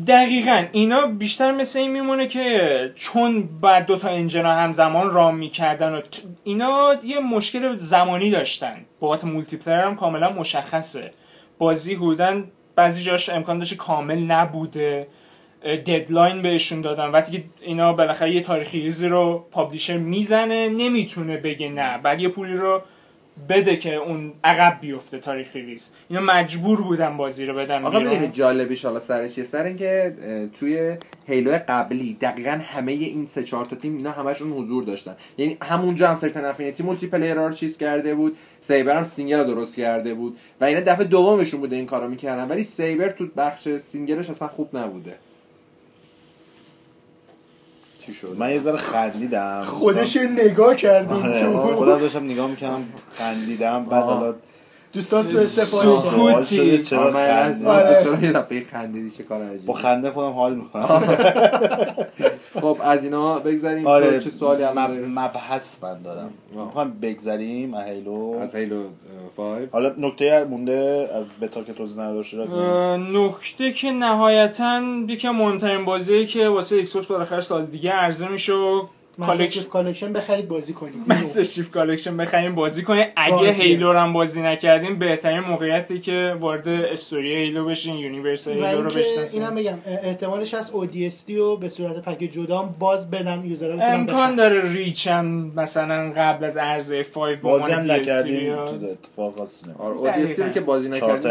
دقیقا 0.07 0.65
اینا 0.73 1.07
بیشتر 1.07 1.53
مثل 1.53 1.79
این 1.79 1.91
میمونه 1.91 2.27
که 2.27 2.93
چون 2.95 3.49
بعد 3.61 3.87
دوتا 3.87 4.09
engine 4.09 4.45
ها 4.45 4.53
همزمان 4.53 5.11
run 5.11 5.37
می‌کردن 5.37 5.93
و 5.95 6.01
اینا 6.45 6.95
یه 7.05 7.19
مشکل 7.19 7.79
زمانی 7.79 8.31
داشتن. 8.31 8.77
بابت 9.01 9.25
multiplayer 9.25 9.77
هم 9.77 9.97
کاملا 9.97 10.33
مشخصه. 10.33 11.11
بازی 11.59 11.95
حدودن 11.95 12.45
بعضی 12.75 13.03
جاش 13.03 13.29
امکان 13.29 13.59
داشت 13.59 13.77
کامل 13.77 14.19
نبوده. 14.19 15.07
deadline 15.65 16.43
بهشون 16.43 16.81
دادن. 16.81 17.07
وقتی 17.07 17.33
که 17.33 17.45
اینا 17.61 17.93
بالاخره 17.93 18.35
یه 18.35 18.41
تاریخ 18.41 18.81
release 18.81 19.05
ی 19.05 19.09
رو 19.09 19.47
publisher 19.51 19.97
می‌زنه 19.97 20.69
نمی‌تونه 20.69 21.37
بگه 21.37 21.69
نه. 21.69 21.99
بعد 21.99 22.21
یه 22.21 22.29
پولی 22.29 22.55
رو 22.55 22.83
بده 23.49 23.77
که 23.77 23.95
اون 23.95 24.33
عقب 24.45 24.79
بیفته 24.81 25.19
تاریخ 25.19 25.63
release. 25.63 25.91
اینا 26.09 26.23
مجبور 26.23 26.81
بودن 26.81 27.17
بازی 27.17 27.47
رو 27.47 27.55
بدن 27.55 27.85
آقا. 27.85 27.99
می‌دونی 27.99 28.29
جالبیش 28.29 28.85
حالا 28.85 29.01
سرش 29.01 29.35
چیه 29.35 29.45
سر 29.45 29.65
اینکه 29.65 30.15
توی 30.61 30.97
Halo 31.27 31.59
قبلی 31.69 32.15
دقیقا 32.21 32.61
همه 32.65 32.93
این 32.93 33.27
سه 33.27 33.43
چهار 33.45 33.65
تا 33.65 33.77
تیم 33.77 33.97
اینا 33.97 34.11
همشون 34.11 34.53
حضور 34.53 34.85
داشتن. 34.85 35.17
یعنی 35.39 35.57
همونجا 35.63 36.09
هم 36.09 36.15
Certain 36.15 36.45
Affinity 36.45 36.83
multiplayer 36.83 37.35
رو 37.35 37.53
چیز 37.53 37.79
کرده 37.79 38.15
بود 38.15 38.37
Saber 38.61 38.97
هم 38.97 39.05
single 39.05 39.39
رو 39.39 39.45
درست 39.45 39.77
کرده 39.77 40.15
بود. 40.15 40.37
و 40.61 40.65
اینا 40.65 40.81
دفعه 40.81 41.05
دومشون 41.05 41.61
بوده 41.61 41.77
این 41.77 41.87
کارو 41.87 42.09
می‌کردن. 42.09 42.49
ولی 42.49 42.65
Saber 42.65 43.11
تو 43.11 43.27
بخش 43.37 43.69
single 43.69 44.15
ش 44.15 44.31
اصلا 44.31 44.49
خوب 44.49 44.77
نبوده. 44.77 45.17
چی 48.09 48.15
شد؟ 48.15 48.37
من 48.39 48.51
یه 48.51 48.61
ذره 48.61 48.77
خندیدم. 48.77 49.63
خودش 49.65 50.17
نگاه 50.17 50.77
کردیم 50.77 51.23
آره، 51.25 51.75
خودم 51.75 51.99
داشتم 51.99 52.25
نگاه 52.25 52.51
می‌کردم 52.51 52.85
خندیدم 53.19 53.85
بعد. 53.85 54.03
حالا 54.03 54.35
دوستان 54.99 55.23
سو 55.23 55.37
استفاده 55.39 55.89
سکوت. 55.89 56.03
کنن. 56.03 56.11
سوال 56.17 56.43
شده 56.45 56.79
چرا 56.79 57.01
آره، 57.01 57.15
من 57.15 57.21
از 57.21 57.65
خندیدم. 57.65 57.71
آره. 57.71 58.03
تو 58.05 58.17
چرا 58.17 58.25
یه 58.25 58.33
دفعه 58.33 58.65
خندیدی 58.65 59.11
چه 59.11 59.23
کار 59.23 59.43
عجیبی 59.43 59.67
با 59.67 59.75
خنده 59.75 60.11
خودم 60.11 60.31
حال 60.31 60.55
می‌کنم 60.55 60.85
خب 62.63 62.79
از 62.83 63.05
اینا 63.05 63.39
بگذاریم 63.39 63.87
آره 63.87 64.19
چه 64.19 64.31
سوالی 64.31 64.63
هم؟ 64.63 64.89
مبحث 65.19 65.77
من 65.83 66.03
دارم. 66.03 66.31
می‌خوام 66.55 66.91
بگذریم 67.03 67.75
از 67.75 67.87
هیلو 67.87 68.33
از 68.41 68.55
هیلو 68.55 68.83
5 69.37 69.69
حالا 69.73 69.93
نکته 69.99 70.45
مونده 70.45 71.11
از 71.15 71.25
بتا 71.41 71.63
که 71.63 71.73
توضیح 71.73 72.05
اه، 72.05 72.97
نکته 72.97 73.73
که 73.73 73.91
نهایتا 73.91 74.81
از 75.09 75.25
مهمترین 75.25 75.85
بازیه 75.85 76.27
که 76.27 76.49
واسه 76.49 76.77
Xbox 76.77 77.07
بالاخره 77.07 77.41
سال 77.41 77.67
دیگه 77.67 77.91
عرضه 77.91 78.29
میشه 78.29 78.53
collection 79.27 79.63
collection 79.63 80.13
بخرید 80.13 80.49
بازی 80.49 80.73
کنید. 80.73 80.95
Master 81.09 81.45
Chief 81.45 81.71
Collection 81.71 82.17
بخریم 82.17 82.55
بازی 82.55 82.83
کنیم. 82.83 83.07
اگه. 83.17 83.53
Halo 83.53 83.93
رو 83.93 83.99
هم 83.99 84.13
بازی 84.13 84.43
نکردیم 84.43 84.99
بهترین 84.99 85.41
موقعیتی 85.41 85.99
که 85.99 86.37
وارد 86.41 86.69
story 86.69 87.35
Halo 87.37 87.65
بشین 87.65 87.95
universe 87.95 88.49
Halo 88.49 88.61
رو 88.67 88.77
اینکه 88.79 88.99
بشناسیم. 88.99 89.43
اینم 89.43 89.55
بگم 89.55 89.79
احتمالش 90.03 90.55
هست 90.55 90.73
ODST 90.73 91.31
رو 91.31 91.57
به 91.57 91.69
صورت 91.69 91.97
pack 92.05 92.19
جدا 92.19 92.63
باز 92.79 93.11
بدن 93.11 93.45
user 93.45 93.70
ها 93.70 93.77
بتونن 93.77 93.95
امکان. 93.95 94.35
داره 94.35 94.73
Reach 94.73 95.07
هم 95.09 95.27
مثلا 95.57 96.13
قبل 96.17 96.45
از 96.45 96.57
عرضه 96.57 97.03
5 97.03 97.37
به 97.37 97.43
بازی 97.43 97.73
هم 97.73 97.91
نکردیم 97.91 98.59
اتفاق 98.59 99.35
خاصی 99.39 99.67
نمیفته. 99.67 99.85
آره 99.85 100.35
رو 100.47 100.49
که 100.53 100.61
بازی 100.61 100.89
نکردیم 100.89 101.31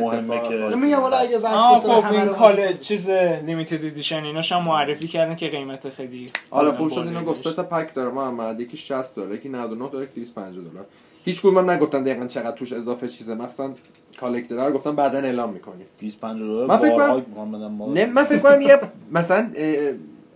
مهمه 0.00 0.40
که- 0.48 0.76
میگم 0.76 0.96
حالا 1.00 1.16
اگه 1.16 1.36
بسازن 1.38 1.78
خب 1.78 2.04
همه 2.04 2.18
این 2.18 2.28
رو 2.28 2.34
کال 2.34 2.76
چیز 2.80 3.10
limited 3.46 3.84
edition 3.84 4.24
ایناش 4.24 4.52
هم 4.52 4.62
معرفی 4.64 5.08
کردن 5.08 5.34
که 5.36 5.48
قیمت 5.48 5.88
خیلی 5.90 6.30
حالا 6.50 6.72
خوب 6.72 6.90
شد 6.90 6.98
اینو 6.98 7.24
گفت 7.30 7.42
سه 7.42 7.52
تا 7.52 7.62
pack 7.62 7.94
داره 7.94 8.10
محمد 8.10 8.60
یکی 8.60 8.76
60 8.76 9.14
دلار 9.14 9.34
یکی 9.34 9.48
99 9.48 9.88
دلار 9.88 10.02
یکی 10.02 10.12
250 10.14 10.64
دلار 10.70 10.86
هیچ 11.24 11.40
کدوم 11.40 11.54
من 11.54 11.70
نگفتن 11.70 12.02
دقیقا 12.02 12.26
چقدر 12.26 12.56
توش 12.56 12.72
اضافه 12.72 13.08
چیزه 13.08 13.34
مثلا 13.34 13.74
collector 14.20 14.66
رو 14.66 14.72
گفتم 14.72 14.96
بعدا 14.96 15.18
اعلام 15.18 15.52
می‌کنیم 15.52 15.86
25 15.98 16.40
دلار 16.40 16.66
من 16.66 16.78
فکر 16.78 16.96
کنم- 16.96 17.92
نه 17.92 18.06
من 18.06 18.24
فکر 18.24 18.38
کنم 18.38 18.60
یه 18.60 18.80
مثلا 19.12 19.50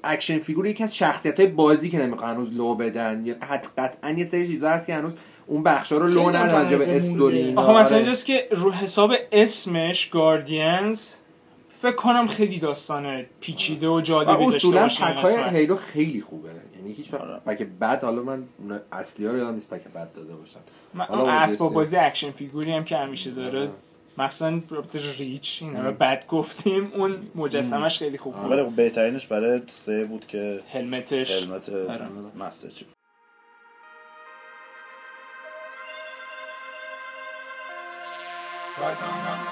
action 0.04 0.38
figure 0.38 0.66
یکی 0.66 0.84
از 0.84 0.96
شخصیت 0.96 1.40
های 1.40 1.48
بازی 1.48 1.90
که 1.90 1.98
نمی‌خوان 1.98 2.30
هنوز 2.30 2.52
لو 2.52 2.74
بدن 2.74 3.22
یا 3.26 3.34
قطعا 3.78 4.10
یه 4.10 4.24
سری 4.24 4.46
چیزا 4.48 4.70
هست 4.70 4.86
که 4.86 4.94
هنوز 4.94 5.12
اون 5.46 5.62
بخشا 5.62 5.98
رو 5.98 6.06
لو 6.06 6.30
ندن 6.30 6.52
راجع 6.52 6.76
به 6.76 6.96
استوری. 6.96 7.54
آخه 7.54 7.72
مثلا 7.72 7.78
آره. 7.78 7.96
اینجاست 7.96 8.26
که 8.26 8.48
رو 8.50 8.72
حساب 8.72 9.12
اسمش 9.32 10.06
Guardians 10.06 11.08
فکر 11.68 11.96
کنم 11.96 12.26
خیلی 12.26 12.58
داستان 12.58 13.22
پیچیده 13.40 13.88
و 13.88 14.00
جالبی 14.00 14.44
داشته 14.44 14.56
اصولا 14.56 14.82
باشه 14.82 15.06
این 15.06 15.14
pack 15.14 15.24
های 15.24 15.36
قسمت. 15.36 15.52
Halo 15.52 15.76
خیلی 15.76 16.20
خوبه 16.20 16.48
یعنی 16.82 16.94
هیچ 16.94 17.14
آره. 17.14 17.38
pack 17.38 17.62
بد 17.62 18.04
حالا 18.04 18.22
من 18.22 18.44
اون 18.58 18.80
اصلی 18.92 19.26
ها 19.26 19.32
رو 19.32 19.38
یادم 19.38 19.54
نیست 19.54 19.70
pack 19.70 19.84
بد 19.84 20.12
داده 20.12 20.34
باشن 20.34 20.60
من 20.94 21.04
حالا 21.04 21.32
اسباب. 21.32 21.72
بازی 21.72 21.96
action 21.96 22.30
figure 22.30 22.66
ی 22.66 22.72
هم 22.72 22.84
که 22.84 22.96
همیشه 22.96 23.30
داره 23.30 23.60
آره. 23.60 23.70
مثلا 24.18 24.62
بابت 24.70 24.96
Reach 25.18 25.62
این 25.62 25.76
همه 25.76 25.90
بد 25.90 26.26
گفتیم 26.26 26.92
اون 26.94 27.16
مجسمش 27.34 27.98
خیلی 27.98 28.18
خوب 28.18 28.34
بود 28.34 28.50
ولی 28.50 28.62
خب 28.62 28.76
بهترینش 28.76 29.26
برای 29.26 29.62
سه 29.66 30.04
بود 30.04 30.26
که 30.26 30.60
helmet 30.72 31.25
ش 31.25 31.42
helmet 31.42 31.68
آره. 31.68 32.08
مستر 32.38 32.68
چیف 32.68 32.88
کتانو 38.76 39.51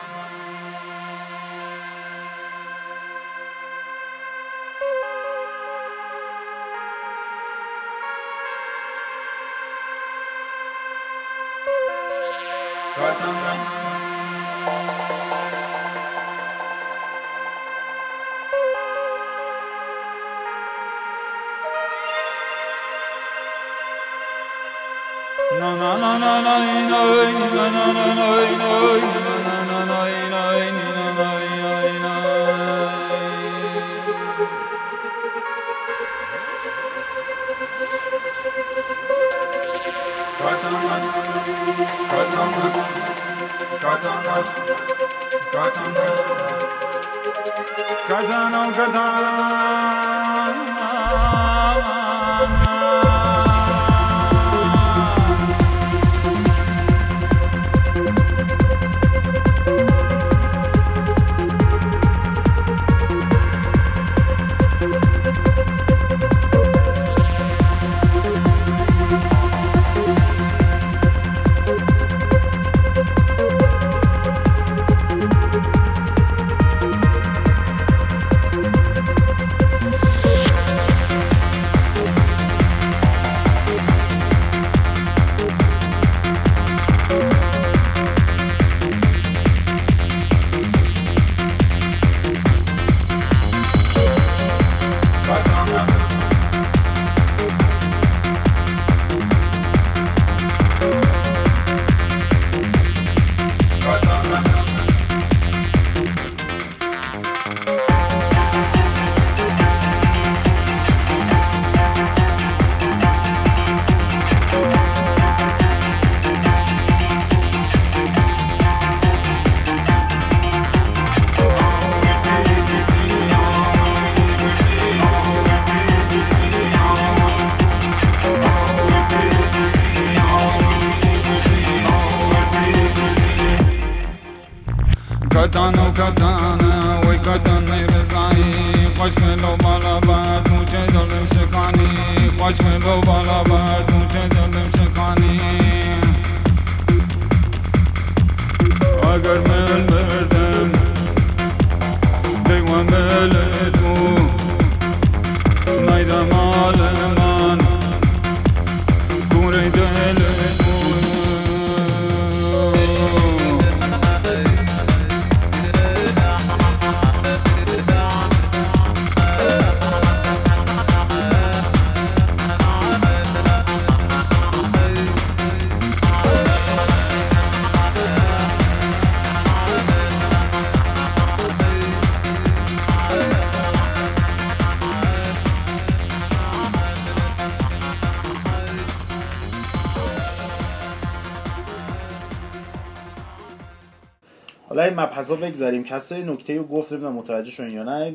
مبحثا 195.21 195.37
بگذاریم. 195.37 195.85
کسرا 195.85 196.23
نکته 196.23 196.57
رو 196.57 196.65
گفت 196.65 196.93
نمی‌دونم 196.93 197.15
متوجه 197.15 197.51
شدین 197.51 197.71
یا 197.71 197.83
نه 197.83 198.15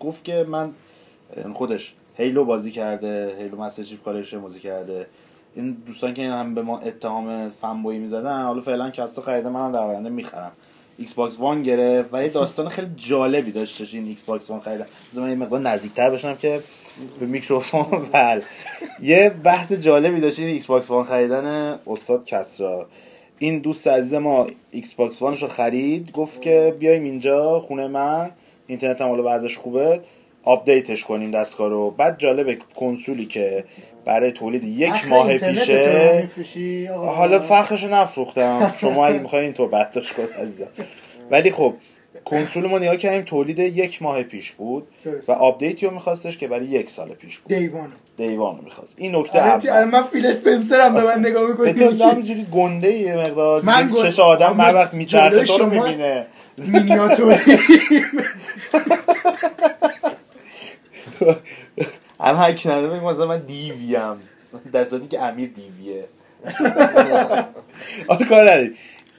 گفت 0.00 0.24
که 0.24 0.46
من 0.48 0.70
خودش 1.52 1.94
Halo 2.16 2.44
بازی 2.44 2.70
کرده 2.70 3.32
Halo 3.38 3.56
Master 3.56 3.82
Chief 3.82 4.02
Collection 4.02 4.40
بازی 4.40 4.60
کرده. 4.60 5.06
این 5.54 5.76
دوستان 5.86 6.14
که 6.14 6.28
هم 6.28 6.54
به 6.54 6.62
ما 6.62 6.78
اتهام 6.78 7.50
fanboy 7.50 7.91
ی 7.91 7.98
می‌زدن 7.98 8.42
حالا 8.42 8.60
فعلا 8.60 8.90
کسرا 8.90 9.22
خریده 9.22 9.48
منم 9.48 9.72
در 9.72 9.78
آینده 9.78 10.10
می‌خرم. 10.10 10.52
Xbox 10.98 11.38
One 11.38 11.62
گرفت 11.62 12.08
و 12.12 12.22
یه 12.22 12.28
داستان 12.28 12.68
خیلی 12.68 12.90
جالبی 12.96 13.52
داشتش 13.52 13.94
این 13.94 14.06
Xbox 14.06 14.50
One 14.50 14.60
خریدن 14.60 14.86
من 15.16 15.28
یه 15.28 15.34
مقدار 15.34 15.60
نزدیکتر 15.60 16.10
بشم 16.10 16.34
که 16.34 16.60
به 17.20 17.26
میکروفون 17.26 17.84
بله 18.12 18.40
یه 19.00 19.34
بحث 19.44 19.72
جالبی 19.72 20.20
داشت 20.20 20.38
این 20.38 20.48
Xbox 20.48 20.90
One 20.90 21.04
خریدن 21.04 21.78
استاد 21.86 22.24
کسرا. 22.24 22.88
این 23.42 23.58
دوست 23.58 23.86
عزیز 23.86 24.14
ما 24.14 24.46
Xbox 24.70 24.94
One 24.94 25.22
ش 25.22 25.42
رو 25.42 25.48
خرید 25.48 26.12
گفت 26.12 26.42
که 26.42 26.76
بیایم 26.78 27.04
اینجا 27.04 27.60
خونه 27.60 27.86
من 27.86 28.30
اینترنت 28.66 29.00
هم 29.00 29.08
حالا 29.08 29.22
وضعش 29.26 29.56
خوبه 29.58 30.00
آپدیتش 30.44 31.04
کنیم 31.04 31.30
دستگاه 31.30 31.68
رو. 31.68 31.90
بعد 31.90 32.18
جالبه 32.18 32.58
کنسولی 32.76 33.26
که 33.26 33.64
برای 34.04 34.32
تولید 34.32 34.64
یک 34.64 35.08
ماه 35.08 35.38
پیشه؟ 35.38 36.28
حالا 36.88 37.38
فخرشو 37.38 37.88
نفروختم. 37.88 38.74
شما 38.80 39.06
اگه 39.06 39.18
می‌خواین 39.18 39.44
اینطور 39.44 39.68
برداشت 39.68 40.12
کنید 40.12 40.32
عزیزم. 40.32 40.68
ولی 41.30 41.50
خب 41.50 41.74
کنسول 42.24 42.66
ما 42.66 42.78
نگاه 42.78 42.96
کردیم 42.96 43.22
تولید 43.22 43.58
یک 43.58 44.02
ماه 44.02 44.22
پیش 44.22 44.52
بود 44.52 44.86
درست. 45.04 45.28
و 45.28 45.32
آپدیتی 45.32 45.86
رو 45.86 45.94
میخواستش 45.94 46.38
که 46.38 46.48
برای 46.48 46.66
یک 46.66 46.90
سال 46.90 47.08
پیش 47.08 47.38
بود. 47.38 47.52
day 48.16 48.36
one 48.36 48.56
رو 48.56 48.62
می‌خواست. 48.64 48.94
این 48.98 49.16
نکته 49.16 49.42
الان 49.42 49.60
الان 49.60 49.68
اول 49.76 49.84
من 49.90 50.02
Phil 50.02 50.26
Spencer 50.26 50.80
هم 50.80 50.94
به 50.94 51.02
من 51.02 51.18
نگاه 51.18 51.52
به 51.52 51.72
تو 51.72 51.84
می‌کنی 51.84 52.02
همینجوری 52.02 52.46
گنده 52.52 52.92
یه 52.92 53.16
مقدار. 53.16 53.62
من 53.62 53.88
گنده- 53.88 54.02
چش 54.10 54.18
آدم 54.20 54.60
هر 54.60 54.74
وقت 54.74 54.94
میچرخه 54.94 55.44
تو 55.44 55.58
رو 55.58 55.66
می‌بینه. 55.70 56.26
مینیاتوری. 56.58 57.36
هم 62.20 62.36
هر 62.36 62.52
کی 62.52 62.68
نداره 62.68 62.88
بگه 62.88 63.04
مثلا 63.04 63.26
من 63.26 63.38
دیویم 63.38 64.16
در 64.72 64.84
صورتی 64.84 65.08
که 65.08 65.22
امیر 65.22 65.50
دیویه. 65.50 66.04
آره 68.08 68.26
کار 68.26 68.42
نداری. 68.42 68.74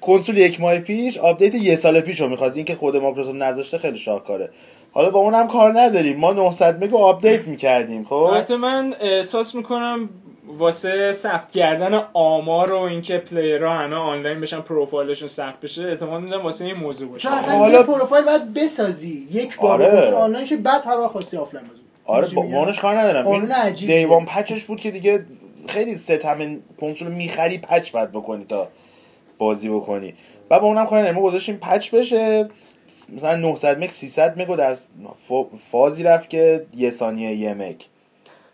کنسول 0.05 0.37
یک 0.37 0.61
ماه 0.61 0.79
پیش 0.79 1.17
آپدیت 1.17 1.55
یه 1.55 1.75
سال 1.75 1.99
پیش 1.99 2.21
رو 2.21 2.27
می‌خواست. 2.29 2.55
این 2.55 2.65
که 2.65 2.75
خود 2.75 2.97
مایکروسافت 2.97 3.41
نذاشته 3.41 3.77
خیلی 3.77 3.97
شاهکاره. 3.97 4.49
حالا 4.91 5.09
با 5.09 5.19
اون 5.19 5.33
هم 5.33 5.47
کار 5.47 5.79
نداریم. 5.79 6.17
ما 6.17 6.33
900 6.33 6.83
مگا 6.83 6.97
آپدیت 6.97 7.47
می‌کردیم 7.47 8.03
خب؟ 8.05 8.13
البته 8.13 8.55
من 8.57 8.95
احساس 9.01 9.55
می‌کنم 9.55 10.09
واسه 10.57 11.13
ثبت 11.13 11.51
کردن 11.51 12.03
آمار 12.13 12.71
و 12.73 12.81
اینکه 12.81 13.17
player 13.17 13.65
ها 13.65 13.73
همه 13.73 13.95
آنلاین 13.95 14.41
بشن 14.41 14.61
پروفایلشون 14.61 15.27
ثبت 15.27 15.59
بشه 15.59 15.83
احتمال 15.83 16.23
میدم 16.23 16.41
واسه 16.41 16.65
این 16.65 16.75
موضوع 16.75 17.09
باشه. 17.09 17.29
چون 17.29 17.37
اصلا 17.37 17.57
حالا- 17.57 17.77
یه 17.77 17.83
پروفایل 17.83 18.25
باید 18.25 18.53
بسازی. 18.53 19.27
یک 19.31 19.57
بار 19.59 19.83
آره. 19.83 20.13
آنلاین 20.13 20.45
شه 20.45 20.57
بعد 20.57 20.81
هر 20.85 20.97
وقت 20.97 21.11
خواستی 21.11 21.37
آفلاین 21.37 21.67
بازی 21.67 21.81
آره 22.05 22.27
با؟ 22.35 22.41
مانش 22.43 22.79
کار 22.79 22.95
ندارم. 22.99 23.23
قانون 23.25 23.51
این. 23.51 23.73
day 23.73 23.99
one 23.99 24.25
patch 24.25 24.53
ش 24.53 24.63
بود 24.65 24.79
که 24.79 24.91
دیگه 24.91 25.25
خیلی 25.67 25.95
ستم 25.95 26.37
کنسول 26.81 27.07
می‌خری 27.11 27.57
patch 27.57 27.91
باید 27.91 28.11
بکنی 28.11 28.45
تا 28.45 28.67
بازی 29.43 29.69
بکنی. 29.69 30.13
و 30.49 30.59
با 30.59 30.67
اونم 30.67 30.85
کار 30.85 30.99
نداریم 30.99 31.15
ما 31.21 31.27
گذاشتیم 31.27 31.57
patch 31.57 31.89
بشه. 31.89 32.49
مثلا 33.15 33.35
900 33.35 33.79
مگ 33.83 33.89
300 33.89 34.41
مگ 34.41 34.47
رو 34.47 34.55
در 34.55 34.75
فا- 34.75 35.57
فازی 35.59 36.03
رفت 36.03 36.29
که 36.29 36.65
یه 36.77 36.89
ثانیه 36.89 37.31
یه 37.35 37.53
مگ 37.53 37.75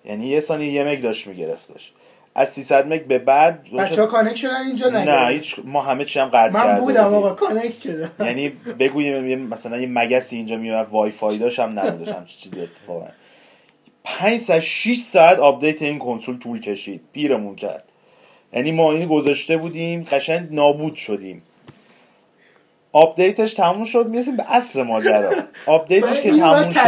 یعنی 0.06 0.28
یه 0.28 0.40
ثانیه 0.40 0.72
یه 0.72 0.84
مگ 0.84 1.02
داشت 1.02 1.28
میگرفتش. 1.28 1.92
از 2.36 2.50
300 2.50 2.88
مگ 2.88 3.06
به 3.06 3.20
بعد 3.20 3.64
بچه 3.74 4.02
ها 4.02 4.08
connect 4.08 4.36
شدن 4.36 4.66
اینجا 4.66 4.90
نه 4.90 5.02
نگه 5.02 5.28
هیچ 5.28 5.56
ما 5.64 5.82
همه 5.82 6.06
چی 6.06 6.20
هم 6.20 6.28
قطع 6.28 6.54
من 6.58 6.64
کرده 6.64 6.82
بودم. 6.82 7.14
آقا 7.14 7.34
connect 7.34 7.82
شده 7.82 8.10
یعنی 8.28 8.50
بگویم 8.50 9.28
یه- 9.30 9.36
مثلا 9.36 9.78
یه 9.78 9.88
مگسی 9.88 10.36
اینجا 10.36 10.58
میاد 10.58 10.88
وای 10.90 11.12
فای 11.12 11.38
داشت 11.38 11.60
هم 11.60 11.78
هم 11.78 12.26
چیزی 12.26 12.62
اتفاقا. 12.62 13.08
5 14.04 14.40
ساعت 14.40 14.60
6 14.60 14.98
ساعت 14.98 15.40
آپدیت 15.40 15.82
این 15.82 16.00
کنسول 16.00 16.38
طول 16.40 16.60
کشید. 16.62 17.02
پیرمون 17.14 17.56
کرد. 17.56 17.89
یعنی 18.54 18.72
ما 18.72 18.91
اینو 18.91 19.08
گذاشته 19.08 19.58
بودیم 19.58 20.04
قشنگ 20.12 20.47
نابود 20.52 20.95
شدیم. 20.95 21.41
آپدیتش 22.91 23.54
تموم 23.54 23.86
شد 23.86 24.08
می‌رسیم 24.08 24.38
به 24.38 24.52
اصل 24.54 24.84
ماجرا. 24.84 25.34
آپدیتش 25.66 26.22
که 26.22 26.30
تموم 26.32 26.70
شد 26.70 26.80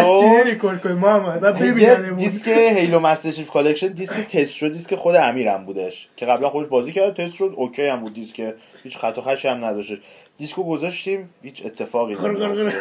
محمد 0.91 2.15
دیسک 2.15 2.47
Halo 2.47 2.99
Master 2.99 3.31
Chief 3.31 3.49
Collection 3.51 3.87
دیسک 3.87 4.27
تست 4.27 4.51
شد 4.53 4.73
دیسک 4.73 4.95
خود 4.95 5.15
امیرم 5.15 5.65
بودش 5.65 6.09
که 6.17 6.25
قبلا 6.25 6.49
خودش 6.49 6.67
بازی 6.67 6.91
کرد 6.91 7.13
تست 7.13 7.35
شد 7.35 7.53
OK 7.57 7.87
هم 7.87 7.99
بود 7.99 8.13
دیسک 8.13 8.53
هیچ 8.83 8.97
خط 8.97 9.17
و 9.17 9.21
خشی 9.21 9.47
هم 9.47 9.65
نداشت 9.65 9.93
دیسکو 10.41 10.63
گذاشتیم 10.63 11.29
هیچ 11.43 11.65
اتفاقی 11.65 12.15
نمیفته 12.15 12.73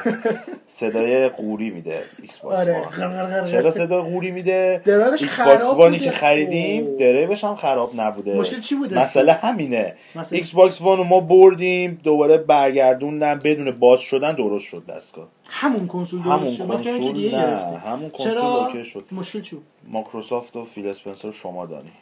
صدای 0.66 1.28
قوری 1.28 1.70
میده 1.70 2.02
Xbox 2.22 2.68
آره. 2.68 3.44
چرا 3.50 3.70
صدا 3.70 4.02
قوری 4.02 4.30
میده؟ 4.30 4.82
ایکس 4.86 5.24
خراب 5.24 5.48
باکس 5.48 5.66
وانی. 5.66 5.98
که 5.98 6.10
خریدیم 6.10 6.86
اوه. 6.86 6.96
درایوش 6.98 7.44
هم 7.44 7.56
خراب 7.56 8.00
نبوده. 8.00 8.34
مشکل 8.38 8.60
چی 8.60 8.74
بوده؟ 8.74 8.98
مسئله 8.98 9.32
همینه. 9.32 9.94
مسئله- 10.14 10.38
Xbox 10.38 10.80
One 10.80 10.98
رو 10.98 11.04
ما 11.04 11.20
بردیم 11.20 11.98
دوباره 12.04 12.36
برگردوندن 12.38 13.38
بدون 13.44 13.70
باز 13.70 14.00
شدن 14.00 14.32
درست 14.32 14.64
شد 14.64 14.86
دستگاه. 14.86 15.28
همون 15.44 15.86
کنسول 15.86 16.20
همون 16.20 16.38
درست 16.44 16.60
دیگه 16.60 16.72
کنسول 16.82 17.30
نه. 17.36 17.78
همون 17.78 18.10
کنسول 18.10 18.36
OK 18.38 18.84
شد. 18.84 19.04
مشکل 19.12 19.40
چی 19.40 19.56
بود؟ 19.56 19.64
مایکروسافت 19.88 20.56
و 20.56 20.64
فیل 20.64 20.88
اسپنسر 20.88 21.30
شما 21.30 21.66
دانی. 21.66 21.92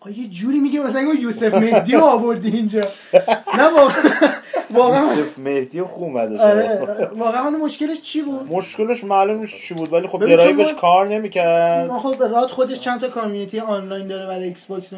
آ، 0.00 0.08
یه 0.10 0.28
جوری 0.28 0.60
میگه 0.60 0.80
مثلا 0.80 1.00
انگار 1.00 1.14
یوسف 1.14 1.54
مهدی 1.54 1.92
رو 1.92 2.04
آوردی 2.04 2.50
اینجا. 2.50 2.80
نه 3.58 3.68
واقعا. 3.76 4.10
واقعا. 4.70 5.16
یوسف 5.16 5.38
مهدی 5.38 5.82
خوب 5.82 6.02
اومده 6.02 6.42
آره. 6.42 6.78
واقعا 7.16 7.50
مشکلش 7.50 8.02
چی 8.02 8.22
بود؟ 8.22 8.52
مشکلش 8.52 9.04
معلوم 9.04 9.40
نیست 9.40 9.60
چی 9.60 9.74
بود 9.74 9.92
ولی 9.92 10.06
خب 10.06 10.26
درایوش 10.26 10.74
کار 10.74 11.08
نمی‌کرد. 11.08 11.88
ما 11.88 12.00
خب 12.00 12.22
راد 12.22 12.48
خودش 12.48 12.80
چند 12.80 13.00
تا 13.00 13.08
community 13.08 13.60
آنلاین 13.60 14.08
داره 14.08 14.26
برای 14.26 14.44
Xbox 14.44 14.90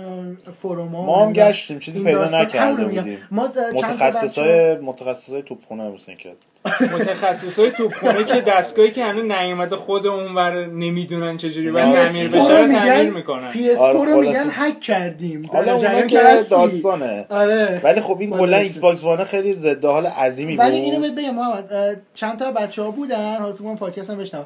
forum 0.63 0.99
ا 0.99 1.07
ما 1.07 1.25
هم 1.27 1.33
گشتیم 1.33 1.79
چیزی 1.79 2.05
پیدا 2.05 2.41
نکرده. 2.43 2.85
بودیم 2.85 3.19
ما 3.31 3.49
متخصصای 3.75 4.77
متخصصای 4.79 5.43
توپخونه 5.43 5.91
مثل 5.91 6.15
کرد. 6.15 6.37
متخصصای 6.65 7.71
توپخونه 7.71 8.25
که 8.25 8.41
دستگاهی 8.41 8.91
که 8.91 9.05
هنوز 9.05 9.25
نیومده 9.25 9.77
خود 9.77 10.07
اونور 10.07 10.67
نمی‌دونن 10.67 11.37
چجوری 11.37 11.71
باید 11.71 11.89
PS4 11.89 11.97
تعمیر 11.97 12.31
PS4 12.31 12.35
بشه 12.35 12.61
رو 12.61 12.73
تعمیر 12.73 13.11
می‌کنن. 13.11 13.53
PS4 13.53 13.79
آره، 13.79 14.11
رو. 14.11 14.21
میگن 14.21 14.47
هک 14.51 14.81
کردیم. 14.81 15.43
حالا 15.53 15.79
جریان 15.79 16.07
که. 16.07 16.21
داستانه. 16.51 17.27
آره. 17.31 17.81
ولی 17.85 18.01
خب 18.01 18.17
این 18.21 18.31
با 18.31 18.39
کلا 18.39 18.57
ایکس 18.57 18.79
باکس 18.79 19.05
وانه 19.05 19.25
خیلی 19.25 19.55
ضد 19.55 19.85
حال 19.85 20.07
عظیمی 20.07 20.57
بود. 20.57 20.65
ولی 20.65 20.77
اینو 20.77 21.01
بهت 21.01 21.15
بگم 21.15 21.35
محمد 21.35 22.01
چند 22.15 22.39
تا 22.39 22.53
بچه 22.53 22.83
ها 22.83 22.91
بودن؟ 22.91 23.37
حالا 23.37 23.53
تو 23.53 23.65
من 23.65 23.77
پادکست 23.77 24.11
هم 24.11 24.19
بشنم 24.19 24.45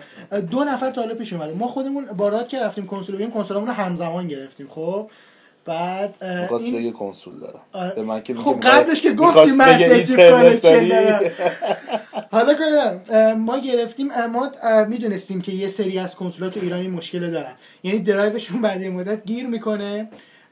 دو 0.50 0.64
نفر 0.64 0.90
تا 0.90 1.00
حالا 1.00 1.14
پیش 1.14 1.32
اومده 1.32 1.52
ما 1.52 1.68
خودمون 1.68 2.06
بارات 2.16 2.48
که 2.48 2.60
رفتیم 2.60 2.86
کنسول 2.86 3.16
بگیم 3.16 3.30
کنسولمون 3.30 3.66
رو 3.66 3.72
همزمان 3.74 4.28
گرفتیم 4.28 4.68
خب؟ 4.70 5.10
بعد 5.64 6.24
می‌خواست 6.40 6.64
این- 6.64 6.74
بگه 6.76 6.90
کنسول 6.90 7.38
دارم 7.40 7.60
آره. 7.72 7.94
به 7.94 8.02
من 8.02 8.20
که 8.20 8.34
خب 8.34 8.60
قبلش 8.62 9.02
که 9.02 9.12
گفتی 9.12 9.50
مسیج 9.50 10.16
کانکشن. 10.16 10.88
دارم 10.88 11.20
حالا. 12.30 12.54
اه، 13.10 13.34
ما 13.34 13.58
گرفتیم 13.58 14.10
اه، 14.10 14.26
ما 14.26 14.50
اه، 14.62 14.84
می‌دونستیم 14.84 15.40
که 15.40 15.52
یه 15.52 15.68
سری 15.68 15.98
از 15.98 16.14
کنسولات 16.16 16.54
تو 16.54 16.60
ایران 16.62 16.80
این 16.80 16.90
مشکل 16.90 17.30
دارن 17.30 17.52
یعنی 17.82 17.98
درایوشون 17.98 18.60
بعد 18.62 18.80
این 18.82 18.92
مدت 18.92 19.24
گیر 19.24 19.46
می‌کنه 19.46 20.08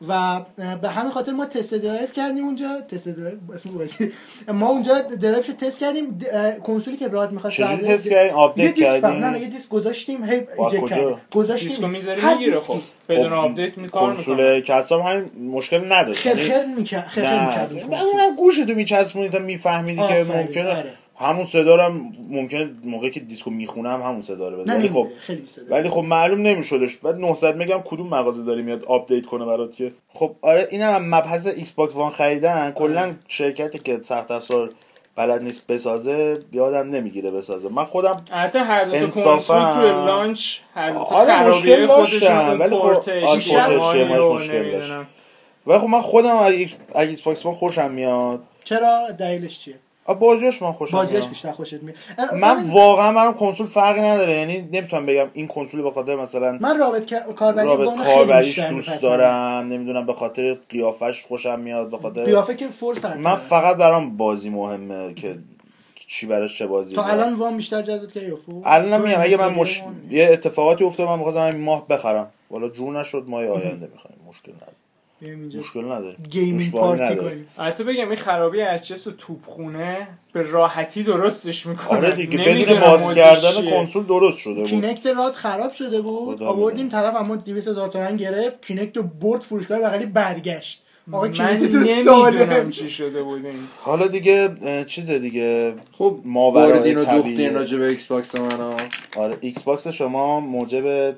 و 0.09 0.41
به 0.83 0.89
همین 0.89 1.13
خاطر 1.13 1.33
ما 1.33 1.47
تست 1.47 1.75
درایو 1.75 2.07
کردیم 2.07 2.45
اونجا 2.45 2.81
تست 2.81 3.09
درایو 3.09 3.37
اسم 3.55 3.71
بازی 3.71 4.13
ما 4.49 4.69
اونجا 4.69 5.01
درایوش 5.01 5.49
رو 5.49 5.55
تست 5.55 5.81
کردیم 5.81 6.19
کنسولی 6.63 6.97
که 6.97 7.09
راد 7.09 7.33
می‌خواست 7.33 7.57
چجوری 7.57 7.77
تست 7.77 8.11
کردین؟ 8.11 8.33
آپدیت 8.33 8.67
یه 8.67 8.73
دیسک 8.73 8.87
فقط- 8.89 9.03
کردین؟ 9.03 9.21
نه 9.25 9.31
نه 9.31 9.41
یه 9.41 9.49
دیسک 9.49 9.69
گذاشتیم 9.69 10.25
هی 10.25 10.31
ایجکت 10.35 10.81
کجا؟ 10.81 10.87
کردیم 10.97 11.17
گذاشتیم 11.35 11.69
دیسکو 11.69 11.87
می‌ذاری 11.87 12.21
هر 12.21 12.35
می‌گیره. 12.35 12.57
خب 12.61 12.77
بدون 13.09 13.29
خب، 13.29 13.33
آپدیت 13.35 13.79
میکار 13.79 14.11
می‌کنه 14.11 14.25
کنسول 14.25 14.61
کسام 14.61 15.01
همین 15.03 15.31
مشکل 15.53 15.93
نداشت 15.93 16.27
یعنی- 16.27 16.41
خرخر 16.43 16.65
می‌کرد 16.79 17.19
نه 17.19 17.47
می‌کرد. 17.47 18.03
اونم 18.05 18.37
گوش 18.37 18.59
تو 18.59 18.75
میچسبونی 18.75 19.29
تا 19.29 19.39
میفهمیدی 19.39 20.03
که 20.09 20.25
ممکنه 20.29 20.71
آره. 20.71 20.85
همون 21.17 21.45
صدا 21.45 21.77
رو 21.77 21.83
هم 21.83 22.13
ممکنه 22.31 22.71
موقعی 22.85 23.11
که 23.11 23.21
دیسکو 23.21 23.51
می‌خونم 23.51 24.01
همون 24.03 24.23
صدا 24.23 24.49
رو 24.49 24.57
بده. 24.57 24.73
ولی. 24.73 24.89
خب 24.89 25.09
خیلی 25.21 25.45
ولی 25.71 25.89
خب 25.89 25.99
معلوم 26.03 26.43
نمیشدش. 26.43 26.97
بعد 26.97 27.19
900 27.21 27.57
میگم 27.57 27.81
کدوم 27.85 28.07
مغازه 28.07 28.43
داری 28.45 28.63
میاد 28.63 28.85
آپدیت 28.85 29.27
کنه 29.27 29.45
برات 29.45 29.77
که؟ 29.77 29.93
خب 30.15 30.35
آره 30.43 30.69
اینم 30.71 30.95
هم 30.95 31.15
مبحث 31.15 31.47
ایکس 31.47 31.73
باکس 31.73 31.95
وان 31.95 32.11
خریدن. 32.11 32.71
کلا 32.71 33.15
شرکتی 33.29 33.79
که 33.79 33.99
سخت 34.03 34.31
افزار 34.31 34.71
بلد 35.17 35.43
نیست 35.43 35.67
بسازه 35.67 36.39
یادم 36.53 36.91
نمی‌گیره 36.91 37.31
بسازه. 37.31 37.69
من 37.69 37.85
خودم 37.85 38.23
حتی 38.31 38.59
هر 38.59 38.85
دو 38.85 38.91
تا 38.93 38.99
انصافاً- 39.07 39.25
کنسول 39.25 39.73
توی 39.73 39.91
لانچ 39.91 40.57
هر 40.75 40.89
دو 40.91 40.95
تا 40.99 41.05
آره، 41.05 41.33
خرابی 41.33 41.49
مشکل 41.57 41.87
خودشون 41.87 42.21
داشتن، 42.21 42.59
ولی 42.59 42.77
خب- 42.77 42.85
آره، 42.85 44.19
مشکل 44.29 44.71
داشت. 44.73 44.93
ولی 45.67 45.79
خب 45.79 45.87
من 45.87 46.01
خودم 46.01 46.37
از 46.37 46.53
ایکس 46.95 47.23
باکس 47.23 47.47
وان 47.47 47.55
خوشم 47.55 47.91
میاد. 47.91 48.41
چرا 48.65 49.11
دلیلش 49.19 49.61
چیه؟ 49.61 49.75
بازیاش 50.07 50.63
من 50.63 50.73
خوشم 50.73 50.97
بازیش 50.97 51.17
میاد. 51.17 51.29
بیشتر 51.29 51.53
خوشت 51.53 51.83
میاد. 51.83 51.97
من 52.35 52.71
واقعا 52.71 53.13
برام 53.13 53.35
کنسول 53.35 53.67
فرقی 53.67 54.01
نداره. 54.01 54.33
یعنی 54.33 54.69
نمی‌تونم 54.73 55.07
بگم 55.07 55.27
این 55.33 55.47
کنسول 55.47 55.83
به 55.83 55.91
خاطر 55.91 56.17
مثلا 56.17 56.59
من 56.61 56.79
رابط 56.79 57.07
کا- 57.07 57.33
کاربری 57.33 57.67
رابط 57.67 58.05
کاربریش 58.05 58.59
دوست. 58.59 59.03
دارم. 59.03 59.67
نمی‌دونم 59.69 60.07
به 60.07 60.13
خاطر 60.13 60.59
قیافش 60.69 61.27
خوشم 61.27 61.61
میاد 61.61 61.91
به 61.91 61.99
خاطر 61.99 62.25
قیافه 62.25 62.55
که 62.55 62.69
فرس 62.69 63.05
من 63.05 63.35
فقط 63.35 63.77
برام 63.77 64.17
بازی 64.17 64.51
مهمه 64.51 65.15
که 65.15 65.39
چی 66.07 66.27
براش 66.27 66.59
چه 66.59 66.67
بازی 66.67 66.97
تا. 66.97 67.05
الان 67.05 67.35
وام 67.35 67.57
بیشتر 67.57 67.83
جذبت 67.83 68.13
کرد 68.13 68.35
فور 68.35 68.63
الان 68.65 69.03
میگم 69.03 69.21
اگه 69.21 69.37
من 69.37 69.55
مش... 69.55 69.83
یه 70.11 70.29
اتفاقاتی 70.33 70.85
افتاد 70.85 71.09
من 71.09 71.17
می‌خواستم 71.17 71.41
این 71.41 71.61
ماه 71.61 71.89
بخرم. 71.89 72.31
والا 72.51 72.69
جور 72.69 73.01
نشد 73.01 73.25
ماه 73.27 73.47
آینده 73.47 73.89
می‌خوایم. 73.93 74.17
مشکل 74.29 74.53
نداره. 74.53 74.73
اینجا 75.31 75.61
مشکل 75.61 75.85
نداره. 75.85 76.17
گیمینگ 76.31 76.73
پارتی. 76.73 77.17
کنیم. 77.17 77.47
البته 77.59 77.85
بگم 77.85 78.09
این 78.09 78.17
خرابی 78.17 78.61
اچس 78.63 79.01
تو 79.01 79.11
توپخونه 79.11 80.09
به 80.33 80.43
راحتی 80.43 81.03
درستش 81.03 81.67
می‌کنه. 81.67 81.99
آره 81.99 82.11
دیگه 82.11 82.39
بدون 82.39 82.81
باز 82.81 83.15
کردن. 83.15 83.71
کنسول 83.71 84.05
درست 84.05 84.39
شده 84.41 84.55
بود. 84.55 84.67
کینکت 84.67 85.07
راد 85.07 85.33
خراب 85.33 85.73
شده 85.73 86.01
بود. 86.01 86.43
آوردیم 86.43 86.89
طرف 86.89 87.17
اما 87.17 87.37
200 87.37 87.69
هزار 87.69 87.89
تومن 87.89 88.17
گرفت. 88.17 88.67
کینکت 88.67 88.97
رو 88.97 89.03
برد 89.03 89.41
فروشگاه 89.41 89.79
بغلی 89.79 90.07
برگشت. 90.07 90.83
آقا 91.13 91.27
من 91.27 91.33
کینکت 91.33 91.73
تو 91.73 91.79
نمی‌دونم 91.79 92.05
سالم. 92.05 92.71
چی 92.71 92.91
شده 92.91 93.23
بود 93.23 93.47
این. 93.47 93.55
حالا 93.81 94.07
دیگه 94.07 94.51
چیز 94.85 95.11
دیگه. 95.11 95.75
خب 95.93 96.19
ماورای 96.25 96.95
و. 96.95 97.05
دوختین 97.05 97.55
راجع 97.55 97.79
به 97.79 97.85
ایکس 97.85 98.07
باکس 98.07 98.41
من 98.41 98.61
ها. 98.61 98.75
آره 99.17 99.37
ایکس 99.41 99.63
باکس 99.63 99.89
شما 99.89 100.41
موجب 100.41 101.15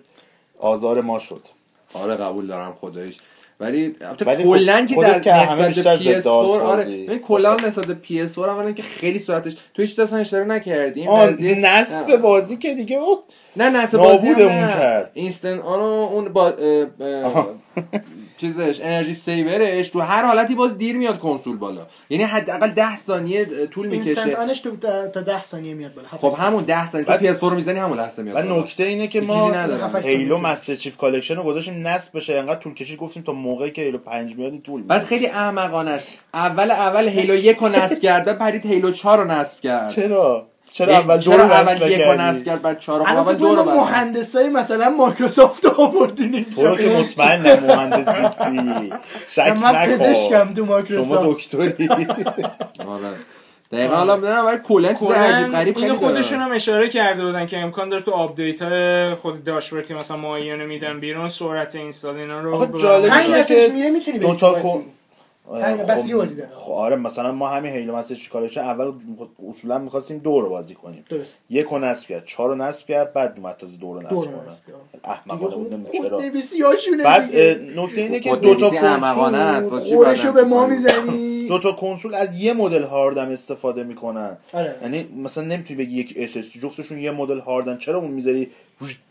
آزار 0.59 1.01
ما 1.01 1.19
شد. 1.19 1.41
آره 1.95 2.15
قبول 2.15 2.47
دارم 2.47 2.77
خداییش. 2.81 3.17
ولی 3.61 3.97
البته 4.01 4.25
ولی 4.25 4.43
کلا 4.45 4.77
خب 4.77 5.21
که 5.21 5.31
در 5.31 5.43
نسبت 5.43 5.67
بیشتر 5.69 5.97
به 5.97 6.15
PS4 6.15 6.19
ضد 6.21 6.29
آل 6.29 6.61
آره. 6.61 6.85
ببین 6.85 7.19
کلا 7.19 7.55
نسبت 7.57 7.87
به 7.87 7.97
PS4 8.27 8.39
اولا 8.39 8.73
که 8.73 8.83
خیلی 8.83 9.19
سرعتش 9.19 9.57
تو 9.75 9.83
هیچ 9.83 9.99
اصلا 9.99 10.19
اشاره 10.19 10.45
نکردی 10.45 11.01
این 11.01 11.09
آه 11.09 11.27
قضیه- 11.27 11.55
نصب. 11.55 12.17
بازی 12.17 12.57
که 12.57 12.75
دیگه 12.75 12.97
اوه. 12.97 13.19
نه 13.57 13.71
نسب 13.71 13.99
بازی 13.99 14.29
هم 14.29 14.35
نه. 14.43 14.69
کرد. 14.69 15.11
اینستن 15.15 15.59
آنو 15.59 15.83
اون 15.85 16.25
با 16.29 16.53
چیزش 18.45 18.80
انرژی 18.82 19.14
سیورش 19.14 19.88
تو 19.88 20.01
هر 20.01 20.24
حالتی 20.24 20.55
باز 20.55 20.78
دیر 20.78 20.97
میاد 20.97 21.18
کنسول 21.18 21.57
بالا. 21.57 21.86
یعنی 22.11 22.24
حداقل 22.24 22.70
10 22.70 22.97
ثانیه 22.97 23.45
طول 23.66 23.90
اینستنت 23.92 24.26
می‌کشه. 24.26 24.40
آنش 24.42 24.61
تو 24.61 24.76
تا 24.76 25.09
تا 25.09 25.20
10 25.20 25.45
ثانیه 25.45 25.74
میاد 25.74 25.95
بالا. 25.95 26.09
خب 26.09 26.34
همون 26.38 26.64
10 26.64 26.86
ثانیه. 26.86 27.07
تو 27.07 27.12
بعد- 27.12 27.34
PS4 27.36 27.40
رو 27.42 27.55
می‌زنی 27.55 27.78
همون 27.78 27.99
لحظه 27.99 28.22
میاد 28.22 28.51
و. 28.51 28.61
نکته 28.61 28.84
اینه 28.84 29.07
که 29.07 29.20
ما 29.20 29.34
چیزی 29.34 29.59
نداره. 29.59 29.84
هفت 29.84 30.07
Halo 30.07 30.39
Master 30.39 30.75
Chief 30.75 30.97
Collection 30.97 31.37
رو 31.36 31.42
گذاشتیم 31.42 31.88
نصب 31.88 32.16
بشه. 32.16 32.34
انقدر 32.38 32.59
طول 32.61 32.74
کشید 32.74 32.99
گفتیم 32.99 33.22
تا 33.22 33.32
موقعی 33.32 33.70
که 33.70 33.82
Halo 33.83 33.99
5 33.99 34.36
میاد 34.36 34.59
طول 34.59 34.82
بعد 34.82 34.99
میاد 34.99 35.09
خیلی 35.09 35.26
احمقانه 35.26 35.90
است. 35.90 36.09
اول 36.34 36.70
اول 36.70 37.09
Halo 37.09 37.35
یک 37.34 37.57
رو 37.57 37.68
نصب 37.68 38.01
کرد 38.03 38.24
بعد 38.24 38.38
پرید 38.38 38.66
Halo 38.66 38.91
4 38.90 39.18
رو 39.18 39.24
نصب 39.30 39.61
کرد. 39.61 39.90
چرا؟ 39.90 40.47
چرا 40.75 40.95
اول 40.95 41.16
دو 41.16 41.22
چرا 41.22 41.37
رو 41.37 41.43
اول 41.43 41.91
یک 41.91 42.01
نصب 42.01 42.45
کرد 42.45 42.62
بعد 42.62 42.79
4 42.79 42.99
رو 42.99 43.07
الان 43.07 43.16
اول 43.16 43.35
دو 43.35 43.55
رو. 43.55 43.64
مهندسای 43.64 44.49
مثلا 44.49 44.91
مایکروسافت 44.91 45.66
آوردین 45.66 46.35
اینجا. 46.35 46.75
تو 46.75 46.83
که 46.83 46.89
مطمئنم 46.89 47.64
مهندسی 47.66 48.93
شک 49.29 49.57
من 49.62 49.87
پزشکم 49.87 50.49
نکن 50.49 50.55
تو 50.55 50.64
شما 50.64 50.64
مایکروسافت 50.64 51.25
دکتری. 51.25 51.89
آره 52.89 53.09
دقیقا 53.72 53.97
حالا 53.97 54.16
می‌دونم 54.16 54.47
ولی 54.47 54.59
کلا 54.59 54.93
چیز 54.93 55.11
عجیب 55.11 55.53
غریب 55.53 55.79
خیلی 55.79 55.93
خودشون. 55.93 56.41
هم 56.41 56.53
اشاره 56.53 56.89
کرده 56.89 57.25
بودن 57.25 57.47
که 57.47 57.59
امکان 57.59 57.89
داره 57.89 58.03
تو 58.03 58.11
آپدیت 58.11 58.62
های 58.62 59.14
خود 59.14 59.45
داشبورد 59.45 59.87
که 59.87 59.95
مثلا 59.95 60.16
معینه 60.16 60.64
میدن 60.64 61.01
بیرون 61.01 61.29
سرعت 61.29 61.75
install 61.75 62.16
اینا 62.16 62.41
رو 62.41 62.55
آخه. 62.55 62.79
جالبش 62.79 63.29
اینه 63.29 63.45
که 63.45 63.70
میره 63.75 63.91
می‌تونی 63.91 64.18
دو 64.18 64.35
تا 64.35 64.61
بازی. 65.47 65.82
بستگی 65.82 66.14
بازی 66.14 66.34
داره. 66.34 66.51
خب 66.51 66.72
آره 66.72 66.97
مثلا 66.97 67.32
ما 67.32 67.49
همین 67.49 67.72
Halo 67.72 68.03
Chief 68.03 68.29
Collection 68.29 68.61
اول 68.61 68.92
اصولا 69.49 69.78
می‌خواستیم 69.78 70.18
دو 70.18 70.40
رو 70.40 70.49
بازی 70.49 70.74
کنیم. 70.74 71.05
درست. 71.11 71.40
یک 71.51 71.66
رو 71.66 71.78
نصب 71.78 72.09
کرد 72.09 72.24
چهار 72.24 72.49
رو 72.49 72.55
نصب 72.55 72.86
کرد 72.86 73.12
بعد 73.12 73.34
اومد 73.36 73.57
تازه 73.57 73.76
دو 73.76 73.95
رو 73.95 74.03
نصب 74.03 74.14
کنه. 74.14 74.26
کرد. 74.66 75.01
احمقانه 75.05 75.57
بود 75.57 75.90
چرا. 75.92 76.20
بعد 77.05 77.36
نکته 77.76 78.01
اینه 78.01 78.20
که 78.20 78.36
دو 78.36 78.55
تا 78.55 78.70
باید 79.97 80.34
به 80.34 80.45
ما 80.45 80.66
می‌زنی؟ 80.66 81.49
دو 81.49 81.59
تا 81.59 81.72
کنسول 81.72 82.14
از 82.14 82.38
یه 82.38 82.53
مدل 82.53 82.82
هاردم 82.82 83.28
استفاده 83.28 83.84
می‌کنن. 83.84 84.36
آره. 84.53 84.74
یعنی 84.82 85.09
مثلا 85.16 85.45
نمی‌تونی 85.45 85.84
بگی 85.84 86.01
یک 86.01 86.14
اس 86.16 86.36
اس 86.36 86.53
جفتشون 86.53 86.99
یه 86.99 87.11
مدل 87.11 87.38
هاردن. 87.38 87.76
چرا 87.76 87.99
اون 87.99 88.11
می‌ذاری؟ 88.11 88.51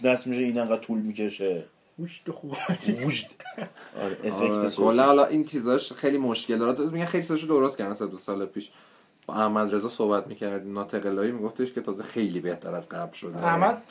نصب 0.03 0.27
میشه 0.27 0.41
این 0.41 0.59
انقدر 0.59 0.81
طول 0.81 1.01
می‌کشه. 1.01 1.63
گوشت 1.97 2.31
خوب. 2.31 2.55
وجد 3.05 3.25
آره 4.01 4.05
آره، 4.05 4.17
افکت 4.23 4.69
صوتی. 4.69 4.99
حالا 4.99 5.25
این 5.25 5.45
چیزاش 5.45 5.93
خیلی 5.93 6.17
مشکلات 6.17 6.79
میگن 6.79 7.05
خیلی 7.05 7.23
چیزاشو 7.23 7.47
درست 7.47 7.77
کردن. 7.77 7.93
سه 7.93 8.07
دو 8.07 8.17
سال 8.17 8.45
پیش 8.45 8.69
با 9.27 9.33
احمد 9.33 9.75
رضا 9.75 9.89
صحبت 9.89 10.27
می‌کردیم. 10.27 10.73
ناطقلایی 10.73 11.31
میگفتش 11.31 11.71
که 11.71 11.81
تازه 11.81 12.03
خیلی 12.03 12.39
بهتر 12.39 12.75
از 12.75 12.89
قبل 12.89 13.13
شده. 13.13 13.45
احمد 13.45 13.81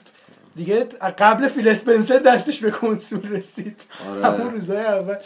دیگه 0.57 0.85
قبل 1.19 1.49
فیل 1.49 1.69
اسپنسر 1.69 2.19
دستش 2.19 2.61
به 2.61 2.71
کنسول 2.71 3.29
رسید. 3.29 3.83
آره. 4.09 4.27
همون 4.27 4.51
روزای 4.51 4.85
اول. 4.85 5.17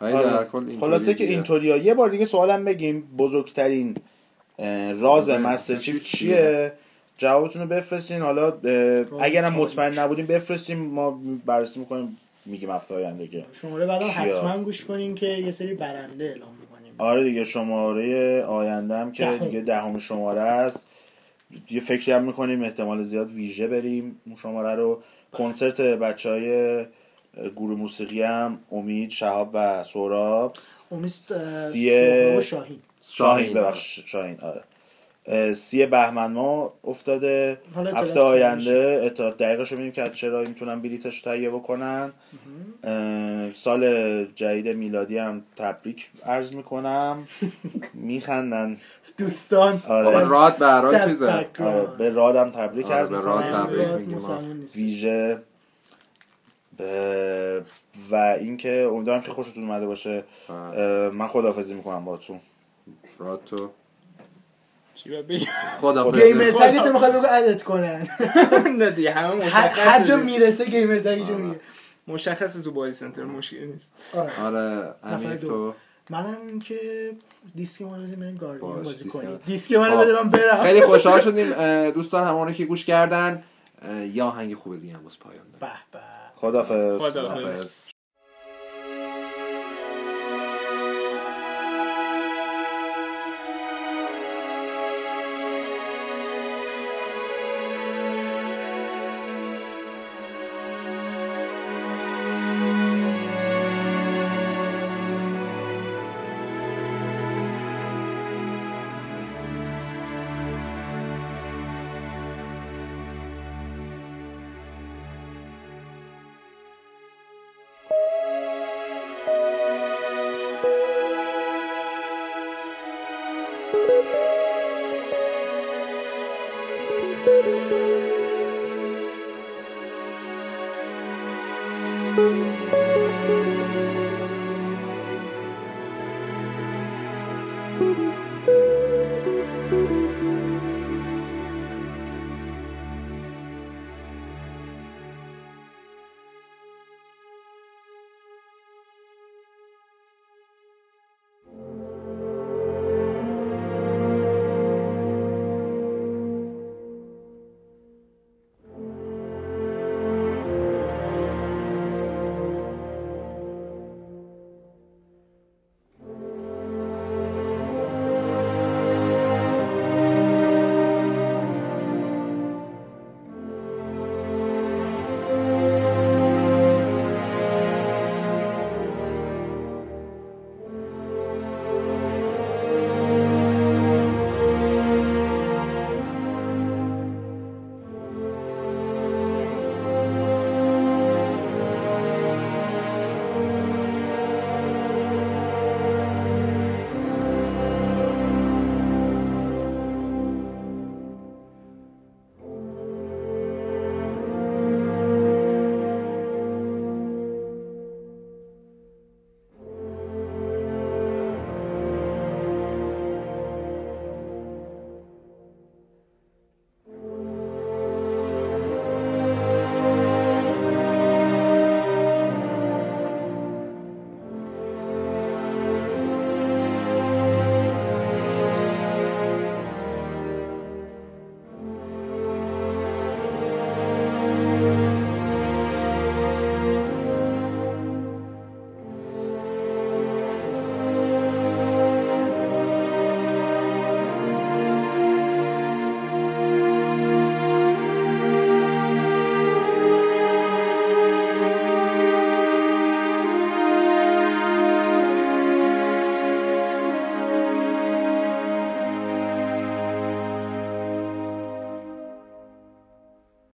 آره. 0.00 0.38
اینطوری 0.38 0.78
خلاصه 0.80 1.14
که 1.14 1.24
دیگه. 1.24 1.34
اینطوریا. 1.34 1.76
یه 1.76 1.94
بار 1.94 2.10
دیگه 2.10 2.24
سوالم 2.24 2.64
بگیم. 2.64 3.00
بزرگترین 3.18 3.96
راز 5.00 5.30
آره، 5.30 5.40
مستر 5.40 5.76
چیف 5.76 6.04
چیه؟ 6.04 6.72
جوابتون 7.18 7.62
رو 7.62 7.68
بفرستین. 7.68 8.22
حالا 8.22 8.52
اگرم 9.20 9.52
مطمئن 9.52 9.98
نبودیم 9.98 10.26
بفرستیم 10.26 10.78
ما 10.78 11.20
بررسی 11.46 11.80
می‌کنیم. 11.80 12.16
میگیم 12.46 12.70
هفته 12.70 12.94
آینده 12.94 13.28
که 13.28 13.44
شماره 13.52 13.98
کیا؟ 13.98 14.08
حتما 14.08 14.64
گوش 14.64 14.84
کنین 14.84 15.14
که 15.14 15.26
یه 15.26 15.50
سری 15.50 15.74
برنده 15.74 16.24
اعلام 16.24 16.54
می‌کنیم. 16.60 16.94
آره 16.98 17.24
دیگه 17.24 17.44
شماره 17.44 18.42
آینده 18.42 18.96
هم 18.96 19.12
که 19.12 19.24
دهم. 19.24 19.38
دیگه 19.38 19.60
دهم 19.60 19.98
شماره 19.98 20.40
است. 20.40 20.88
یه 21.70 21.80
فکری 21.80 22.12
هم 22.12 22.24
می‌کنیم 22.24 22.62
احتمال 22.62 23.02
زیاد 23.02 23.30
ویژه 23.30 23.66
بریم 23.66 24.20
اون 24.26 24.34
شماره 24.34 24.74
رو. 24.74 25.02
کنسرت 25.32 25.80
بچه 25.80 26.30
های 26.30 26.84
گروه 27.56 27.78
موسیقی 27.78 28.22
هم 28.22 28.58
امید 28.72 29.10
شهاب 29.10 29.50
و 29.54 29.84
سوراب 29.84 30.56
امید 30.90 31.12
و 32.38 32.42
شاهین. 32.42 32.78
شاهین 33.00 33.54
ببخش 33.54 34.00
شاهین 34.04 34.38
آره. 34.40 34.60
سی 35.54 35.86
بهمن 35.86 36.32
ما 36.32 36.72
افتاده. 36.84 37.58
هفته 37.94 38.20
آینده 38.20 39.00
اطلاعات 39.04 39.36
دقیقش 39.36 39.70
رو 39.70 39.76
ببینیم 39.76 39.92
که 39.92 40.04
چرا 40.08 40.40
می‌تونن 40.40 40.82
بلیتش 40.82 41.16
رو 41.16 41.32
تهیه 41.32 41.50
بکنن. 41.50 42.12
سال 43.54 44.24
جدید 44.24 44.68
میلادی 44.68 45.18
هم 45.18 45.42
تبریک 45.56 46.10
عرض 46.24 46.52
می‌کنم. 46.52 47.28
میخندن. 47.94 48.76
دوستان. 49.18 49.82
آره. 49.88 50.24
راد 50.24 50.56
به 50.56 50.66
هر 50.66 51.06
چیزه. 51.06 51.46
آره 51.60 51.86
به 51.98 52.10
رادم 52.10 52.50
تبریک 52.50 52.86
آره، 52.86 52.94
عرض 52.94 53.08
به 53.10 53.20
راد 53.20 53.44
می‌کنم 53.44 53.66
تبریک. 53.66 54.76
ویژه 54.76 55.38
و 58.10 58.14
اینکه 58.40 58.88
امیدوارم 58.92 59.20
که 59.20 59.30
خوشتون 59.30 59.62
اومده 59.62 59.86
باشه. 59.86 60.24
آره. 60.48 61.10
من 61.10 61.26
خداحافظی 61.26 61.74
می‌کنم 61.74 62.04
باهاتون. 62.04 62.40
راد 63.18 63.40
تو. 63.46 63.70
چی 64.96 65.10
باید 65.10 65.26
بگم؟ 65.26 65.46
خدا 65.80 66.12
گیمر 66.12 66.50
تگی 66.50 66.78
تو 66.78 66.92
می‌خوای 66.92 67.12
بگو 67.12 67.26
ادت 67.30 67.62
کنن. 67.62 68.08
نه 68.78 68.90
دیگه 68.90 69.12
همه 69.12 69.28
هر 69.28 69.68
مشخصه 69.68 70.04
جا 70.04 70.16
دیگه. 70.16 70.26
می‌رسه 70.26 70.64
گیمر 70.64 70.98
تگیشو 70.98 71.38
میگه. 71.38 71.60
مشخصه 72.08 72.62
تو 72.62 72.70
بازی 72.72 72.92
سنتر 72.92 73.24
مشکل 73.24 73.64
نیست. 73.64 73.92
آره. 74.14 74.30
آره 74.44 74.94
امیر 75.02 75.28
نفر 75.28 75.34
دو. 75.36 75.48
تو. 75.48 75.74
منم 76.10 76.58
که 76.64 76.76
دیسک 77.54 77.82
ما 77.82 77.96
رو 77.96 78.02
بریم 78.02 78.36
گاردین 78.36 78.82
بازی 78.82 79.04
دیسک 79.04 79.16
کنیم. 79.16 79.30
من. 79.30 79.38
دیسک 79.46 79.72
منو 79.72 79.96
خب. 79.96 80.02
بده 80.04 80.12
من 80.22 80.28
برم. 80.30 80.62
خیلی 80.62 80.80
خوشحال 80.80 81.20
شدیم 81.26 81.50
دوستان 81.90 82.28
همونی 82.28 82.54
که 82.54 82.64
گوش 82.64 82.84
کردن 82.84 83.42
یا 84.12 84.26
آهنگ 84.26 84.54
خوبه 84.54 84.76
دیگه 84.76 84.94
هم 84.94 85.02
باز 85.02 85.18
پایان 85.18 85.44
داریم. 85.52 85.58
به 85.92 85.98
به. 85.98 86.04
خداحافظ. 86.34 87.00
خداحافظ. 87.00 87.90